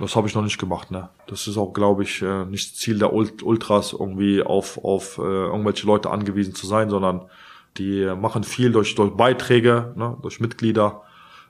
Das 0.00 0.16
habe 0.16 0.26
ich 0.26 0.34
noch 0.34 0.42
nicht 0.42 0.58
gemacht, 0.58 0.90
ne. 0.90 1.10
Das 1.26 1.46
ist 1.46 1.58
auch, 1.58 1.72
glaube 1.74 2.02
ich, 2.02 2.22
äh, 2.22 2.46
nicht 2.46 2.76
Ziel 2.76 2.98
der 2.98 3.12
Ultras, 3.12 3.92
irgendwie 3.92 4.42
auf, 4.42 4.82
auf 4.82 5.18
äh, 5.18 5.20
irgendwelche 5.20 5.86
Leute 5.86 6.10
angewiesen 6.10 6.54
zu 6.54 6.66
sein, 6.66 6.88
sondern 6.88 7.26
die 7.76 8.10
machen 8.18 8.42
viel 8.42 8.72
durch, 8.72 8.94
durch 8.94 9.12
Beiträge, 9.12 9.92
ne, 9.96 10.16
durch 10.22 10.40
Mitglieder. 10.40 11.02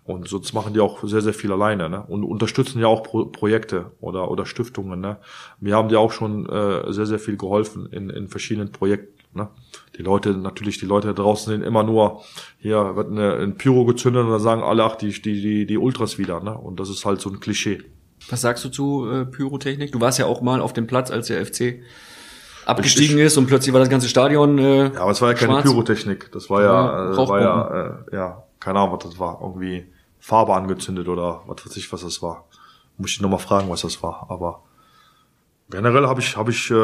Und 0.05 0.27
sonst 0.29 0.53
machen 0.55 0.75
die 0.75 0.81
auch 0.81 1.05
sehr, 1.05 1.21
sehr 1.21 1.35
viel 1.35 1.53
alleine, 1.53 1.89
ne? 1.89 2.03
Und 2.03 2.25
unterstützen 2.25 2.81
ja 2.81 2.89
auch 2.89 3.05
Pro 3.05 3.27
Projekte 3.27 3.93
oder, 4.01 4.31
oder 4.31 4.45
Stiftungen, 4.47 5.01
ne? 5.01 5.19
Wir 5.61 5.77
haben 5.77 5.89
dir 5.89 6.01
auch 6.01 6.11
schon 6.11 6.49
äh, 6.49 6.93
sehr, 6.93 7.07
sehr 7.07 7.21
viel 7.21 7.37
geholfen 7.37 7.87
in, 7.93 8.11
in 8.11 8.27
verschiedenen 8.27 8.73
Projekten, 8.73 9.39
ne? 9.39 9.49
Die 9.97 10.03
Leute, 10.03 10.31
natürlich, 10.31 10.79
die 10.79 10.87
Leute 10.87 11.15
draußen 11.15 11.53
sind 11.53 11.63
immer 11.63 11.85
nur, 11.85 12.23
hier 12.59 12.97
wird 12.97 13.11
eine, 13.11 13.35
ein 13.35 13.57
Pyro 13.57 13.85
gezündet 13.85 14.25
und 14.25 14.31
dann 14.31 14.41
sagen 14.41 14.63
alle, 14.63 14.83
ach, 14.83 14.97
die, 14.97 15.13
die, 15.13 15.41
die, 15.41 15.67
die 15.67 15.79
Ultras 15.79 16.19
wieder, 16.19 16.41
ne? 16.41 16.59
Und 16.59 16.81
das 16.81 16.89
ist 16.89 17.05
halt 17.05 17.21
so 17.21 17.31
ein 17.31 17.39
Klischee. 17.39 17.85
Was 18.31 18.41
sagst 18.41 18.65
du 18.65 18.69
zu 18.69 19.11
äh, 19.11 19.25
Pyrotechnik? 19.25 19.93
Du 19.93 20.01
warst 20.01 20.19
ja 20.19 20.27
auch 20.27 20.41
mal 20.41 20.61
auf 20.61 20.73
dem 20.73 20.87
Platz, 20.87 21.11
als 21.11 21.27
der 21.27 21.45
FC 21.45 21.83
abgestiegen 22.65 23.19
ich, 23.19 23.25
ist 23.25 23.37
und 23.37 23.47
plötzlich 23.47 23.73
war 23.73 23.81
das 23.81 23.89
ganze 23.89 24.09
Stadion. 24.09 24.59
Äh, 24.59 24.93
ja, 24.95 25.01
aber 25.01 25.11
es 25.11 25.21
war 25.21 25.31
ja 25.31 25.35
keine 25.35 25.53
schwarz. 25.53 25.65
Pyrotechnik. 25.65 26.31
Das 26.33 26.51
war 26.51 26.63
ja, 26.63 27.13
äh, 27.13 27.17
war 27.17 27.41
ja, 27.41 27.69
äh, 28.11 28.17
ja, 28.17 28.43
keine 28.61 28.79
Ahnung, 28.79 28.97
was 28.97 29.11
das 29.11 29.19
war. 29.19 29.39
Irgendwie 29.43 29.87
Farbe 30.21 30.55
angezündet 30.55 31.09
oder 31.09 31.43
was 31.47 31.67
weiß 31.67 31.77
ich, 31.77 31.93
was 31.93 32.03
das 32.03 32.23
war. 32.23 32.45
Muss 32.97 33.11
ich 33.11 33.21
nochmal 33.21 33.39
fragen, 33.39 33.71
was 33.71 33.83
das 33.83 34.03
war. 34.03 34.27
Aber 34.29 34.63
generell 35.71 36.07
habe 36.07 36.21
ich, 36.21 36.37
habe 36.37 36.51
ich 36.51 36.71
äh, 36.71 36.75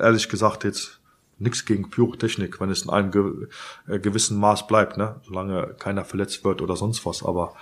ehrlich 0.00 0.28
gesagt 0.28 0.64
jetzt 0.64 1.00
nichts 1.38 1.64
gegen 1.64 1.90
Pyrotechnik, 1.90 2.60
wenn 2.60 2.70
es 2.70 2.82
in 2.82 2.90
einem 2.90 3.10
ge 3.10 3.48
äh, 3.88 3.98
gewissen 3.98 4.38
Maß 4.38 4.66
bleibt, 4.66 4.96
ne? 4.96 5.16
Solange 5.26 5.74
keiner 5.78 6.04
verletzt 6.04 6.44
wird 6.44 6.62
oder 6.62 6.76
sonst 6.76 7.04
was. 7.06 7.22
Aber 7.22 7.54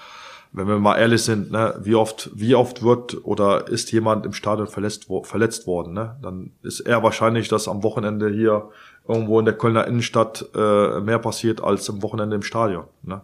wenn 0.53 0.69
wir 0.69 0.79
mal 0.79 0.97
ehrlich 0.97 1.23
sind, 1.23 1.51
ne, 1.51 1.75
wie 1.83 1.95
oft, 1.95 2.31
wie 2.35 2.55
oft 2.55 2.83
wird 2.83 3.25
oder 3.25 3.69
ist 3.69 3.93
jemand 3.93 4.25
im 4.25 4.33
Stadion 4.33 4.67
verletzt, 4.67 5.09
verletzt 5.23 5.67
worden, 5.67 5.93
ne? 5.93 6.17
Dann 6.23 6.53
ist 6.63 6.81
eher 6.81 7.03
wahrscheinlich, 7.03 7.49
dass 7.49 7.69
am 7.69 7.83
Wochenende 7.83 8.31
hier 8.31 8.71
irgendwo 9.07 9.39
in 9.39 9.45
der 9.45 9.57
Kölner 9.57 9.87
Innenstadt 9.87 10.47
äh, 10.55 11.01
mehr 11.01 11.19
passiert 11.19 11.63
als 11.63 11.89
am 11.91 12.03
Wochenende 12.03 12.37
im 12.37 12.43
Stadion, 12.43 12.85
ne? 13.03 13.23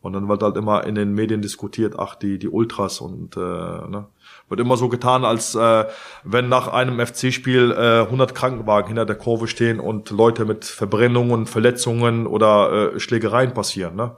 Und 0.00 0.12
dann 0.12 0.28
wird 0.28 0.42
halt 0.42 0.58
immer 0.58 0.84
in 0.84 0.96
den 0.96 1.14
Medien 1.14 1.40
diskutiert, 1.40 1.94
ach, 1.98 2.14
die, 2.14 2.38
die 2.38 2.50
Ultras 2.50 3.00
und 3.00 3.38
äh, 3.38 3.40
ne? 3.40 4.04
Wird 4.50 4.60
immer 4.60 4.76
so 4.76 4.90
getan, 4.90 5.24
als 5.24 5.54
äh, 5.54 5.86
wenn 6.24 6.50
nach 6.50 6.68
einem 6.68 7.04
FC-Spiel 7.04 7.72
äh, 7.72 8.02
100 8.02 8.34
Krankenwagen 8.34 8.88
hinter 8.88 9.06
der 9.06 9.16
Kurve 9.16 9.48
stehen 9.48 9.80
und 9.80 10.10
Leute 10.10 10.44
mit 10.44 10.66
Verbrennungen, 10.66 11.46
Verletzungen 11.46 12.26
oder 12.26 12.94
äh, 12.94 13.00
Schlägereien 13.00 13.54
passieren, 13.54 13.96
ne? 13.96 14.16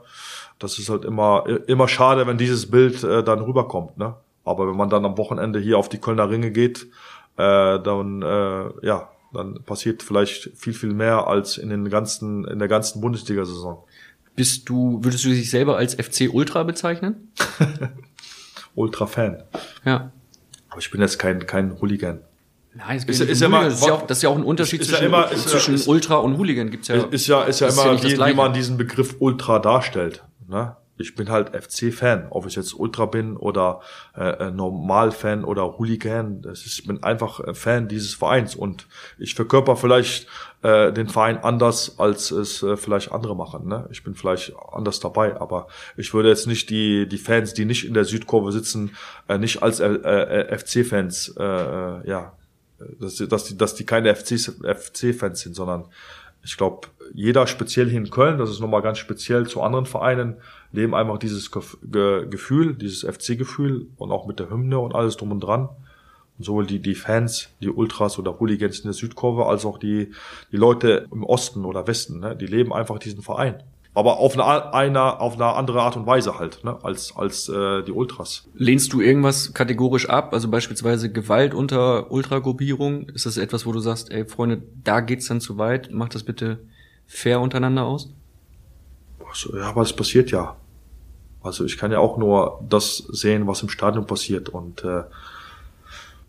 Das 0.59 0.79
ist 0.79 0.89
halt 0.89 1.05
immer, 1.05 1.45
immer 1.67 1.87
schade, 1.87 2.27
wenn 2.27 2.37
dieses 2.37 2.69
Bild 2.69 3.03
äh, 3.03 3.23
dann 3.23 3.39
rüberkommt. 3.41 3.97
Ne? 3.97 4.15
Aber 4.43 4.67
wenn 4.67 4.77
man 4.77 4.89
dann 4.89 5.05
am 5.05 5.17
Wochenende 5.17 5.59
hier 5.59 5.77
auf 5.77 5.89
die 5.89 5.99
Kölner 5.99 6.29
Ringe 6.29 6.51
geht, 6.51 6.87
äh, 7.37 7.79
dann 7.79 8.21
äh, 8.21 8.85
ja, 8.85 9.09
dann 9.33 9.61
passiert 9.63 10.03
vielleicht 10.03 10.51
viel 10.55 10.73
viel 10.73 10.93
mehr 10.93 11.27
als 11.27 11.57
in 11.57 11.69
den 11.69 11.89
ganzen 11.89 12.45
in 12.45 12.59
der 12.59 12.67
ganzen 12.67 13.01
Bundesliga-Saison. 13.01 13.83
Bist 14.35 14.69
du 14.69 14.99
würdest 15.03 15.25
du 15.25 15.29
dich 15.29 15.49
selber 15.49 15.77
als 15.77 15.95
FC 15.95 16.29
Ultra 16.31 16.63
bezeichnen? 16.63 17.31
Ultra 18.75 19.05
Fan. 19.05 19.43
Ja. 19.83 20.11
Aber 20.69 20.79
ich 20.79 20.91
bin 20.91 21.01
jetzt 21.01 21.19
kein 21.19 21.45
kein 21.45 21.79
Hooligan. 21.79 22.21
Nein, 22.77 22.97
es 22.97 23.05
ist, 23.05 23.21
ist 23.21 23.41
ja 23.41 23.47
immer, 23.47 23.63
das, 23.63 23.79
ist 23.79 23.87
ja 23.87 23.93
auch, 23.93 24.05
das 24.05 24.19
ist 24.19 24.21
ja 24.21 24.29
auch 24.29 24.37
ein 24.37 24.43
Unterschied 24.43 24.83
zwischen, 24.83 25.01
ja 25.01 25.07
immer, 25.07 25.31
zwischen 25.31 25.73
ist, 25.73 25.87
Ultra 25.87 26.17
und 26.17 26.37
Hooligan. 26.37 26.69
Gibt's 26.69 26.87
ja. 26.87 26.95
Ist 26.95 27.25
ja, 27.25 27.43
ist 27.43 27.59
ja 27.59 27.69
immer, 27.69 27.93
ja 27.93 28.03
wie, 28.03 28.17
wie 28.17 28.33
man 28.35 28.53
diesen 28.53 28.77
Begriff 28.77 29.15
Ultra 29.17 29.57
darstellt. 29.57 30.23
Ne? 30.47 30.75
Ich 30.99 31.13
bin 31.13 31.29
halt 31.29 31.49
FC-Fan, 31.55 32.27
ob 32.31 32.47
ich 32.47 32.55
jetzt 32.55 32.73
Ultra 32.73 33.05
bin 33.05 33.37
oder 33.37 33.81
äh, 34.17 34.47
äh, 34.47 34.51
Normal-Fan 34.51 35.43
oder 35.43 35.77
Hooligan. 35.77 36.41
Das 36.41 36.65
ist, 36.65 36.79
ich 36.79 36.87
bin 36.87 37.03
einfach 37.03 37.39
Fan 37.55 37.87
dieses 37.87 38.15
Vereins 38.15 38.55
und 38.55 38.87
ich 39.19 39.35
verkörper 39.35 39.75
vielleicht 39.75 40.27
äh, 40.63 40.91
den 40.91 41.07
Verein 41.07 41.37
anders, 41.37 41.99
als 41.99 42.31
es 42.31 42.63
äh, 42.63 42.77
vielleicht 42.77 43.11
andere 43.11 43.35
machen. 43.35 43.67
Ne? 43.67 43.87
Ich 43.91 44.03
bin 44.03 44.15
vielleicht 44.15 44.53
anders 44.71 44.99
dabei, 44.99 45.39
aber 45.39 45.67
ich 45.97 46.15
würde 46.15 46.29
jetzt 46.29 46.47
nicht 46.47 46.71
die 46.71 47.07
die 47.07 47.19
Fans, 47.19 47.53
die 47.53 47.65
nicht 47.65 47.85
in 47.85 47.93
der 47.93 48.05
Südkurve 48.05 48.51
sitzen, 48.51 48.95
äh, 49.27 49.37
nicht 49.37 49.61
als 49.61 49.79
äh, 49.79 49.87
äh, 49.87 50.57
FC-Fans, 50.57 51.35
äh, 51.37 51.43
äh, 51.43 52.09
ja, 52.09 52.33
dass, 52.99 53.17
dass 53.17 53.43
die 53.43 53.55
dass 53.55 53.75
die 53.75 53.85
keine 53.85 54.15
FC-Fans 54.15 55.41
sind, 55.41 55.55
sondern 55.55 55.85
ich 56.47 56.55
glaube, 56.55 56.87
jeder 57.13 57.45
speziell 57.45 57.89
hier 57.89 57.99
in 57.99 58.09
Köln, 58.09 58.37
das 58.37 58.49
ist 58.49 58.61
nochmal 58.61 58.81
ganz 58.81 58.99
speziell 58.99 59.47
zu 59.47 59.61
anderen 59.61 59.85
Vereinen, 59.85 60.37
leben 60.71 60.95
einfach 60.95 61.17
dieses 61.17 61.51
Gefühl, 61.51 62.73
dieses 62.75 63.03
FC-Gefühl 63.03 63.87
und 63.97 64.11
auch 64.11 64.27
mit 64.27 64.39
der 64.39 64.49
Hymne 64.49 64.79
und 64.79 64.95
alles 64.95 65.17
drum 65.17 65.31
und 65.31 65.41
dran. 65.41 65.67
Und 66.37 66.45
sowohl 66.45 66.65
die, 66.65 66.79
die 66.79 66.95
Fans, 66.95 67.49
die 67.61 67.69
Ultras 67.69 68.17
oder 68.17 68.39
Hooligans 68.39 68.79
in 68.79 68.85
der 68.85 68.93
Südkurve, 68.93 69.45
als 69.47 69.65
auch 69.65 69.77
die, 69.77 70.13
die 70.51 70.57
Leute 70.57 71.07
im 71.11 71.25
Osten 71.25 71.65
oder 71.65 71.85
Westen, 71.85 72.21
ne, 72.21 72.35
die 72.35 72.47
leben 72.47 72.71
einfach 72.71 72.97
diesen 72.97 73.21
Verein 73.21 73.61
aber 73.97 74.19
auf 74.19 74.37
eine, 74.37 74.73
eine, 74.75 75.19
auf 75.19 75.33
eine 75.33 75.45
andere 75.55 75.81
Art 75.81 75.95
und 75.95 76.05
Weise 76.05 76.37
halt, 76.37 76.63
ne, 76.63 76.77
als, 76.83 77.15
als 77.15 77.49
äh, 77.49 77.81
die 77.81 77.91
Ultras. 77.91 78.47
Lehnst 78.53 78.93
du 78.93 79.01
irgendwas 79.01 79.55
kategorisch 79.55 80.07
ab, 80.07 80.35
also 80.35 80.49
beispielsweise 80.49 81.11
Gewalt 81.11 81.55
unter 81.55 82.11
Ultragruppierung? 82.11 83.09
Ist 83.09 83.25
das 83.25 83.37
etwas, 83.37 83.65
wo 83.65 83.71
du 83.71 83.79
sagst, 83.79 84.11
ey 84.11 84.25
Freunde, 84.27 84.61
da 84.83 84.99
geht's 84.99 85.27
dann 85.29 85.41
zu 85.41 85.57
weit, 85.57 85.91
macht 85.91 86.13
das 86.13 86.21
bitte 86.21 86.59
fair 87.07 87.41
untereinander 87.41 87.85
aus? 87.85 88.13
Ja, 89.51 89.69
aber 89.69 89.81
es 89.81 89.93
passiert 89.93 90.29
ja. 90.29 90.57
Also 91.41 91.65
ich 91.65 91.79
kann 91.79 91.91
ja 91.91 91.97
auch 91.97 92.19
nur 92.19 92.63
das 92.69 92.97
sehen, 92.97 93.47
was 93.47 93.63
im 93.63 93.69
Stadion 93.69 94.05
passiert. 94.05 94.49
Und 94.49 94.83
äh, 94.83 95.05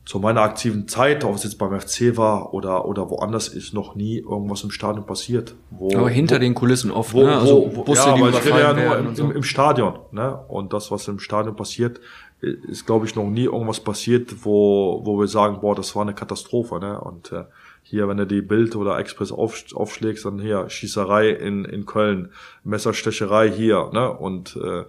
zu 0.09 0.20
meiner 0.20 0.40
aktiven 0.40 0.88
Zeit, 0.88 1.22
ob 1.22 1.34
es 1.34 1.44
jetzt 1.44 1.59
beim 1.59 1.78
FC 1.78 2.16
war 2.16 2.54
oder, 2.54 2.86
oder 2.86 3.11
woanders, 3.11 3.48
ist 3.48 3.74
noch 3.74 3.94
nie 3.94 4.20
irgendwas 4.20 4.64
im 4.64 4.70
Stadion 4.70 5.04
passiert. 5.04 5.54
Wo, 5.68 5.94
aber 5.94 6.09
hinter 6.09 6.36
wo, 6.36 6.40
den 6.40 6.54
Kulissen 6.54 6.90
oft, 6.90 7.12
wo, 7.12 7.24
ne? 7.24 7.36
Also 7.36 7.70
wo, 7.74 7.84
Busse, 7.84 8.09
ja, 8.09 8.14
die 8.14 8.22
aber 8.22 8.30
ich 8.30 8.42
rede 8.42 8.59
ja 8.59 8.72
nur 8.72 8.98
im, 9.00 9.14
so. 9.14 9.30
im 9.30 9.42
Stadion. 9.42 9.98
Ne? 10.12 10.34
Und 10.48 10.72
das, 10.72 10.90
was 10.90 11.06
im 11.09 11.18
Stadion 11.18 11.56
passiert, 11.56 12.00
ist, 12.40 12.86
glaube 12.86 13.04
ich, 13.04 13.16
noch 13.16 13.26
nie 13.26 13.44
irgendwas 13.44 13.80
passiert, 13.80 14.46
wo, 14.46 15.02
wo 15.04 15.20
wir 15.20 15.28
sagen, 15.28 15.61
boah, 15.61 15.74
das 15.74 15.94
war 15.94 16.00
eine 16.00 16.14
Katastrophe. 16.14 16.78
Ne? 16.80 16.98
Und 16.98 17.30
äh, 17.32 17.44
hier, 17.89 18.07
wenn 18.07 18.18
du 18.18 18.26
die 18.26 18.43
Bild 18.43 18.76
oder 18.76 18.99
Express 18.99 19.32
auf, 19.32 19.64
aufschlägst, 19.72 20.26
dann 20.26 20.39
hier 20.39 20.68
Schießerei 20.68 21.30
in, 21.30 21.64
in 21.64 21.86
Köln, 21.86 22.32
Messerstecherei 22.62 23.51
hier, 23.51 23.89
ne? 23.95 24.12
Und 24.12 24.57
äh, 24.62 24.84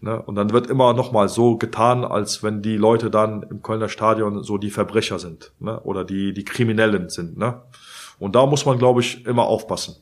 ne? 0.00 0.22
und 0.22 0.36
dann 0.36 0.52
wird 0.52 0.68
immer 0.68 0.94
noch 0.94 1.10
mal 1.10 1.28
so 1.28 1.56
getan, 1.56 2.04
als 2.04 2.44
wenn 2.44 2.62
die 2.62 2.76
Leute 2.76 3.10
dann 3.10 3.42
im 3.50 3.60
Kölner 3.60 3.88
Stadion 3.88 4.44
so 4.44 4.56
die 4.56 4.70
Verbrecher 4.70 5.18
sind, 5.18 5.52
ne? 5.58 5.80
Oder 5.80 6.04
die 6.04 6.32
die 6.32 6.44
Kriminellen 6.44 7.08
sind, 7.08 7.36
ne? 7.36 7.60
Und 8.20 8.36
da 8.36 8.46
muss 8.46 8.64
man, 8.64 8.78
glaube 8.78 9.00
ich, 9.00 9.26
immer 9.26 9.46
aufpassen. 9.46 9.96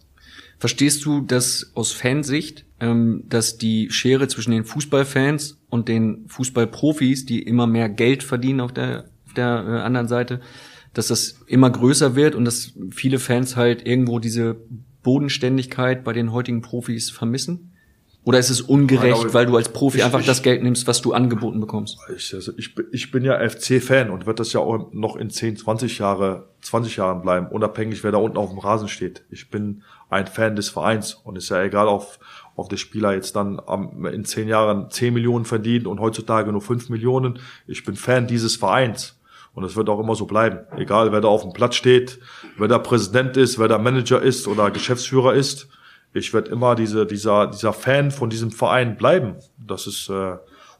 Verstehst 0.58 1.06
du 1.06 1.22
das 1.22 1.72
aus 1.74 1.90
Fansicht, 1.92 2.66
ähm, 2.80 3.24
dass 3.28 3.56
die 3.56 3.90
Schere 3.90 4.28
zwischen 4.28 4.50
den 4.50 4.66
Fußballfans 4.66 5.58
und 5.70 5.88
den 5.88 6.26
Fußballprofis, 6.28 7.24
die 7.24 7.42
immer 7.42 7.66
mehr 7.66 7.88
Geld 7.88 8.22
verdienen 8.22 8.60
auf 8.60 8.72
der, 8.72 9.06
auf 9.26 9.32
der 9.32 9.64
äh, 9.66 9.80
anderen 9.80 10.06
Seite, 10.06 10.40
dass 10.94 11.08
das 11.08 11.40
immer 11.46 11.70
größer 11.70 12.14
wird 12.16 12.34
und 12.34 12.44
dass 12.44 12.72
viele 12.90 13.18
Fans 13.18 13.56
halt 13.56 13.86
irgendwo 13.86 14.18
diese 14.18 14.56
Bodenständigkeit 15.02 16.04
bei 16.04 16.12
den 16.12 16.32
heutigen 16.32 16.62
Profis 16.62 17.10
vermissen? 17.10 17.68
Oder 18.24 18.38
ist 18.38 18.50
es 18.50 18.60
ungerecht, 18.60 19.34
weil 19.34 19.46
du 19.46 19.56
als 19.56 19.68
Profi 19.70 19.98
ich- 19.98 20.04
einfach 20.04 20.20
ich- 20.20 20.26
das 20.26 20.42
Geld 20.44 20.62
nimmst, 20.62 20.86
was 20.86 21.02
du 21.02 21.12
angeboten 21.12 21.58
bekommst? 21.58 21.98
Ich, 22.16 22.32
also 22.32 22.52
ich, 22.56 22.74
bin- 22.76 22.86
ich 22.92 23.10
bin 23.10 23.24
ja 23.24 23.36
FC-Fan 23.40 24.10
und 24.10 24.26
wird 24.26 24.38
das 24.38 24.52
ja 24.52 24.60
auch 24.60 24.92
noch 24.92 25.16
in 25.16 25.28
10, 25.28 25.56
20 25.56 25.98
Jahre, 25.98 26.48
20 26.60 26.96
Jahren 26.98 27.20
bleiben, 27.22 27.48
unabhängig, 27.48 28.04
wer 28.04 28.12
da 28.12 28.18
unten 28.18 28.36
auf 28.36 28.50
dem 28.50 28.60
Rasen 28.60 28.86
steht. 28.86 29.24
Ich 29.30 29.50
bin 29.50 29.82
ein 30.08 30.28
Fan 30.28 30.54
des 30.54 30.68
Vereins 30.68 31.14
und 31.14 31.36
ist 31.36 31.48
ja 31.48 31.64
egal, 31.64 31.88
auf, 31.88 32.20
auf 32.54 32.68
der 32.68 32.76
Spieler 32.76 33.12
jetzt 33.12 33.34
dann 33.34 33.58
am, 33.66 34.06
in 34.06 34.24
10 34.24 34.46
Jahren 34.46 34.88
10 34.88 35.12
Millionen 35.14 35.44
verdient 35.44 35.88
und 35.88 35.98
heutzutage 35.98 36.52
nur 36.52 36.62
5 36.62 36.90
Millionen. 36.90 37.40
Ich 37.66 37.82
bin 37.84 37.96
Fan 37.96 38.28
dieses 38.28 38.54
Vereins. 38.54 39.18
Und 39.54 39.64
es 39.64 39.76
wird 39.76 39.88
auch 39.88 40.00
immer 40.00 40.14
so 40.14 40.26
bleiben. 40.26 40.60
Egal, 40.76 41.12
wer 41.12 41.20
da 41.20 41.28
auf 41.28 41.42
dem 41.42 41.52
Platz 41.52 41.74
steht, 41.74 42.18
wer 42.56 42.68
da 42.68 42.78
Präsident 42.78 43.36
ist, 43.36 43.58
wer 43.58 43.68
da 43.68 43.78
Manager 43.78 44.20
ist 44.20 44.48
oder 44.48 44.70
Geschäftsführer 44.70 45.34
ist. 45.34 45.68
Ich 46.14 46.32
werde 46.32 46.50
immer 46.50 46.74
diese, 46.74 47.06
dieser, 47.06 47.48
dieser 47.48 47.72
Fan 47.72 48.10
von 48.10 48.30
diesem 48.30 48.50
Verein 48.50 48.96
bleiben. 48.96 49.36
Das 49.58 49.86
ist 49.86 50.08
äh, 50.08 50.36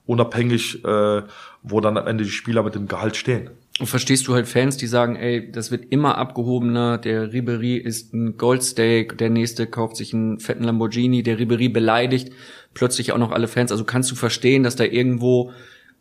unabhängig, 0.06 0.84
äh, 0.84 1.22
wo 1.62 1.80
dann 1.80 1.96
am 1.96 2.06
Ende 2.06 2.24
die 2.24 2.30
Spieler 2.30 2.62
mit 2.62 2.74
dem 2.74 2.88
Gehalt 2.88 3.16
stehen. 3.16 3.50
Und 3.80 3.86
verstehst 3.86 4.28
du 4.28 4.34
halt 4.34 4.46
Fans, 4.46 4.76
die 4.76 4.86
sagen, 4.86 5.16
ey, 5.16 5.50
das 5.50 5.70
wird 5.70 5.86
immer 5.90 6.18
abgehobener, 6.18 6.98
der 6.98 7.32
Ribery 7.32 7.76
ist 7.76 8.12
ein 8.12 8.36
Goldsteak, 8.36 9.16
der 9.16 9.30
nächste 9.30 9.66
kauft 9.66 9.96
sich 9.96 10.12
einen 10.12 10.40
fetten 10.40 10.64
Lamborghini, 10.64 11.22
der 11.22 11.38
Ribery 11.38 11.68
beleidigt 11.68 12.32
plötzlich 12.74 13.12
auch 13.12 13.18
noch 13.18 13.32
alle 13.32 13.48
Fans. 13.48 13.72
Also 13.72 13.84
kannst 13.84 14.10
du 14.10 14.14
verstehen, 14.14 14.62
dass 14.62 14.76
da 14.76 14.84
irgendwo 14.84 15.52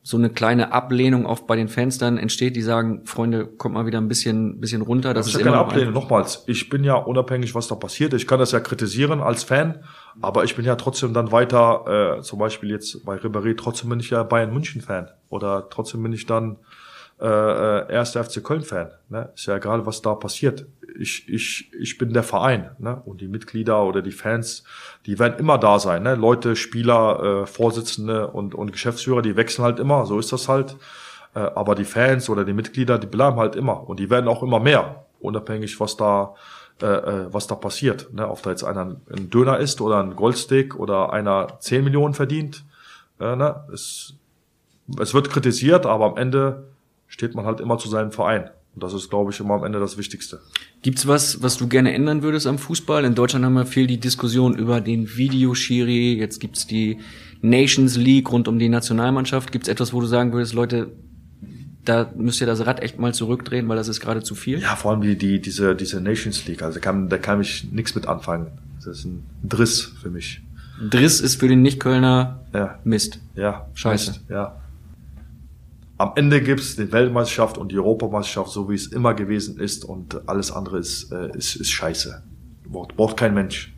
so 0.04 0.18
eine 0.18 0.32
kleine 0.32 0.72
Ablehnung 0.72 1.28
oft 1.28 1.46
bei 1.46 1.56
den 1.56 1.68
Fans 1.68 2.00
dann 2.00 2.18
entsteht, 2.18 2.56
die 2.56 2.64
sagen, 2.64 3.02
Freunde, 3.06 3.46
kommt 3.46 3.76
mal 3.76 3.86
wieder 3.86 4.00
ein 4.00 4.08
bisschen, 4.08 4.60
bisschen 4.60 4.82
runter. 4.82 5.14
Das, 5.14 5.28
Das 5.28 5.36
ist 5.36 5.40
ja 5.40 5.46
keine 5.46 5.58
noch 5.58 5.68
Ablehnung. 5.68 5.94
Nochmals, 5.94 6.44
ich 6.48 6.70
bin 6.70 6.84
ja 6.84 6.96
unabhängig, 6.96 7.54
was 7.54 7.68
da 7.68 7.76
passiert. 7.76 8.14
Ich 8.14 8.26
kann 8.26 8.40
das 8.40 8.52
ja 8.52 8.60
kritisieren 8.60 9.22
als 9.22 9.44
Fan, 9.44 9.84
aber 10.20 10.44
ich 10.44 10.56
bin 10.56 10.66
ja 10.66 10.76
trotzdem 10.76 11.14
dann 11.14 11.32
weiter, 11.32 12.18
äh, 12.18 12.22
zum 12.24 12.40
Beispiel 12.40 12.72
jetzt 12.72 13.06
bei 13.06 13.18
Ribéry, 13.18 13.56
trotzdem 13.56 13.90
bin 13.90 14.00
ich 14.00 14.10
ja 14.10 14.24
Bayern 14.24 14.52
München 14.52 14.82
Fan 14.82 15.08
oder 15.30 15.70
trotzdem 15.70 16.02
bin 16.02 16.14
ich 16.14 16.26
dann 16.26 16.58
äh, 17.22 17.28
äh, 17.28 17.92
erster 17.94 18.24
FC 18.24 18.44
Köln 18.44 18.64
Fan. 18.64 18.90
Ne? 19.10 19.30
Ist 19.36 19.46
ja 19.46 19.56
egal, 19.56 19.86
was 19.86 20.02
da 20.02 20.16
passiert. 20.16 20.66
Ich, 21.00 21.28
ich, 21.30 21.72
ich 21.74 21.98
bin 21.98 22.14
der 22.14 22.24
Verein 22.24 22.72
ne? 22.80 23.02
und 23.06 23.22
die 23.22 23.28
Mitglieder 23.28 23.84
oder 23.84 24.02
die 24.02 24.12
Fans, 24.12 24.64
die 25.06 25.20
werden 25.20 25.40
immer 25.40 25.58
da 25.58 25.80
sein. 25.80 26.04
Ne? 26.04 26.16
Leute, 26.16 26.56
Spieler, 26.56 27.44
äh, 27.44 27.46
Vorsitzende 27.46 28.28
und, 28.28 28.56
und 28.56 28.72
Geschäftsführer, 28.72 29.22
die 29.22 29.36
wechseln 29.36 29.64
halt 29.64 29.80
immer. 29.80 30.06
So 30.06 30.20
ist 30.20 30.32
das 30.32 30.48
halt. 30.48 30.78
Äh, 31.34 31.40
aber 31.40 31.76
die 31.76 31.86
Fans 31.86 32.30
oder 32.30 32.44
die 32.44 32.54
Mitglieder, 32.54 32.98
die 32.98 33.08
bleiben 33.08 33.38
halt 33.38 33.56
immer 33.56 33.88
und 33.88 34.00
die 34.00 34.10
werden 34.10 34.28
auch 34.28 34.44
immer 34.44 34.60
mehr, 34.60 35.06
unabhängig 35.20 35.80
was 35.80 35.96
da 35.98 36.36
äh, 36.82 36.86
äh, 36.86 37.34
was 37.34 37.46
da 37.46 37.54
passiert. 37.54 38.12
Ne? 38.12 38.28
Ob 38.28 38.42
da 38.42 38.50
jetzt 38.50 38.64
einer 38.64 38.98
ein 39.16 39.30
Döner 39.30 39.60
isst 39.60 39.82
oder 39.82 40.02
ein 40.02 40.16
Goldsteak 40.16 40.76
oder 40.76 41.14
einer 41.14 41.60
10 41.60 41.84
Millionen 41.84 42.16
verdient. 42.16 42.66
Äh, 43.20 43.36
ne? 43.36 43.64
es, 43.72 44.16
es 45.00 45.14
wird 45.14 45.30
kritisiert, 45.30 45.86
aber 45.86 46.06
am 46.06 46.18
Ende 46.18 46.70
steht 47.08 47.36
man 47.36 47.46
halt 47.46 47.60
immer 47.60 47.78
zu 47.78 47.88
seinem 47.88 48.12
Verein. 48.12 48.50
Und 48.74 48.84
das 48.84 48.94
ist, 48.94 49.10
glaube 49.10 49.32
ich, 49.32 49.40
immer 49.40 49.56
am 49.56 49.64
Ende 49.66 49.80
das 49.80 49.98
Wichtigste. 49.98 50.40
Gibt's 50.82 51.06
was, 51.06 51.44
was 51.44 51.58
du 51.58 51.68
gerne 51.68 51.94
ändern 51.94 52.22
würdest 52.24 52.48
am 52.48 52.58
Fußball? 52.58 53.04
In 53.04 53.16
Deutschland 53.16 53.44
haben 53.44 53.54
wir 53.54 53.66
viel 53.66 53.86
die 53.86 54.00
Diskussion 54.00 54.56
über 54.58 54.80
den 54.80 55.18
Videoschiri. 55.18 56.14
Jetzt 56.18 56.40
gibt's 56.40 56.68
die 56.68 57.00
Nations 57.42 57.98
League 57.98 58.32
rund 58.32 58.48
um 58.48 58.60
die 58.60 58.70
Nationalmannschaft. 58.70 59.52
Gibt's 59.52 59.68
etwas, 59.68 59.92
wo 59.92 60.00
du 60.00 60.08
sagen 60.08 60.32
würdest, 60.32 60.54
Leute, 60.54 60.92
da 61.84 62.12
müsst 62.16 62.40
ihr 62.40 62.48
das 62.48 62.66
Rad 62.66 62.82
echt 62.82 62.98
mal 63.00 63.14
zurückdrehen, 63.14 63.68
weil 63.68 63.76
das 63.76 63.88
ist 63.90 64.00
gerade 64.00 64.24
zu 64.24 64.36
viel? 64.36 64.60
Ja, 64.60 64.76
vor 64.76 64.92
allem 64.92 65.02
die, 65.02 65.18
die, 65.18 65.42
diese, 65.42 65.76
diese 65.76 66.00
Nations 66.00 66.46
League. 66.48 66.62
Also 66.62 66.76
da 66.76 66.80
kann, 66.80 67.10
da 67.10 67.18
kann 67.18 67.42
ich 67.42 67.66
nichts 67.72 67.94
mit 67.96 68.08
anfangen. 68.08 68.48
Das 68.78 68.88
ist 69.00 69.06
ein 69.06 69.24
Driss 69.44 69.82
für 70.02 70.10
mich. 70.10 70.42
Driss 70.90 71.20
ist 71.20 71.36
für 71.36 71.48
den 71.48 71.62
Nicht-Kölner 71.62 72.40
Ja. 72.54 72.80
Mist. 72.84 73.20
Ja. 73.36 73.68
Scheiße. 73.74 74.12
Mist, 74.12 74.22
Ja. 74.30 74.56
Am 76.02 76.14
Ende 76.16 76.42
gibt's 76.42 76.76
die 76.78 76.92
Weltmeisterschaft 76.92 77.60
und 77.60 77.72
die 77.72 77.78
Europameisterschaft, 77.78 78.50
so 78.50 78.68
wie 78.72 78.74
es 78.74 78.88
immer 78.88 79.14
gewesen 79.14 79.60
ist, 79.60 79.86
und 79.86 80.28
alles 80.28 80.52
andere 80.52 80.80
ist, 80.80 81.12
äh, 81.12 81.30
ist, 81.38 81.56
ist 81.56 81.70
scheiße. 81.70 82.24
Braucht, 82.68 82.96
braucht 82.96 83.18
kein 83.18 83.36
Mensch. 83.36 83.72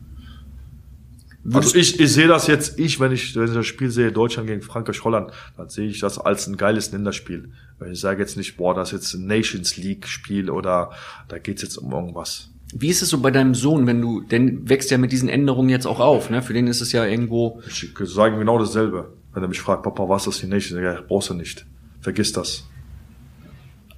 Also 1.51 1.75
ich, 1.75 1.99
ich 1.99 2.13
sehe 2.13 2.29
das 2.29 2.47
jetzt, 2.47 2.79
ich, 2.79 3.01
wenn 3.01 3.11
ich, 3.11 3.35
wenn 3.35 3.49
ich 3.49 3.53
das 3.53 3.65
Spiel 3.65 3.89
sehe, 3.89 4.13
Deutschland 4.13 4.47
gegen 4.47 4.61
Frankreich, 4.61 5.03
Holland, 5.03 5.31
dann 5.57 5.67
sehe 5.67 5.89
ich 5.89 5.99
das 5.99 6.17
als 6.17 6.47
ein 6.47 6.55
geiles 6.55 6.93
Länderspiel. 6.93 7.51
Ich 7.91 7.99
sage 7.99 8.21
jetzt 8.21 8.37
nicht, 8.37 8.55
boah, 8.55 8.73
das 8.73 8.93
ist 8.93 9.01
jetzt 9.01 9.13
ein 9.15 9.27
Nations 9.27 9.75
League 9.75 10.07
Spiel 10.07 10.49
oder 10.49 10.91
da 11.27 11.39
geht's 11.39 11.61
jetzt 11.61 11.75
um 11.75 11.91
irgendwas. 11.91 12.51
Wie 12.73 12.87
ist 12.87 13.01
es 13.01 13.09
so 13.09 13.19
bei 13.19 13.31
deinem 13.31 13.53
Sohn, 13.53 13.85
wenn 13.85 13.99
du, 13.99 14.21
denn 14.21 14.69
wächst 14.69 14.91
ja 14.91 14.97
mit 14.97 15.11
diesen 15.11 15.27
Änderungen 15.27 15.67
jetzt 15.67 15.85
auch 15.85 15.99
auf, 15.99 16.29
ne? 16.29 16.41
Für 16.41 16.53
den 16.53 16.67
ist 16.67 16.79
es 16.79 16.93
ja 16.93 17.03
irgendwo, 17.03 17.61
Ich 17.67 17.93
sage 18.05 18.33
ihm 18.33 18.39
genau 18.39 18.57
dasselbe. 18.57 19.11
Wenn 19.33 19.43
er 19.43 19.49
mich 19.49 19.59
fragt, 19.59 19.83
Papa, 19.83 20.07
was 20.07 20.25
ist 20.25 20.41
die 20.41 20.47
Nations 20.47 20.79
League? 20.79 20.85
Ja, 20.85 21.01
brauchst 21.05 21.29
du 21.29 21.33
nicht. 21.33 21.65
Vergiss 22.03 22.31
das. 22.33 22.65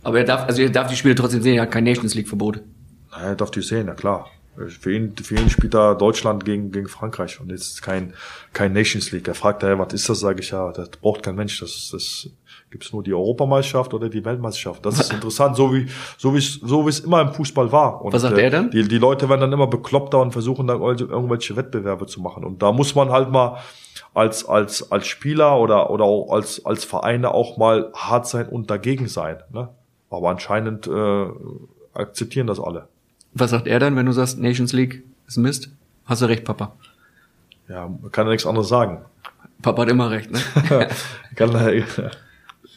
aber 0.04 0.20
er 0.20 0.24
darf, 0.26 0.48
also 0.48 0.62
er 0.62 0.70
darf 0.70 0.88
die 0.88 0.96
Spiele 0.96 1.16
trotzdem 1.16 1.42
sehen, 1.42 1.56
er 1.56 1.64
hat 1.64 1.72
kein 1.72 1.84
Nations 1.84 2.14
League 2.16 2.28
Verbot. 2.30 2.62
Na, 3.12 3.18
er 3.30 3.36
darf 3.36 3.52
die 3.52 3.62
sehen, 3.62 3.88
ja 3.88 3.94
klar. 3.96 4.28
Für 4.80 4.94
ihn, 4.94 5.14
für 5.18 5.36
ihn 5.36 5.50
spielt 5.50 5.74
da 5.74 5.96
Deutschland 5.96 6.46
gegen, 6.46 6.72
gegen 6.72 6.88
Frankreich 6.88 7.42
und 7.42 7.50
jetzt 7.52 7.82
kein, 7.82 8.14
kein 8.54 8.72
Nations 8.72 9.12
League. 9.12 9.28
Er 9.28 9.34
fragt, 9.34 9.64
hey, 9.64 9.78
was 9.78 9.92
ist 9.94 10.08
das? 10.08 10.22
Sage 10.22 10.40
ich, 10.40 10.52
ja, 10.52 10.72
das 10.72 10.92
braucht 10.92 11.24
kein 11.24 11.36
Mensch. 11.36 11.60
Das, 11.60 11.90
das 11.92 12.30
gibt's 12.72 12.94
nur 12.94 13.04
die 13.04 13.14
Europameisterschaft 13.14 13.94
oder 13.94 14.08
die 14.08 14.24
Weltmeisterschaft. 14.24 14.86
Das 14.86 14.98
ist 14.98 15.12
interessant, 15.18 15.58
so 15.58 15.74
wie, 15.74 15.88
so 16.18 16.34
wie 16.34 16.38
es, 16.38 16.54
so 16.54 16.86
wie 16.86 16.90
es 16.90 17.02
immer 17.02 17.20
im 17.20 17.34
Fußball 17.34 17.70
war. 17.74 18.02
Und, 18.02 18.14
Was 18.14 18.22
sagt 18.22 18.38
er 18.38 18.50
dann? 18.50 18.72
Die, 18.72 18.88
die 18.88 18.98
Leute 18.98 19.28
werden 19.28 19.42
dann 19.42 19.52
immer 19.52 19.68
bekloppter 19.68 20.22
und 20.22 20.32
versuchen 20.32 20.68
dann 20.68 20.80
irgendwelche 20.82 21.58
Wettbewerbe 21.58 22.06
zu 22.06 22.22
machen. 22.22 22.46
Und 22.46 22.62
da 22.62 22.72
muss 22.72 22.96
man 22.96 23.10
halt 23.10 23.32
mal 23.32 23.58
als, 24.16 24.48
als, 24.48 24.92
als 24.92 25.06
Spieler 25.08 25.60
oder, 25.60 25.92
oder 25.92 26.06
auch 26.06 26.32
als, 26.32 26.66
als 26.66 26.86
Vereine 26.86 27.34
auch 27.34 27.58
mal 27.58 27.92
hart 27.94 28.28
sein 28.28 28.48
und 28.48 28.72
dagegen 28.72 29.08
sein, 29.08 29.38
ne? 29.52 29.70
Aber 30.10 30.30
anscheinend, 30.30 30.88
äh, 30.88 31.26
akzeptieren 31.94 32.48
das 32.48 32.60
alle. 32.60 32.88
Was 33.34 33.52
sagt 33.52 33.68
er 33.68 33.80
dann, 33.80 33.96
wenn 33.96 34.06
du 34.06 34.12
sagst, 34.12 34.40
Nations 34.40 34.74
League 34.74 35.04
ist 35.28 35.38
Mist? 35.38 35.70
Hast 36.06 36.22
du 36.22 36.26
recht, 36.28 36.46
Papa. 36.46 36.74
Ja, 37.68 37.90
kann 38.12 38.28
ja 38.28 38.32
nichts 38.32 38.46
anderes 38.46 38.70
sagen. 38.70 39.04
Papa 39.62 39.82
hat 39.82 39.90
immer 39.90 40.12
recht, 40.12 40.32
ne? 40.32 40.40
kann, 41.36 41.52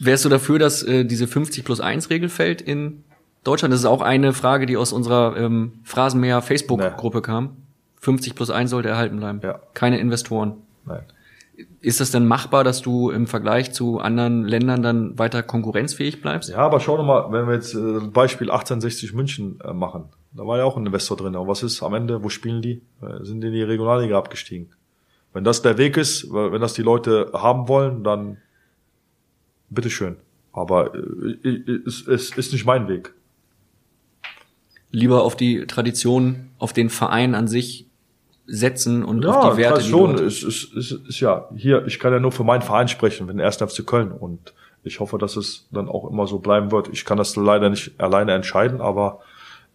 Wärst 0.00 0.24
du 0.24 0.28
dafür, 0.28 0.58
dass 0.58 0.82
äh, 0.82 1.04
diese 1.04 1.26
50 1.26 1.64
plus 1.64 1.80
1 1.80 2.10
Regel 2.10 2.28
fällt 2.28 2.62
in 2.62 3.04
Deutschland? 3.44 3.72
Das 3.72 3.80
ist 3.80 3.86
auch 3.86 4.00
eine 4.00 4.32
Frage, 4.32 4.66
die 4.66 4.76
aus 4.76 4.92
unserer 4.92 5.36
ähm, 5.36 5.74
Phrasenmäher 5.84 6.40
Facebook-Gruppe 6.40 7.20
kam. 7.20 7.56
50 8.00 8.34
plus 8.34 8.50
1 8.50 8.70
sollte 8.70 8.88
erhalten 8.88 9.18
bleiben. 9.18 9.40
Ja. 9.42 9.60
Keine 9.74 9.98
Investoren. 9.98 10.54
Nein. 10.86 11.02
Ist 11.80 12.00
das 12.00 12.10
denn 12.12 12.26
machbar, 12.26 12.62
dass 12.62 12.82
du 12.82 13.10
im 13.10 13.26
Vergleich 13.26 13.72
zu 13.72 13.98
anderen 13.98 14.44
Ländern 14.44 14.82
dann 14.82 15.18
weiter 15.18 15.42
konkurrenzfähig 15.42 16.20
bleibst? 16.20 16.50
Ja, 16.50 16.58
aber 16.58 16.78
schau 16.78 16.96
doch 16.96 17.04
mal, 17.04 17.32
wenn 17.32 17.46
wir 17.46 17.54
jetzt 17.54 17.74
äh, 17.74 18.00
Beispiel 18.12 18.50
1860 18.50 19.12
München 19.12 19.58
äh, 19.64 19.72
machen, 19.72 20.04
da 20.32 20.46
war 20.46 20.58
ja 20.58 20.64
auch 20.64 20.76
ein 20.76 20.86
Investor 20.86 21.16
drin. 21.16 21.34
Und 21.34 21.48
was 21.48 21.62
ist 21.62 21.82
am 21.82 21.94
Ende? 21.94 22.22
Wo 22.22 22.28
spielen 22.28 22.62
die? 22.62 22.82
Äh, 23.02 23.24
sind 23.24 23.40
die 23.40 23.48
in 23.48 23.52
die 23.54 23.62
Regionalliga 23.62 24.16
abgestiegen? 24.16 24.70
Wenn 25.32 25.44
das 25.44 25.62
der 25.62 25.78
Weg 25.78 25.96
ist, 25.96 26.32
wenn 26.32 26.60
das 26.60 26.74
die 26.74 26.82
Leute 26.82 27.30
haben 27.32 27.68
wollen, 27.68 28.04
dann 28.04 28.38
bitteschön. 29.68 30.16
Aber 30.52 30.94
äh, 30.94 31.48
äh, 31.48 31.80
es, 31.86 32.06
es 32.06 32.30
ist 32.30 32.52
nicht 32.52 32.66
mein 32.66 32.88
Weg. 32.88 33.14
Lieber 34.90 35.22
auf 35.22 35.36
die 35.36 35.66
Tradition, 35.66 36.50
auf 36.58 36.72
den 36.72 36.88
Verein 36.88 37.34
an 37.34 37.46
sich 37.46 37.87
setzen 38.50 39.04
und 39.04 39.24
Ja, 39.24 39.40
auf 39.40 39.54
die 39.56 39.60
Werte, 39.62 39.82
die 39.82 39.90
dort- 39.90 40.20
ist, 40.20 40.42
ist, 40.42 40.74
ist, 40.74 40.90
ist 40.92 41.20
ja 41.20 41.48
hier, 41.54 41.86
ich 41.86 41.98
kann 42.00 42.12
ja 42.12 42.18
nur 42.18 42.32
für 42.32 42.44
meinen 42.44 42.62
Verein 42.62 42.88
sprechen, 42.88 43.26
für 43.26 43.32
den 43.32 43.40
1. 43.42 43.56
FC 43.58 43.86
Köln 43.86 44.10
und 44.10 44.54
ich 44.84 45.00
hoffe, 45.00 45.18
dass 45.18 45.36
es 45.36 45.68
dann 45.70 45.88
auch 45.88 46.08
immer 46.10 46.26
so 46.26 46.38
bleiben 46.38 46.72
wird. 46.72 46.88
Ich 46.88 47.04
kann 47.04 47.18
das 47.18 47.36
leider 47.36 47.68
nicht 47.68 48.00
alleine 48.00 48.32
entscheiden, 48.32 48.80
aber 48.80 49.20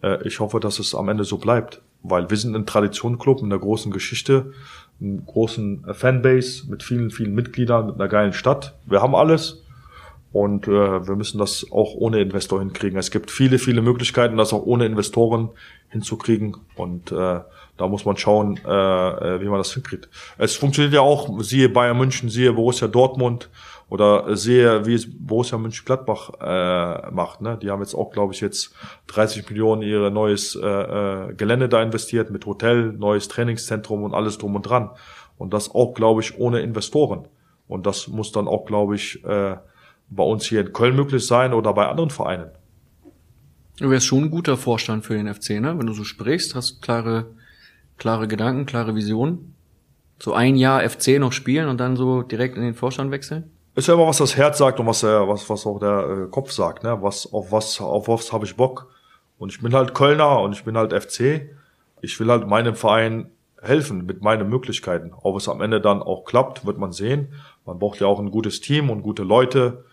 äh, 0.02 0.26
ich 0.26 0.40
hoffe, 0.40 0.58
dass 0.58 0.78
es 0.80 0.94
am 0.94 1.08
Ende 1.08 1.22
so 1.24 1.38
bleibt, 1.38 1.82
weil 2.02 2.28
wir 2.30 2.36
sind 2.36 2.56
ein 2.56 2.66
Traditionclub 2.66 3.42
mit 3.42 3.52
einer 3.52 3.60
großen 3.60 3.92
Geschichte, 3.92 4.52
einer 5.00 5.20
großen 5.22 5.84
Fanbase 5.92 6.64
mit 6.68 6.82
vielen, 6.82 7.10
vielen 7.10 7.34
Mitgliedern, 7.34 7.86
mit 7.86 7.94
einer 7.96 8.08
geilen 8.08 8.32
Stadt. 8.32 8.74
Wir 8.86 9.02
haben 9.02 9.14
alles 9.14 9.62
und 10.32 10.66
äh, 10.66 11.06
wir 11.06 11.14
müssen 11.14 11.38
das 11.38 11.64
auch 11.70 11.94
ohne 11.94 12.18
Investor 12.20 12.58
hinkriegen. 12.58 12.98
Es 12.98 13.12
gibt 13.12 13.30
viele, 13.30 13.58
viele 13.60 13.82
Möglichkeiten, 13.82 14.36
das 14.36 14.52
auch 14.52 14.64
ohne 14.66 14.86
Investoren 14.86 15.50
hinzukriegen. 15.90 16.56
Und 16.74 17.12
äh, 17.12 17.40
da 17.76 17.88
muss 17.88 18.04
man 18.04 18.16
schauen, 18.16 18.58
äh, 18.64 18.70
äh, 18.70 19.40
wie 19.40 19.46
man 19.46 19.58
das 19.58 19.72
hinkriegt. 19.72 20.08
Es 20.38 20.54
funktioniert 20.54 20.94
ja 20.94 21.00
auch, 21.00 21.40
siehe 21.40 21.68
Bayern 21.68 21.98
München, 21.98 22.28
siehe 22.28 22.52
Borussia 22.52 22.88
Dortmund 22.88 23.50
oder 23.88 24.36
sehe, 24.36 24.86
wie 24.86 24.94
es 24.94 25.06
Borussia 25.08 25.58
Mönchengladbach 25.58 26.30
äh, 26.40 27.10
macht. 27.10 27.40
Ne? 27.40 27.58
Die 27.60 27.70
haben 27.70 27.80
jetzt 27.80 27.94
auch, 27.94 28.10
glaube 28.10 28.32
ich, 28.32 28.40
jetzt 28.40 28.74
30 29.08 29.48
Millionen 29.50 29.82
ihre 29.82 30.10
neues 30.10 30.54
äh, 30.56 30.66
äh, 30.66 31.34
Gelände 31.34 31.68
da 31.68 31.82
investiert 31.82 32.30
mit 32.30 32.46
Hotel, 32.46 32.92
neues 32.92 33.28
Trainingszentrum 33.28 34.04
und 34.04 34.14
alles 34.14 34.38
drum 34.38 34.54
und 34.54 34.62
dran. 34.62 34.90
Und 35.36 35.52
das 35.52 35.74
auch, 35.74 35.94
glaube 35.94 36.20
ich, 36.20 36.38
ohne 36.38 36.60
Investoren. 36.60 37.26
Und 37.66 37.86
das 37.86 38.08
muss 38.08 38.30
dann 38.30 38.46
auch, 38.46 38.66
glaube 38.66 38.94
ich, 38.94 39.24
äh, 39.24 39.56
bei 40.10 40.22
uns 40.22 40.44
hier 40.46 40.60
in 40.60 40.72
Köln 40.72 40.94
möglich 40.94 41.26
sein 41.26 41.52
oder 41.52 41.72
bei 41.72 41.86
anderen 41.86 42.10
Vereinen. 42.10 42.50
Du 43.78 43.90
wärst 43.90 44.06
schon 44.06 44.24
ein 44.24 44.30
guter 44.30 44.56
Vorstand 44.56 45.04
für 45.04 45.14
den 45.14 45.32
FC, 45.32 45.60
ne? 45.60 45.76
Wenn 45.76 45.86
du 45.86 45.92
so 45.92 46.04
sprichst, 46.04 46.54
hast 46.54 46.80
klare, 46.80 47.26
klare 47.98 48.28
Gedanken, 48.28 48.66
klare 48.66 48.94
Visionen. 48.94 49.54
So 50.18 50.32
ein 50.32 50.56
Jahr 50.56 50.88
FC 50.88 51.18
noch 51.18 51.32
spielen 51.32 51.68
und 51.68 51.78
dann 51.78 51.96
so 51.96 52.22
direkt 52.22 52.56
in 52.56 52.62
den 52.62 52.74
Vorstand 52.74 53.10
wechseln? 53.10 53.50
Ist 53.74 53.88
ja 53.88 53.94
immer, 53.94 54.06
was 54.06 54.18
das 54.18 54.36
Herz 54.36 54.58
sagt 54.58 54.78
und 54.78 54.86
was, 54.86 55.00
der, 55.00 55.28
was, 55.28 55.50
was 55.50 55.66
auch 55.66 55.80
der 55.80 56.26
äh, 56.26 56.30
Kopf 56.30 56.52
sagt, 56.52 56.84
ne? 56.84 57.02
Was, 57.02 57.32
auf 57.32 57.50
was, 57.50 57.80
auf 57.80 58.06
was 58.06 58.32
habe 58.32 58.44
ich 58.44 58.56
Bock? 58.56 58.88
Und 59.36 59.50
ich 59.50 59.60
bin 59.60 59.74
halt 59.74 59.94
Kölner 59.94 60.40
und 60.40 60.52
ich 60.52 60.64
bin 60.64 60.76
halt 60.76 60.92
FC. 60.92 61.50
Ich 62.00 62.20
will 62.20 62.28
halt 62.28 62.46
meinem 62.46 62.76
Verein 62.76 63.30
helfen 63.60 64.06
mit 64.06 64.22
meinen 64.22 64.48
Möglichkeiten. 64.48 65.12
Ob 65.22 65.36
es 65.36 65.48
am 65.48 65.60
Ende 65.60 65.80
dann 65.80 66.02
auch 66.02 66.24
klappt, 66.24 66.64
wird 66.64 66.78
man 66.78 66.92
sehen. 66.92 67.32
Man 67.66 67.78
braucht 67.78 68.00
ja 68.00 68.06
auch 68.06 68.20
ein 68.20 68.30
gutes 68.30 68.60
Team 68.60 68.90
und 68.90 69.02
gute 69.02 69.24
Leute, 69.24 69.84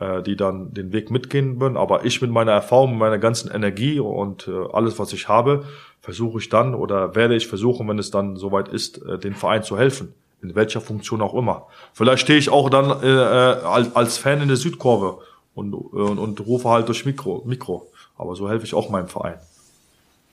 äh, 0.00 0.22
die 0.22 0.36
dann 0.36 0.74
den 0.74 0.92
Weg 0.92 1.10
mitgehen 1.10 1.60
würden. 1.60 1.76
Aber 1.76 2.04
ich 2.04 2.20
mit 2.20 2.30
meiner 2.30 2.52
Erfahrung, 2.52 2.90
mit 2.90 2.98
meiner 2.98 3.18
ganzen 3.18 3.50
Energie 3.50 4.00
und 4.00 4.48
äh, 4.48 4.72
alles, 4.72 4.98
was 4.98 5.12
ich 5.12 5.28
habe, 5.28 5.64
versuche 6.00 6.38
ich 6.38 6.48
dann 6.48 6.74
oder 6.74 7.14
werde 7.14 7.36
ich 7.36 7.46
versuchen, 7.46 7.86
wenn 7.88 7.98
es 7.98 8.10
dann 8.10 8.36
soweit 8.36 8.68
ist, 8.68 9.02
äh, 9.04 9.18
den 9.18 9.34
Verein 9.34 9.62
zu 9.62 9.78
helfen. 9.78 10.14
In 10.42 10.54
welcher 10.54 10.80
Funktion 10.80 11.20
auch 11.20 11.34
immer. 11.34 11.66
Vielleicht 11.92 12.22
stehe 12.22 12.38
ich 12.38 12.48
auch 12.48 12.70
dann 12.70 13.02
äh, 13.02 13.06
äh, 13.06 13.62
als, 13.62 13.94
als 13.94 14.16
Fan 14.16 14.40
in 14.40 14.48
der 14.48 14.56
Südkurve 14.56 15.18
und, 15.54 15.74
und, 15.74 16.18
und 16.18 16.46
rufe 16.46 16.70
halt 16.70 16.88
durch 16.88 17.04
Mikro, 17.04 17.42
Mikro. 17.44 17.90
Aber 18.16 18.34
so 18.34 18.48
helfe 18.48 18.64
ich 18.64 18.72
auch 18.72 18.88
meinem 18.88 19.08
Verein. 19.08 19.38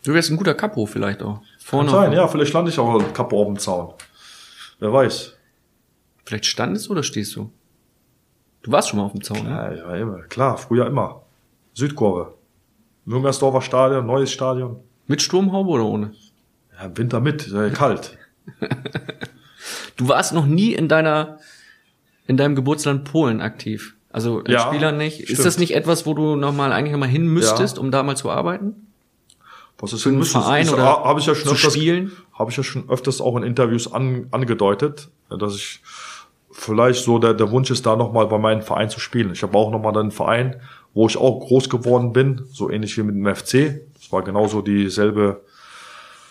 Du 0.05 0.13
wärst 0.13 0.29
ein 0.29 0.37
guter 0.37 0.53
Kapo 0.53 0.85
vielleicht 0.85 1.21
auch. 1.21 1.41
Kann 1.69 1.89
sein, 1.89 2.13
ja, 2.13 2.25
vielleicht 2.29 2.53
lande 2.53 2.71
ich 2.71 2.79
auch 2.79 3.01
Kappe 3.11 3.35
auf 3.35 3.47
dem 3.47 3.59
Zaun. 3.59 3.93
Wer 4.79 4.93
weiß. 4.93 5.33
Vielleicht 6.23 6.45
standest 6.45 6.87
du 6.87 6.91
oder 6.91 7.03
stehst 7.03 7.35
du? 7.35 7.51
Du 8.67 8.73
warst 8.73 8.89
schon 8.89 8.99
mal 8.99 9.05
auf 9.05 9.13
dem 9.13 9.23
Zaun, 9.23 9.43
ne? 9.45 9.49
Ja, 9.49 9.73
ja, 9.73 9.95
immer. 9.95 10.23
Klar, 10.23 10.57
früher 10.57 10.87
immer. 10.87 11.21
Südkurve. 11.73 12.33
Müngersdorfer 13.05 13.61
Stadion, 13.61 14.05
neues 14.05 14.29
Stadion. 14.29 14.81
Mit 15.07 15.21
Sturmhaube 15.21 15.69
oder 15.69 15.85
ohne? 15.85 16.11
Ja, 16.77 16.87
im 16.87 16.97
Winter 16.97 17.21
mit, 17.21 17.47
ist 17.47 17.53
ja 17.53 17.69
kalt. 17.69 18.17
Du 19.95 20.07
warst 20.09 20.33
noch 20.33 20.45
nie 20.45 20.73
in 20.73 20.87
deiner, 20.89 21.39
in 22.27 22.35
deinem 22.37 22.55
Geburtsland 22.55 23.03
Polen 23.05 23.39
aktiv. 23.41 23.95
Also 24.11 24.39
als 24.39 24.49
Ja, 24.49 24.67
Spieler 24.67 24.91
nicht. 24.91 25.21
Ist 25.21 25.29
stimmt. 25.31 25.45
das 25.45 25.57
nicht 25.57 25.73
etwas, 25.73 26.05
wo 26.05 26.13
du 26.13 26.35
noch 26.35 26.53
mal 26.53 26.71
eigentlich 26.73 26.91
noch 26.91 26.99
mal 26.99 27.07
hin 27.09 27.25
müsstest, 27.25 27.77
Ja. 27.77 27.81
um 27.83 27.89
da 27.89 28.03
mal 28.03 28.15
zu 28.17 28.29
arbeiten? 28.29 28.87
Was 29.79 29.93
ist 29.93 30.05
einen 30.05 30.17
denn 30.17 30.25
Verein 30.25 30.65
ist, 30.65 30.73
oder 30.73 30.83
habe 31.03 31.19
ich 31.21 31.25
ja 31.25 31.35
schon 31.35 31.47
zu 31.47 31.53
öfters, 31.55 31.73
spielen? 31.73 32.11
Habe 32.33 32.51
ich 32.51 32.57
ja 32.57 32.63
schon 32.63 32.89
öfters 32.89 33.21
auch 33.21 33.35
in 33.37 33.43
Interviews 33.43 33.91
an, 33.91 34.27
angedeutet, 34.31 35.09
dass 35.29 35.55
ich 35.55 35.81
vielleicht 36.57 37.03
so 37.03 37.19
der, 37.19 37.33
der 37.33 37.51
Wunsch 37.51 37.69
ist, 37.69 37.85
da 37.85 37.95
nochmal 37.95 38.27
bei 38.27 38.37
meinem 38.37 38.63
Verein 38.63 38.89
zu 38.89 38.99
spielen. 38.99 39.31
Ich 39.31 39.43
habe 39.43 39.57
auch 39.57 39.71
nochmal 39.71 39.95
einen 39.97 40.11
Verein, 40.11 40.59
wo 40.93 41.07
ich 41.07 41.15
auch 41.15 41.39
groß 41.39 41.69
geworden 41.69 42.11
bin, 42.11 42.45
so 42.51 42.69
ähnlich 42.69 42.97
wie 42.97 43.03
mit 43.03 43.15
dem 43.15 43.35
FC. 43.35 43.81
Das 43.93 44.11
war 44.11 44.23
genauso 44.23 44.61
dieselbe 44.61 45.41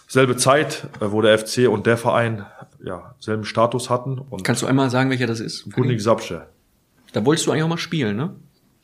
selbe 0.08 0.36
Zeit, 0.36 0.88
äh, 1.00 1.10
wo 1.10 1.22
der 1.22 1.38
FC 1.38 1.68
und 1.68 1.86
der 1.86 1.96
Verein 1.96 2.44
ja 2.84 3.14
selben 3.20 3.44
Status 3.44 3.88
hatten. 3.88 4.18
Und 4.18 4.44
Kannst 4.44 4.62
du 4.62 4.66
einmal 4.66 4.90
sagen, 4.90 5.10
welcher 5.10 5.26
das 5.26 5.40
ist? 5.40 5.72
Gunik 5.72 6.00
Sapsche. 6.00 6.46
Da 7.12 7.24
wolltest 7.24 7.46
du 7.46 7.52
eigentlich 7.52 7.64
auch 7.64 7.68
mal 7.68 7.78
spielen, 7.78 8.16
ne? 8.16 8.34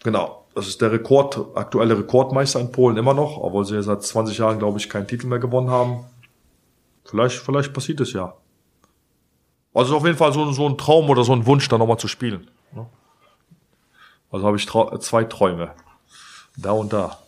Genau. 0.05 0.47
Das 0.55 0.69
ist 0.69 0.81
der 0.81 0.93
Rekord, 0.93 1.41
aktuelle 1.55 1.99
Rekordmeister 1.99 2.61
in 2.61 2.73
Polen 2.73 2.97
immer 2.97 3.15
noch, 3.15 3.39
obwohl 3.39 3.65
sie 3.65 3.83
seit 3.83 4.03
20 4.03 4.37
Jahren, 4.39 4.59
glaube 4.59 4.79
ich, 4.79 4.89
keinen 4.89 5.07
Titel 5.07 5.27
mehr 5.27 5.39
gewonnen 5.39 5.71
haben. 5.71 6.05
Vielleicht, 7.05 7.39
vielleicht 7.39 7.73
passiert 7.73 8.01
es 8.01 8.13
ja. 8.13 8.35
Also 9.75 9.97
auf 9.97 10.05
jeden 10.05 10.19
Fall 10.19 10.33
so, 10.33 10.51
so 10.53 10.69
ein 10.69 10.77
Traum 10.77 11.09
oder 11.09 11.25
so 11.25 11.33
ein 11.33 11.47
Wunsch, 11.47 11.69
da 11.69 11.79
nochmal 11.79 11.99
zu 11.99 12.09
spielen. 12.09 12.49
ne? 12.75 12.87
Also 14.31 14.47
habe 14.47 14.57
ich 14.57 14.67
trau 14.67 14.97
zwei 14.99 15.25
Träume. 15.25 15.71
Da 16.57 16.73
und 16.73 16.93
da. 16.93 17.19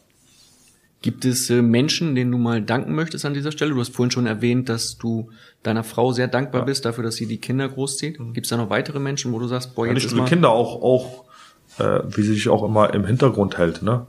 Gibt 1.00 1.24
es 1.26 1.50
äh, 1.50 1.60
Menschen, 1.60 2.14
denen 2.14 2.30
du 2.32 2.38
mal 2.38 2.62
danken 2.62 2.94
möchtest 2.94 3.24
an 3.26 3.34
dieser 3.34 3.52
Stelle? 3.52 3.72
Du 3.72 3.80
hast 3.80 3.94
vorhin 3.94 4.10
schon 4.10 4.26
erwähnt, 4.26 4.68
dass 4.68 4.96
du 4.96 5.30
deiner 5.62 5.84
Frau 5.84 6.12
sehr 6.12 6.28
dankbar 6.28 6.64
bist 6.64 6.84
dafür, 6.84 7.04
dass 7.04 7.16
sie 7.16 7.26
die 7.26 7.38
Kinder 7.38 7.68
großzieht. 7.68 8.18
Gibt 8.32 8.46
es 8.46 8.50
da 8.50 8.56
noch 8.56 8.70
weitere 8.70 8.98
Menschen, 9.00 9.32
wo 9.32 9.38
du 9.38 9.46
sagst, 9.46 9.74
boah, 9.74 9.86
Ja, 9.86 9.92
jetzt 9.92 10.02
nicht 10.02 10.12
ist 10.12 10.16
nur 10.16 10.24
Kinder, 10.26 10.50
auch, 10.50 10.82
auch 10.82 11.24
äh, 11.78 12.00
wie 12.08 12.22
sie 12.22 12.34
sich 12.34 12.48
auch 12.48 12.62
immer 12.62 12.92
im 12.94 13.04
Hintergrund 13.06 13.58
hält. 13.58 13.82
Ne? 13.82 14.06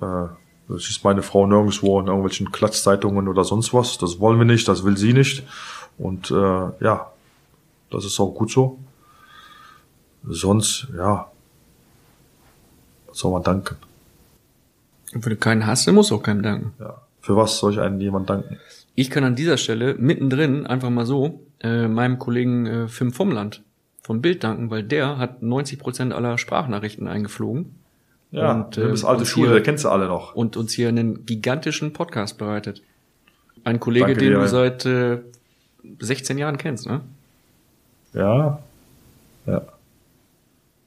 Äh, 0.00 0.28
das 0.68 0.88
ist 0.88 1.04
meine 1.04 1.22
Frau 1.22 1.46
nirgendwo 1.46 2.00
in 2.00 2.06
irgendwelchen 2.06 2.50
Klatschzeitungen 2.52 3.28
oder 3.28 3.44
sonst 3.44 3.72
was. 3.74 3.98
Das 3.98 4.20
wollen 4.20 4.38
wir 4.38 4.44
nicht, 4.46 4.68
das 4.68 4.84
will 4.84 4.96
sie 4.96 5.12
nicht. 5.12 5.44
Und 5.98 6.30
äh, 6.30 6.34
ja, 6.34 7.10
das 7.90 8.04
ist 8.04 8.18
auch 8.20 8.30
gut 8.34 8.50
so. 8.50 8.78
Sonst, 10.24 10.88
ja, 10.96 11.30
was 13.06 13.18
soll 13.18 13.32
man 13.32 13.42
danken? 13.42 13.76
Und 15.14 15.24
wenn 15.24 15.30
du 15.30 15.36
keinen 15.36 15.66
hast, 15.66 15.86
dann 15.86 15.94
musst 15.94 16.10
du 16.10 16.16
auch 16.16 16.22
keinem 16.22 16.42
danken. 16.42 16.74
Ja. 16.78 17.00
Für 17.20 17.36
was 17.36 17.58
soll 17.58 17.72
ich 17.72 17.80
einem 17.80 18.00
jemand 18.00 18.28
danken? 18.28 18.58
Ich 18.94 19.10
kann 19.10 19.24
an 19.24 19.36
dieser 19.36 19.56
Stelle 19.56 19.94
mittendrin 19.94 20.66
einfach 20.66 20.90
mal 20.90 21.06
so 21.06 21.40
äh, 21.60 21.88
meinem 21.88 22.18
Kollegen 22.18 22.66
äh, 22.66 22.88
Fim 22.88 23.12
vom 23.12 23.30
Land 23.30 23.62
von 24.02 24.20
Bild 24.22 24.44
danken, 24.44 24.70
weil 24.70 24.82
der 24.82 25.18
hat 25.18 25.42
90 25.42 25.78
Prozent 25.78 26.12
aller 26.12 26.36
Sprachnachrichten 26.38 27.06
eingeflogen. 27.08 27.74
Ja, 28.30 28.52
Und, 28.52 28.70
bist 28.76 29.04
ähm, 29.04 29.08
alte 29.08 29.24
Schule, 29.24 29.46
hier- 29.48 29.54
der 29.54 29.62
kennst 29.62 29.84
du 29.84 29.88
alle 29.88 30.06
noch. 30.08 30.34
Und 30.34 30.56
uns 30.56 30.72
hier 30.72 30.88
einen 30.88 31.24
gigantischen 31.24 31.92
Podcast 31.92 32.36
bereitet. 32.38 32.82
Ein 33.64 33.80
Kollege, 33.80 34.06
Danke 34.06 34.20
den 34.20 34.32
dir. 34.32 34.38
du 34.40 34.48
seit 34.48 34.84
äh, 34.86 35.20
16 36.00 36.36
Jahren 36.38 36.58
kennst, 36.58 36.86
ne? 36.86 37.00
Ja, 38.14 38.58
ja. 39.46 39.62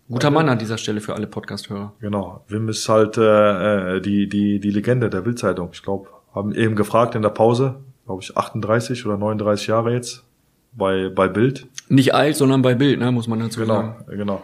Guter 0.09 0.30
Mann 0.32 0.49
an 0.49 0.59
dieser 0.59 0.78
Stelle 0.78 0.99
für 0.99 1.15
alle 1.15 1.26
Podcast-Hörer. 1.28 1.93
Genau. 2.01 2.43
Wim 2.49 2.67
ist 2.67 2.88
halt 2.89 3.17
äh, 3.17 3.97
äh, 3.97 4.01
die, 4.01 4.28
die, 4.28 4.59
die 4.59 4.69
Legende 4.72 5.09
der 5.09 5.22
Bildzeitung. 5.22 5.69
Ich 5.72 5.84
glaube, 5.84 6.09
haben 6.36 6.53
eben 6.53 6.76
gefragt 6.76 7.15
in 7.15 7.22
der 7.22 7.30
Pause, 7.30 7.76
glaube 8.05 8.22
ich, 8.22 8.36
38 8.36 9.05
oder 9.05 9.17
39 9.17 9.67
Jahre 9.67 9.93
jetzt 9.93 10.24
bei, 10.74 11.07
bei 11.09 11.30
Bild. 11.30 11.67
Nicht 11.88 12.13
alt, 12.13 12.36
sondern 12.36 12.61
bei 12.61 12.76
Bild, 12.76 12.99
ne, 12.99 13.11
muss 13.11 13.28
man 13.28 13.39
dazu 13.39 13.61
Genau, 13.61 13.76
sagen. 13.76 14.05
genau. 14.09 14.43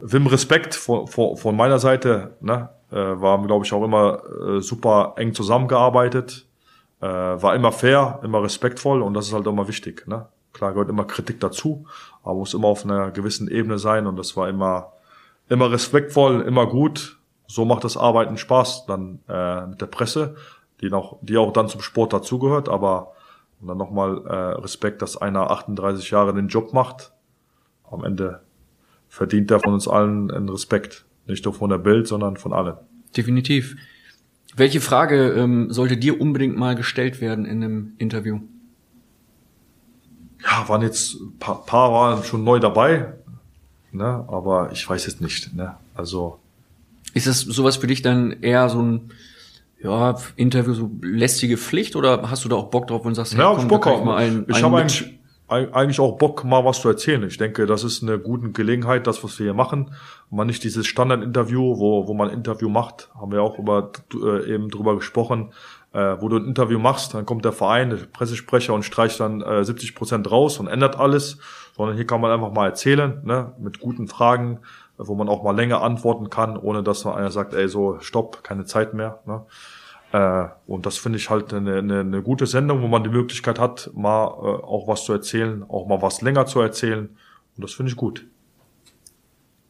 Wim, 0.00 0.28
Respekt 0.28 0.74
von, 0.76 1.08
von, 1.08 1.36
von 1.36 1.56
meiner 1.56 1.78
Seite, 1.80 2.34
ne? 2.40 2.68
Äh, 2.92 2.96
war, 2.96 3.40
glaube 3.46 3.64
ich, 3.64 3.72
auch 3.72 3.84
immer 3.84 4.20
äh, 4.48 4.60
super 4.60 5.14
eng 5.16 5.32
zusammengearbeitet, 5.32 6.46
äh, 7.00 7.06
war 7.06 7.54
immer 7.54 7.70
fair, 7.70 8.18
immer 8.24 8.42
respektvoll 8.42 9.02
und 9.02 9.14
das 9.14 9.26
ist 9.28 9.32
halt 9.32 9.46
immer 9.46 9.68
wichtig, 9.68 10.06
ne? 10.08 10.26
Klar 10.60 10.74
gehört 10.74 10.90
immer 10.90 11.06
Kritik 11.06 11.40
dazu, 11.40 11.86
aber 12.22 12.34
muss 12.34 12.52
immer 12.52 12.68
auf 12.68 12.84
einer 12.84 13.12
gewissen 13.12 13.48
Ebene 13.48 13.78
sein 13.78 14.06
und 14.06 14.18
das 14.18 14.36
war 14.36 14.46
immer, 14.46 14.92
immer 15.48 15.72
respektvoll, 15.72 16.42
immer 16.42 16.66
gut. 16.66 17.18
So 17.46 17.64
macht 17.64 17.82
das 17.82 17.96
Arbeiten 17.96 18.36
Spaß 18.36 18.84
dann 18.84 19.20
äh, 19.26 19.66
mit 19.68 19.80
der 19.80 19.86
Presse, 19.86 20.36
die 20.82 20.92
auch, 20.92 21.16
die 21.22 21.38
auch 21.38 21.54
dann 21.54 21.68
zum 21.68 21.80
Sport 21.80 22.12
dazugehört, 22.12 22.68
aber 22.68 23.12
und 23.58 23.68
dann 23.68 23.78
nochmal 23.78 24.22
äh, 24.26 24.60
Respekt, 24.60 25.00
dass 25.00 25.16
einer 25.16 25.50
38 25.50 26.10
Jahre 26.10 26.34
den 26.34 26.48
Job 26.48 26.74
macht. 26.74 27.14
Am 27.90 28.04
Ende 28.04 28.42
verdient 29.08 29.50
er 29.50 29.60
von 29.60 29.72
uns 29.72 29.88
allen 29.88 30.30
einen 30.30 30.50
Respekt. 30.50 31.06
Nicht 31.26 31.46
nur 31.46 31.54
von 31.54 31.70
der 31.70 31.78
Bild, 31.78 32.06
sondern 32.06 32.36
von 32.36 32.52
allen. 32.52 32.76
Definitiv. 33.16 33.76
Welche 34.54 34.82
Frage 34.82 35.32
ähm, 35.32 35.72
sollte 35.72 35.96
dir 35.96 36.20
unbedingt 36.20 36.58
mal 36.58 36.74
gestellt 36.74 37.22
werden 37.22 37.46
in 37.46 37.64
einem 37.64 37.94
Interview? 37.96 38.40
Ja, 40.44 40.68
waren 40.68 40.82
jetzt, 40.82 41.14
ein 41.20 41.38
paar, 41.38 41.64
paar 41.64 41.92
waren 41.92 42.24
schon 42.24 42.44
neu 42.44 42.58
dabei, 42.60 43.12
ne? 43.92 44.24
aber 44.28 44.70
ich 44.72 44.88
weiß 44.88 45.06
jetzt 45.06 45.20
nicht. 45.20 45.54
Ne? 45.54 45.74
Also 45.94 46.38
Ist 47.14 47.26
das 47.26 47.40
sowas 47.40 47.76
für 47.76 47.86
dich 47.86 48.02
dann 48.02 48.42
eher 48.42 48.68
so 48.68 48.80
ein 48.82 49.12
ja, 49.82 50.16
Interview 50.36 50.74
so 50.74 50.90
lästige 51.02 51.56
Pflicht 51.56 51.96
oder 51.96 52.30
hast 52.30 52.44
du 52.44 52.48
da 52.48 52.56
auch 52.56 52.68
Bock 52.70 52.86
drauf 52.86 53.04
und 53.04 53.14
sagst, 53.14 53.32
Ja, 53.34 53.52
komm, 53.54 53.62
ich 53.62 53.68
Bock 53.68 53.86
auch. 53.86 54.04
mal 54.04 54.16
einen, 54.16 54.44
ich 54.48 54.62
habe 54.62 54.76
eigentlich, 54.78 55.18
eig- 55.48 55.72
eigentlich 55.72 56.00
auch 56.00 56.18
Bock, 56.18 56.44
mal 56.44 56.64
was 56.66 56.80
zu 56.82 56.88
erzählen. 56.88 57.22
Ich 57.26 57.38
denke, 57.38 57.64
das 57.66 57.82
ist 57.84 58.02
eine 58.02 58.18
gute 58.18 58.50
Gelegenheit, 58.50 59.06
das, 59.06 59.24
was 59.24 59.38
wir 59.38 59.44
hier 59.44 59.54
machen. 59.54 59.92
Man 60.30 60.46
nicht 60.46 60.62
dieses 60.64 60.86
Standard-Interview, 60.86 61.78
wo, 61.78 62.06
wo 62.06 62.12
man 62.14 62.28
Interview 62.30 62.68
macht, 62.68 63.08
haben 63.18 63.32
wir 63.32 63.42
auch 63.42 63.58
über, 63.58 63.90
äh, 64.14 64.52
eben 64.54 64.68
drüber 64.68 64.94
gesprochen, 64.96 65.52
äh, 65.92 66.16
wo 66.20 66.28
du 66.28 66.36
ein 66.36 66.44
Interview 66.44 66.78
machst, 66.78 67.14
dann 67.14 67.26
kommt 67.26 67.44
der 67.44 67.52
Verein, 67.52 67.90
der 67.90 67.96
Pressesprecher 67.96 68.74
und 68.74 68.84
streicht 68.84 69.18
dann 69.20 69.40
äh, 69.42 69.64
70 69.64 69.94
Prozent 69.94 70.30
raus 70.30 70.58
und 70.58 70.68
ändert 70.68 70.96
alles, 70.98 71.38
sondern 71.76 71.96
hier 71.96 72.06
kann 72.06 72.20
man 72.20 72.30
einfach 72.30 72.52
mal 72.52 72.66
erzählen, 72.66 73.20
ne, 73.24 73.52
mit 73.58 73.80
guten 73.80 74.06
Fragen, 74.06 74.60
äh, 74.98 75.02
wo 75.06 75.14
man 75.14 75.28
auch 75.28 75.42
mal 75.42 75.56
länger 75.56 75.82
antworten 75.82 76.30
kann, 76.30 76.56
ohne 76.56 76.82
dass 76.82 77.04
man 77.04 77.14
einer 77.14 77.30
sagt, 77.30 77.54
ey, 77.54 77.68
so, 77.68 77.98
stopp, 78.00 78.44
keine 78.44 78.64
Zeit 78.64 78.94
mehr, 78.94 79.20
ne. 79.26 79.44
Äh, 80.12 80.48
und 80.66 80.86
das 80.86 80.98
finde 80.98 81.18
ich 81.18 81.30
halt 81.30 81.54
eine, 81.54 81.78
eine, 81.78 82.00
eine 82.00 82.22
gute 82.22 82.46
Sendung, 82.46 82.82
wo 82.82 82.88
man 82.88 83.04
die 83.04 83.10
Möglichkeit 83.10 83.58
hat, 83.58 83.90
mal 83.94 84.26
äh, 84.26 84.64
auch 84.64 84.88
was 84.88 85.04
zu 85.04 85.12
erzählen, 85.12 85.64
auch 85.68 85.86
mal 85.86 86.02
was 86.02 86.20
länger 86.20 86.46
zu 86.46 86.60
erzählen. 86.60 87.08
Und 87.56 87.64
das 87.64 87.74
finde 87.74 87.90
ich 87.90 87.96
gut. 87.96 88.26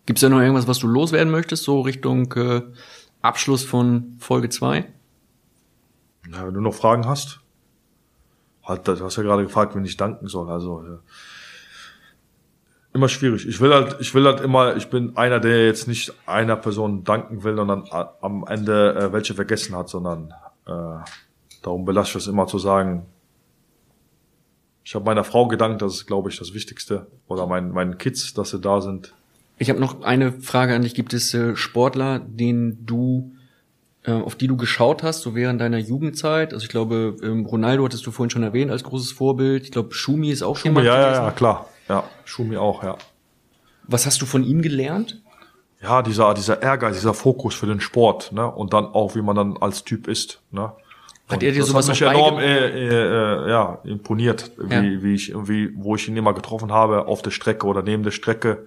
Gibt's 0.07 0.23
da 0.23 0.29
noch 0.29 0.41
irgendwas, 0.41 0.67
was 0.67 0.79
du 0.79 0.87
loswerden 0.87 1.31
möchtest, 1.31 1.65
so 1.65 1.83
Richtung 1.83 2.33
äh, 2.33 2.63
Abschluss 3.21 3.65
von 3.65 4.17
Folge 4.19 4.49
2? 4.49 4.87
Ja, 6.33 6.47
wenn 6.47 6.55
du 6.55 6.61
noch 6.61 6.75
Fragen 6.75 7.07
hast, 7.07 7.41
halt, 8.65 8.87
du 8.87 9.01
hast 9.05 9.17
ja 9.17 9.23
gerade 9.23 9.43
gefragt, 9.43 9.75
wen 9.75 9.85
ich 9.85 9.97
danken 9.97 10.29
soll. 10.29 10.49
Also 10.51 10.83
ja. 10.85 10.99
immer 12.93 13.09
schwierig. 13.09 13.47
Ich 13.49 13.61
will 13.61 13.73
halt, 13.75 13.97
ich 14.01 14.15
will 14.15 14.25
halt 14.25 14.41
immer, 14.41 14.77
ich 14.77 14.91
bin 14.91 15.17
einer, 15.17 15.41
der 15.41 15.67
jetzt 15.67 15.89
nicht 15.89 16.13
einer 16.27 16.57
Person 16.57 17.05
danken 17.05 17.43
will 17.43 17.59
a- 17.59 18.15
am 18.21 18.45
Ende 18.47 18.95
äh, 18.95 19.13
welche 19.13 19.35
vergessen 19.35 19.75
hat, 19.77 19.89
sondern 19.89 20.33
äh, 20.67 20.99
darum 21.63 21.85
belasse 21.85 22.11
ich 22.19 22.25
es 22.25 22.27
immer 22.29 22.47
zu 22.47 22.59
sagen. 22.59 23.07
Ich 24.85 24.95
habe 24.95 25.05
meiner 25.05 25.25
Frau 25.25 25.47
gedankt, 25.47 25.83
das 25.83 25.95
ist, 25.95 26.07
glaube 26.07 26.31
ich, 26.31 26.39
das 26.39 26.55
Wichtigste. 26.55 27.07
Oder 27.29 27.47
meinen, 27.47 27.71
meinen 27.73 27.99
Kids, 27.99 28.35
dass 28.35 28.51
sie 28.51 28.61
da 28.61 28.81
sind. 28.81 29.15
Ich 29.59 29.69
habe 29.69 29.79
noch 29.79 30.03
eine 30.03 30.33
Frage 30.33 30.75
an 30.75 30.83
dich. 30.83 30.95
Gibt 30.95 31.13
es 31.13 31.35
äh, 31.35 31.55
Sportler, 31.55 32.19
denen 32.19 32.87
du, 32.87 33.33
auf 34.05 34.35
die 34.35 34.47
du 34.47 34.57
geschaut 34.57 35.03
hast, 35.03 35.21
so 35.23 35.35
während 35.35 35.61
deiner 35.61 35.79
Jugendzeit? 35.79 36.55
Also 36.55 36.65
ich 36.65 36.71
glaube, 36.71 37.17
ähm, 37.23 37.45
Ronaldo 37.45 37.85
hattest 37.85 38.07
du 38.07 38.11
vorhin 38.11 38.31
schon 38.31 38.43
erwähnt 38.43 38.71
als 38.71 38.83
großes 38.85 39.13
Vorbild. 39.13 39.65
Ich 39.65 39.73
glaube, 39.73 39.93
Schumi 39.95 40.31
ist 40.31 40.43
auch 40.43 40.57
Schumi, 40.57 40.71
jemand 40.71 40.87
ja, 40.87 40.95
ja, 41.01 41.07
gewesen. 41.09 41.25
ja, 41.25 41.31
klar. 41.33 41.67
Ja, 41.89 42.05
Schumi 42.25 42.57
auch, 42.57 42.83
ja. 42.83 42.97
Was 43.87 44.07
hast 44.07 44.23
du 44.23 44.27
von 44.27 44.45
ihm 44.45 44.63
gelernt? 44.63 45.21
ja, 45.83 46.03
dieser, 46.03 46.35
dieser 46.35 46.63
Ehrgeiz, 46.63 46.97
dieser 46.97 47.15
Fokus 47.15 47.55
für 47.55 47.67
den 47.67 47.81
Sport, 47.81 48.33
ne? 48.33 48.47
Und 48.51 48.75
dann 48.75 48.85
auch, 48.85 49.15
wie 49.15 49.23
man 49.23 49.35
dann 49.35 49.57
als 49.59 49.83
Typ 49.83 50.09
ist, 50.09 50.43
ne? 50.51 50.73
Hat 51.27 51.37
Und 51.37 51.43
er 51.43 51.53
dir 51.53 51.63
sowas 51.65 51.89
hat 51.89 51.95
mich 51.95 52.03
enorm 52.03 52.39
äh, 52.39 52.67
äh, 52.67 53.47
äh, 53.47 53.51
ja, 53.51 53.79
imponiert, 53.85 54.51
wie, 54.59 54.75
Ja. 54.75 54.83
wie 55.03 55.15
ich, 55.15 55.33
wie, 55.35 55.71
wo 55.77 55.95
ich 55.95 56.07
ihn 56.07 56.17
immer 56.19 56.35
getroffen 56.35 56.71
habe, 56.71 57.07
auf 57.07 57.23
der 57.23 57.31
Strecke 57.31 57.67
oder 57.67 57.83
neben 57.83 58.03
der 58.03 58.11
Strecke. 58.11 58.67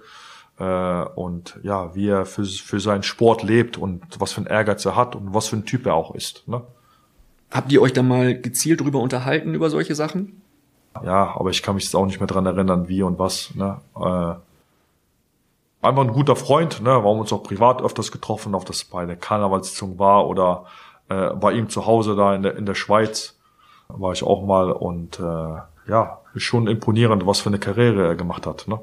Äh, 0.58 1.04
und 1.14 1.58
ja, 1.62 1.94
wie 1.94 2.08
er 2.08 2.26
für, 2.26 2.44
für 2.44 2.80
seinen 2.80 3.02
Sport 3.02 3.42
lebt 3.42 3.76
und 3.76 4.02
was 4.18 4.32
für 4.32 4.42
ein 4.42 4.46
Ehrgeiz 4.46 4.84
er 4.84 4.96
hat 4.96 5.16
und 5.16 5.34
was 5.34 5.48
für 5.48 5.56
ein 5.56 5.64
Typ 5.64 5.86
er 5.86 5.94
auch 5.94 6.14
ist. 6.14 6.46
Ne? 6.46 6.62
Habt 7.50 7.72
ihr 7.72 7.82
euch 7.82 7.92
da 7.92 8.02
mal 8.02 8.38
gezielt 8.40 8.80
drüber 8.80 9.00
unterhalten, 9.00 9.54
über 9.54 9.70
solche 9.70 9.94
Sachen? 9.94 10.42
Ja, 11.02 11.34
aber 11.36 11.50
ich 11.50 11.62
kann 11.62 11.74
mich 11.74 11.84
jetzt 11.84 11.96
auch 11.96 12.06
nicht 12.06 12.20
mehr 12.20 12.26
dran 12.26 12.46
erinnern, 12.46 12.88
wie 12.88 13.02
und 13.02 13.18
was. 13.18 13.54
Ne? 13.54 13.80
Äh, 13.96 14.34
einfach 15.84 16.02
ein 16.02 16.12
guter 16.12 16.36
Freund, 16.36 16.80
ne? 16.82 16.90
Wir 16.90 17.10
haben 17.10 17.18
uns 17.18 17.32
auch 17.32 17.42
privat 17.42 17.82
öfters 17.82 18.12
getroffen, 18.12 18.54
ob 18.54 18.64
das 18.64 18.84
bei 18.84 19.04
der 19.06 19.16
Karnevalssitzung 19.16 19.98
war 19.98 20.26
oder 20.28 20.66
äh, 21.08 21.30
bei 21.30 21.52
ihm 21.52 21.68
zu 21.68 21.86
Hause 21.86 22.16
da 22.16 22.34
in 22.34 22.42
der, 22.42 22.56
in 22.56 22.66
der 22.66 22.74
Schweiz 22.74 23.38
war 23.88 24.12
ich 24.12 24.22
auch 24.22 24.44
mal 24.44 24.72
und 24.72 25.20
äh, 25.20 25.56
ja, 25.88 26.20
ist 26.34 26.42
schon 26.42 26.66
imponierend, 26.66 27.26
was 27.26 27.40
für 27.40 27.50
eine 27.50 27.58
Karriere 27.58 28.06
er 28.06 28.14
gemacht 28.14 28.46
hat. 28.46 28.66
Ne? 28.66 28.80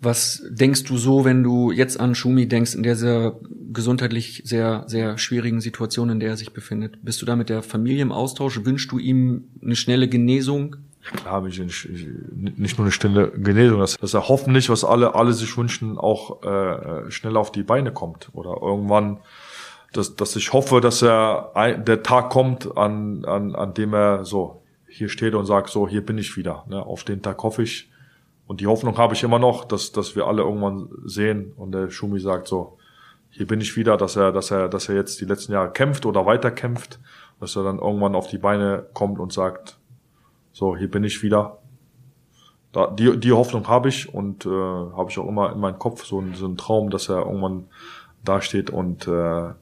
Was 0.00 0.42
denkst 0.48 0.84
du 0.84 0.96
so, 0.96 1.24
wenn 1.24 1.42
du 1.42 1.72
jetzt 1.72 1.98
an 1.98 2.14
Schumi 2.14 2.46
denkst, 2.46 2.74
in 2.74 2.84
dieser 2.84 3.40
gesundheitlich 3.72 4.42
sehr, 4.44 4.84
sehr 4.86 5.18
schwierigen 5.18 5.60
Situation, 5.60 6.10
in 6.10 6.20
der 6.20 6.30
er 6.30 6.36
sich 6.36 6.52
befindet? 6.52 7.04
Bist 7.04 7.20
du 7.20 7.26
da 7.26 7.34
mit 7.34 7.48
der 7.48 7.62
Familie 7.62 8.02
im 8.02 8.12
Austausch? 8.12 8.64
Wünschst 8.64 8.92
du 8.92 8.98
ihm 8.98 9.48
eine 9.60 9.74
schnelle 9.74 10.08
Genesung? 10.08 10.76
Klar, 11.02 11.44
ich, 11.46 11.58
ich, 11.58 11.88
ich, 11.88 12.06
nicht 12.56 12.78
nur 12.78 12.84
eine 12.84 12.92
stille 12.92 13.30
Genesung, 13.30 13.80
dass, 13.80 13.96
dass 13.96 14.14
er 14.14 14.28
hoffentlich, 14.28 14.68
was 14.68 14.84
alle, 14.84 15.14
alle 15.14 15.32
sich 15.32 15.56
wünschen, 15.56 15.98
auch 15.98 16.42
äh, 16.42 17.10
schnell 17.10 17.36
auf 17.36 17.50
die 17.50 17.62
Beine 17.62 17.92
kommt. 17.92 18.28
Oder 18.34 18.56
irgendwann, 18.60 19.18
dass, 19.92 20.16
dass 20.16 20.36
ich 20.36 20.52
hoffe, 20.52 20.80
dass 20.80 21.02
er 21.02 21.52
ein, 21.54 21.84
der 21.84 22.02
Tag 22.02 22.30
kommt, 22.30 22.76
an, 22.76 23.24
an, 23.24 23.54
an 23.54 23.74
dem 23.74 23.94
er 23.94 24.24
so 24.24 24.62
hier 24.88 25.08
steht 25.08 25.34
und 25.34 25.46
sagt, 25.46 25.70
so, 25.70 25.88
hier 25.88 26.04
bin 26.04 26.18
ich 26.18 26.36
wieder. 26.36 26.64
Ne? 26.68 26.84
Auf 26.84 27.04
den 27.04 27.22
Tag 27.22 27.42
hoffe 27.42 27.62
ich. 27.62 27.90
Und 28.48 28.60
die 28.60 28.66
Hoffnung 28.66 28.96
habe 28.98 29.14
ich 29.14 29.22
immer 29.22 29.38
noch, 29.38 29.64
dass, 29.66 29.92
dass 29.92 30.16
wir 30.16 30.26
alle 30.26 30.42
irgendwann 30.42 30.88
sehen 31.04 31.52
und 31.56 31.70
der 31.72 31.90
Schumi 31.90 32.18
sagt 32.18 32.48
so, 32.48 32.78
hier 33.30 33.46
bin 33.46 33.60
ich 33.60 33.76
wieder, 33.76 33.96
dass 33.98 34.16
er, 34.16 34.32
dass 34.32 34.50
er, 34.50 34.68
dass 34.70 34.88
er 34.88 34.94
jetzt 34.96 35.20
die 35.20 35.26
letzten 35.26 35.52
Jahre 35.52 35.70
kämpft 35.70 36.06
oder 36.06 36.24
weiter 36.26 36.50
kämpft, 36.50 36.98
dass 37.40 37.54
er 37.56 37.62
dann 37.62 37.78
irgendwann 37.78 38.14
auf 38.16 38.26
die 38.28 38.38
Beine 38.38 38.86
kommt 38.94 39.20
und 39.20 39.32
sagt, 39.32 39.78
so, 40.52 40.74
hier 40.76 40.90
bin 40.90 41.04
ich 41.04 41.22
wieder. 41.22 41.58
Da, 42.72 42.86
die, 42.88 43.20
die 43.20 43.32
Hoffnung 43.32 43.68
habe 43.68 43.90
ich 43.90 44.12
und 44.12 44.44
äh, 44.46 44.48
habe 44.48 45.10
ich 45.10 45.18
auch 45.18 45.28
immer 45.28 45.52
in 45.52 45.60
meinem 45.60 45.78
Kopf 45.78 46.04
so, 46.04 46.18
einen- 46.18 46.34
so 46.34 46.46
einen 46.46 46.56
Traum, 46.56 46.90
dass 46.90 47.08
er 47.08 47.26
irgendwann 47.26 47.66
dasteht 48.24 48.70
und 48.70 49.06
äh, 49.06 49.10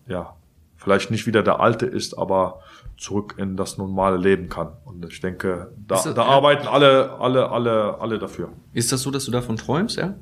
ja, 0.06 0.36
vielleicht 0.76 1.10
nicht 1.10 1.26
wieder 1.26 1.42
der 1.42 1.58
Alte 1.60 1.86
ist, 1.86 2.16
aber 2.16 2.60
zurück 2.96 3.34
in 3.38 3.56
das 3.56 3.76
normale 3.78 4.16
Leben 4.16 4.48
kann. 4.48 4.68
Und 4.84 5.04
ich 5.10 5.20
denke, 5.20 5.72
da, 5.86 5.94
das- 5.96 6.04
da 6.04 6.22
ja. 6.22 6.22
arbeiten 6.24 6.66
alle, 6.66 7.12
alle, 7.18 7.50
alle, 7.50 7.98
alle 8.00 8.18
dafür. 8.18 8.48
Ist 8.72 8.90
das 8.92 9.02
so, 9.02 9.10
dass 9.10 9.24
du 9.26 9.30
davon 9.30 9.56
träumst, 9.56 9.96
ja? 9.96 10.14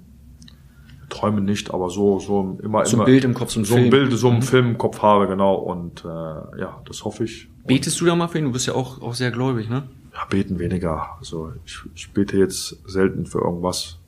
Träume 1.08 1.40
nicht, 1.40 1.72
aber 1.72 1.90
so, 1.90 2.18
so 2.18 2.58
immer, 2.62 2.84
So 2.84 2.92
ein 2.92 3.00
immer. 3.00 3.04
Bild 3.04 3.24
im 3.24 3.34
Kopf, 3.34 3.50
so 3.52 3.60
ein 3.60 3.64
so 3.64 3.74
ein 3.74 3.80
Film. 3.82 3.90
Bild, 3.90 4.12
so 4.18 4.28
ein 4.30 4.36
Mhm. 4.36 4.42
Film 4.42 4.66
im 4.70 4.78
Kopf 4.78 5.00
habe, 5.02 5.28
genau. 5.28 5.54
Und 5.54 6.04
äh, 6.04 6.08
ja, 6.08 6.80
das 6.86 7.04
hoffe 7.04 7.24
ich. 7.24 7.48
Betest 7.66 8.00
du 8.00 8.06
da 8.06 8.16
mal 8.16 8.26
für 8.28 8.38
ihn? 8.38 8.44
Du 8.46 8.52
bist 8.52 8.66
ja 8.66 8.74
auch, 8.74 9.00
auch 9.00 9.14
sehr 9.14 9.30
gläubig, 9.30 9.68
ne? 9.68 9.84
Ja, 10.12 10.24
beten 10.28 10.58
weniger. 10.58 11.10
Also 11.18 11.52
ich, 11.64 11.78
ich 11.94 12.10
bete 12.12 12.36
jetzt 12.36 12.76
selten 12.86 13.26
für 13.26 13.38
irgendwas, 13.38 13.98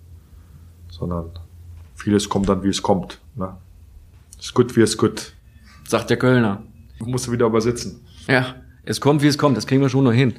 sondern 0.91 1.31
vieles 1.95 2.29
kommt 2.29 2.49
dann, 2.49 2.63
wie 2.65 2.69
es 2.69 2.83
kommt. 2.83 3.21
Ne? 3.37 3.57
Ist 4.39 4.55
gut, 4.55 4.77
wie 4.77 4.81
es 4.83 4.97
gut. 4.97 5.33
Sagt 5.87 6.11
der 6.11 6.17
Kölner. 6.17 6.63
Musst 7.05 7.27
du 7.29 7.33
wieder 7.33 7.47
übersetzen. 7.47 8.06
Ja, 8.29 8.57
es 8.85 9.01
kommt, 9.01 9.23
wie 9.23 9.27
es 9.27 9.39
kommt. 9.39 9.57
Das 9.57 9.67
kriegen 9.67 9.83
wir 9.83 9.89
schon 9.89 10.05
noch 10.05 10.13
hin. 10.13 10.35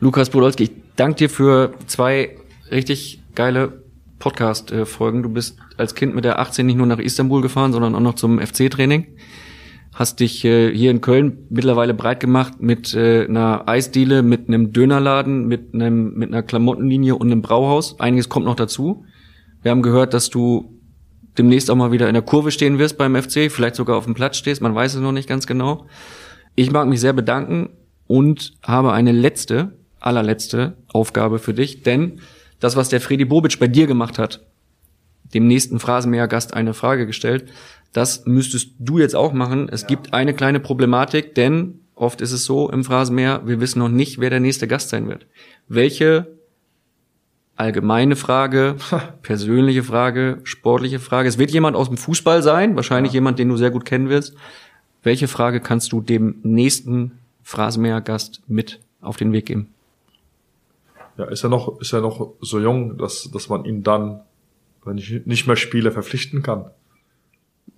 Lukas 0.00 0.30
Podolski, 0.30 0.64
ich 0.64 0.72
danke 0.96 1.16
dir 1.16 1.30
für 1.30 1.74
zwei 1.86 2.36
richtig 2.70 3.22
geile 3.34 3.82
Podcast-Folgen. 4.18 5.22
Du 5.22 5.28
bist 5.28 5.58
als 5.76 5.94
Kind 5.94 6.14
mit 6.14 6.24
der 6.24 6.38
18 6.38 6.64
nicht 6.64 6.76
nur 6.76 6.86
nach 6.86 6.98
Istanbul 6.98 7.42
gefahren, 7.42 7.72
sondern 7.72 7.94
auch 7.94 8.00
noch 8.00 8.14
zum 8.14 8.38
FC-Training. 8.38 9.06
Hast 9.94 10.20
dich 10.20 10.44
äh, 10.44 10.74
hier 10.74 10.90
in 10.90 11.00
Köln 11.00 11.46
mittlerweile 11.50 11.92
breit 11.92 12.20
gemacht 12.20 12.60
mit 12.60 12.94
äh, 12.94 13.26
einer 13.26 13.68
Eisdiele, 13.68 14.22
mit 14.22 14.48
einem 14.48 14.72
Dönerladen, 14.72 15.46
mit 15.48 15.74
einem 15.74 16.14
mit 16.14 16.32
einer 16.32 16.42
Klamottenlinie 16.42 17.14
und 17.16 17.30
einem 17.30 17.42
Brauhaus. 17.42 18.00
Einiges 18.00 18.28
kommt 18.28 18.46
noch 18.46 18.54
dazu. 18.54 19.04
Wir 19.62 19.70
haben 19.70 19.82
gehört, 19.82 20.14
dass 20.14 20.30
du 20.30 20.80
demnächst 21.36 21.70
auch 21.70 21.76
mal 21.76 21.92
wieder 21.92 22.08
in 22.08 22.14
der 22.14 22.22
Kurve 22.22 22.50
stehen 22.50 22.78
wirst 22.78 22.96
beim 22.96 23.20
FC, 23.20 23.50
vielleicht 23.50 23.74
sogar 23.74 23.96
auf 23.96 24.04
dem 24.04 24.14
Platz 24.14 24.36
stehst, 24.36 24.62
man 24.62 24.74
weiß 24.74 24.94
es 24.94 25.00
noch 25.00 25.12
nicht 25.12 25.28
ganz 25.28 25.46
genau. 25.46 25.86
Ich 26.54 26.70
mag 26.70 26.88
mich 26.88 27.00
sehr 27.00 27.12
bedanken 27.12 27.70
und 28.06 28.54
habe 28.62 28.92
eine 28.92 29.12
letzte, 29.12 29.72
allerletzte 30.00 30.76
Aufgabe 30.88 31.38
für 31.38 31.54
dich, 31.54 31.82
denn 31.82 32.20
das, 32.60 32.76
was 32.76 32.88
der 32.88 33.00
Freddy 33.00 33.24
Bobic 33.24 33.58
bei 33.58 33.68
dir 33.68 33.86
gemacht 33.86 34.18
hat, 34.18 34.46
dem 35.34 35.46
nächsten 35.46 35.80
Phrasenmäher-Gast 35.80 36.54
eine 36.54 36.74
Frage 36.74 37.06
gestellt, 37.06 37.50
das 37.92 38.26
müsstest 38.26 38.72
du 38.78 38.98
jetzt 38.98 39.16
auch 39.16 39.32
machen. 39.32 39.68
Es 39.70 39.86
gibt 39.86 40.12
eine 40.12 40.34
kleine 40.34 40.60
Problematik, 40.60 41.34
denn 41.34 41.80
oft 41.94 42.20
ist 42.20 42.32
es 42.32 42.44
so 42.44 42.70
im 42.70 42.84
Phrasenmäher, 42.84 43.42
wir 43.46 43.60
wissen 43.60 43.78
noch 43.78 43.88
nicht, 43.88 44.18
wer 44.18 44.30
der 44.30 44.40
nächste 44.40 44.68
Gast 44.68 44.90
sein 44.90 45.08
wird. 45.08 45.26
Welche 45.68 46.26
allgemeine 47.56 48.16
Frage, 48.16 48.76
persönliche 49.22 49.82
Frage, 49.82 50.40
sportliche 50.44 50.98
Frage. 50.98 51.28
Es 51.28 51.38
wird 51.38 51.50
jemand 51.50 51.76
aus 51.76 51.88
dem 51.88 51.96
Fußball 51.96 52.42
sein, 52.42 52.76
wahrscheinlich 52.76 53.12
jemand, 53.12 53.38
den 53.38 53.48
du 53.48 53.56
sehr 53.56 53.70
gut 53.70 53.84
kennen 53.84 54.08
wirst. 54.08 54.34
Welche 55.02 55.28
Frage 55.28 55.60
kannst 55.60 55.92
du 55.92 56.00
dem 56.00 56.36
nächsten 56.42 57.18
Phrasenmäher-Gast 57.42 58.42
mit 58.46 58.80
auf 59.00 59.16
den 59.16 59.32
Weg 59.32 59.46
geben? 59.46 59.68
Ja, 61.16 61.24
ist 61.24 61.42
er 61.42 61.50
noch, 61.50 61.80
ist 61.80 61.92
er 61.92 62.00
noch 62.00 62.34
so 62.40 62.60
jung, 62.60 62.96
dass, 62.98 63.30
dass 63.32 63.48
man 63.48 63.64
ihn 63.64 63.82
dann, 63.82 64.20
wenn 64.84 64.98
ich 64.98 65.26
nicht 65.26 65.46
mehr 65.46 65.56
spiele, 65.56 65.92
verpflichten 65.92 66.42
kann? 66.42 66.70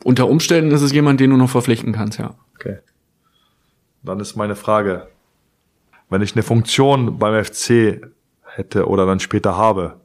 Unter 0.04 0.28
Umständen 0.28 0.70
ist 0.70 0.82
es 0.82 0.92
jemand, 0.92 1.20
den 1.20 1.30
du 1.30 1.36
noch 1.36 1.50
verpflichten 1.50 1.92
kannst, 1.92 2.18
ja. 2.18 2.34
Okay. 2.54 2.78
Dann 4.02 4.20
ist 4.20 4.36
meine 4.36 4.54
Frage, 4.54 5.08
wenn 6.10 6.22
ich 6.22 6.34
eine 6.34 6.42
Funktion 6.42 7.18
beim 7.18 7.42
FC 7.42 8.02
hätte 8.42 8.86
oder 8.86 9.06
dann 9.06 9.20
später 9.20 9.56
habe, 9.56 9.96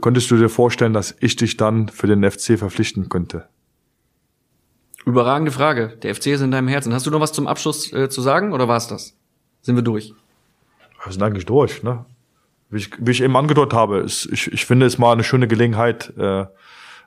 könntest 0.00 0.30
du 0.30 0.36
dir 0.36 0.48
vorstellen, 0.48 0.92
dass 0.92 1.16
ich 1.20 1.36
dich 1.36 1.56
dann 1.56 1.88
für 1.88 2.06
den 2.06 2.28
FC 2.28 2.58
verpflichten 2.58 3.08
könnte? 3.08 3.48
Überragende 5.06 5.52
Frage. 5.52 5.96
Der 6.02 6.12
FC 6.16 6.26
ist 6.26 6.40
in 6.40 6.50
deinem 6.50 6.66
Herzen. 6.66 6.92
Hast 6.92 7.06
du 7.06 7.12
noch 7.12 7.20
was 7.20 7.32
zum 7.32 7.46
Abschluss 7.46 7.92
äh, 7.92 8.08
zu 8.08 8.20
sagen 8.20 8.52
oder 8.52 8.66
war's 8.66 8.88
das? 8.88 9.16
Sind 9.62 9.76
wir 9.76 9.82
durch? 9.82 10.12
Wir 11.04 11.12
sind 11.12 11.22
eigentlich 11.22 11.46
durch, 11.46 11.84
ne? 11.84 12.04
Wie 12.70 12.78
ich, 12.78 12.90
wie 12.98 13.12
ich 13.12 13.22
eben 13.22 13.36
angedeutet 13.36 13.72
habe, 13.72 13.98
ist, 13.98 14.26
ich, 14.26 14.52
ich 14.52 14.66
finde 14.66 14.84
es 14.84 14.98
mal 14.98 15.12
eine 15.12 15.22
schöne 15.22 15.46
Gelegenheit, 15.46 16.12
äh, 16.18 16.46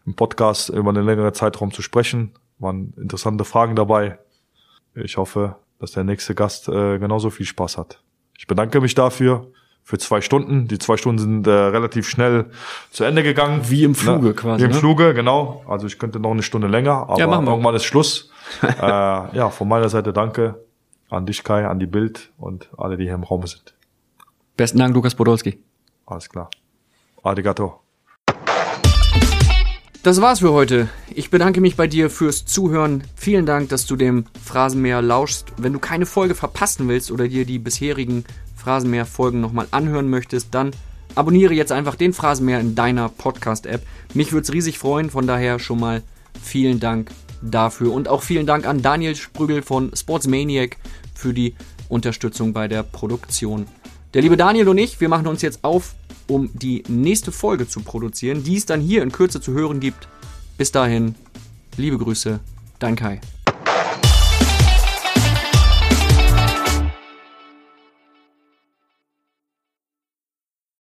im 0.06 0.16
Podcast 0.16 0.70
über 0.70 0.92
einen 0.92 1.06
längeren 1.06 1.34
Zeitraum 1.34 1.74
zu 1.74 1.82
sprechen. 1.82 2.32
Waren 2.58 2.94
interessante 2.96 3.44
Fragen 3.44 3.76
dabei. 3.76 4.18
Ich 4.96 5.18
hoffe, 5.18 5.58
dass 5.80 5.92
der 5.92 6.06
nächste 6.06 6.34
Gast 6.36 6.70
äh, 6.70 7.00
genauso 7.00 7.30
viel 7.30 7.46
Spaß 7.46 7.78
hat. 7.78 8.02
Ich 8.38 8.48
bedanke 8.48 8.80
mich 8.80 8.96
dafür 8.96 9.52
für 9.90 9.98
zwei 9.98 10.22
Stunden. 10.22 10.68
Die 10.68 10.78
zwei 10.78 10.98
Stunden 10.98 11.18
sind 11.18 11.48
äh, 11.48 11.50
relativ 11.50 12.08
schnell 12.08 12.46
zu 12.92 13.06
Ende 13.06 13.24
gegangen. 13.24 13.62
Wie 13.70 13.84
im 13.84 13.96
Fluge 13.96 14.36
quasi. 14.36 14.62
Wie 14.62 14.66
im 14.66 14.72
ne? 14.72 14.78
Fluge, 14.78 15.16
genau. 15.16 15.64
Also 15.68 15.88
ich 15.88 15.98
könnte 15.98 16.20
noch 16.20 16.30
eine 16.30 16.44
Stunde 16.44 16.68
länger, 16.68 17.10
aber 17.10 17.18
Ja, 17.18 17.26
irgendwann 17.26 17.74
ist 17.74 17.86
Schluss. 17.86 18.30
äh, 18.62 18.68
ja, 18.86 19.50
von 19.50 19.68
meiner 19.68 19.90
Seite 19.90 20.14
danke 20.14 20.64
an 21.10 21.26
dich, 21.26 21.44
Kai, 21.44 21.66
an 21.66 21.80
die 21.80 21.88
Bild 21.88 22.32
und 22.38 22.70
alle, 22.78 22.98
die 22.98 23.06
hier 23.06 23.16
im 23.16 23.24
Raum 23.24 23.48
sind. 23.48 23.74
Besten 24.58 24.78
Dank, 24.78 24.94
Lukas 24.94 25.16
Podolski. 25.16 25.58
Alles 26.06 26.30
klar. 26.30 26.52
Arigato. 27.24 27.80
Das 30.04 30.22
war's 30.22 30.40
für 30.40 30.54
heute. 30.54 30.88
Ich 31.14 31.32
bedanke 31.32 31.62
mich 31.62 31.76
bei 31.76 31.88
dir 31.88 32.12
fürs 32.12 32.46
Zuhören. 32.46 33.04
Vielen 33.16 33.48
Dank, 33.48 33.70
dass 33.70 33.88
du 33.88 33.96
dem 33.96 34.26
Phrasenmäher 34.46 35.02
lauschst. 35.02 35.48
Wenn 35.58 35.74
du 35.74 35.80
keine 35.80 36.06
Folge 36.06 36.36
verpassen 36.36 36.88
willst 36.88 37.12
oder 37.12 37.28
dir 37.28 37.44
die 37.44 37.58
bisherigen 37.58 38.24
Phrasenmäher-Folgen 38.60 39.42
nochmal 39.42 39.68
anhören 39.72 40.10
möchtest, 40.10 40.54
dann 40.54 40.72
abonniere 41.16 41.54
jetzt 41.54 41.72
einfach 41.72 41.96
den 41.96 42.14
Phrasenmäher 42.14 42.60
in 42.60 42.76
deiner 42.76 43.10
Podcast-App. 43.10 43.82
Mich 44.14 44.32
würde 44.32 44.44
es 44.44 44.54
riesig 44.54 44.78
freuen, 44.78 45.10
von 45.10 45.26
daher 45.26 45.60
schon 45.60 45.80
mal 45.80 46.04
vielen 46.42 46.80
Dank 46.80 47.12
dafür. 47.42 47.94
Und 47.94 48.08
auch 48.08 48.22
vielen 48.22 48.46
Dank 48.46 48.66
an 48.66 48.82
Daniel 48.82 49.16
Sprügel 49.16 49.62
von 49.62 49.92
Sportsmaniac 49.96 50.78
für 51.16 51.34
die 51.34 51.56
Unterstützung 51.88 52.54
bei 52.54 52.68
der 52.68 52.84
Produktion. 52.84 53.66
Der 54.14 54.22
liebe 54.22 54.38
Daniel 54.38 54.70
und 54.70 54.78
ich, 54.78 55.00
wir 55.02 55.10
machen 55.10 55.28
uns 55.28 55.42
jetzt 55.42 55.64
auf, 55.64 55.96
um 56.28 56.50
die 56.54 56.84
nächste 56.88 57.32
Folge 57.32 57.68
zu 57.68 57.82
produzieren, 57.82 58.44
die 58.44 58.58
es 58.58 58.66
dann 58.66 58.82
hier 58.82 59.04
in 59.04 59.12
Kürze 59.12 59.42
zu 59.42 59.54
hören 59.54 59.80
gibt. 59.80 60.08
Bis 60.58 60.72
dahin, 60.72 61.16
liebe 61.78 61.98
Grüße, 61.98 62.40
dein 62.80 62.96
Kai. 62.96 63.22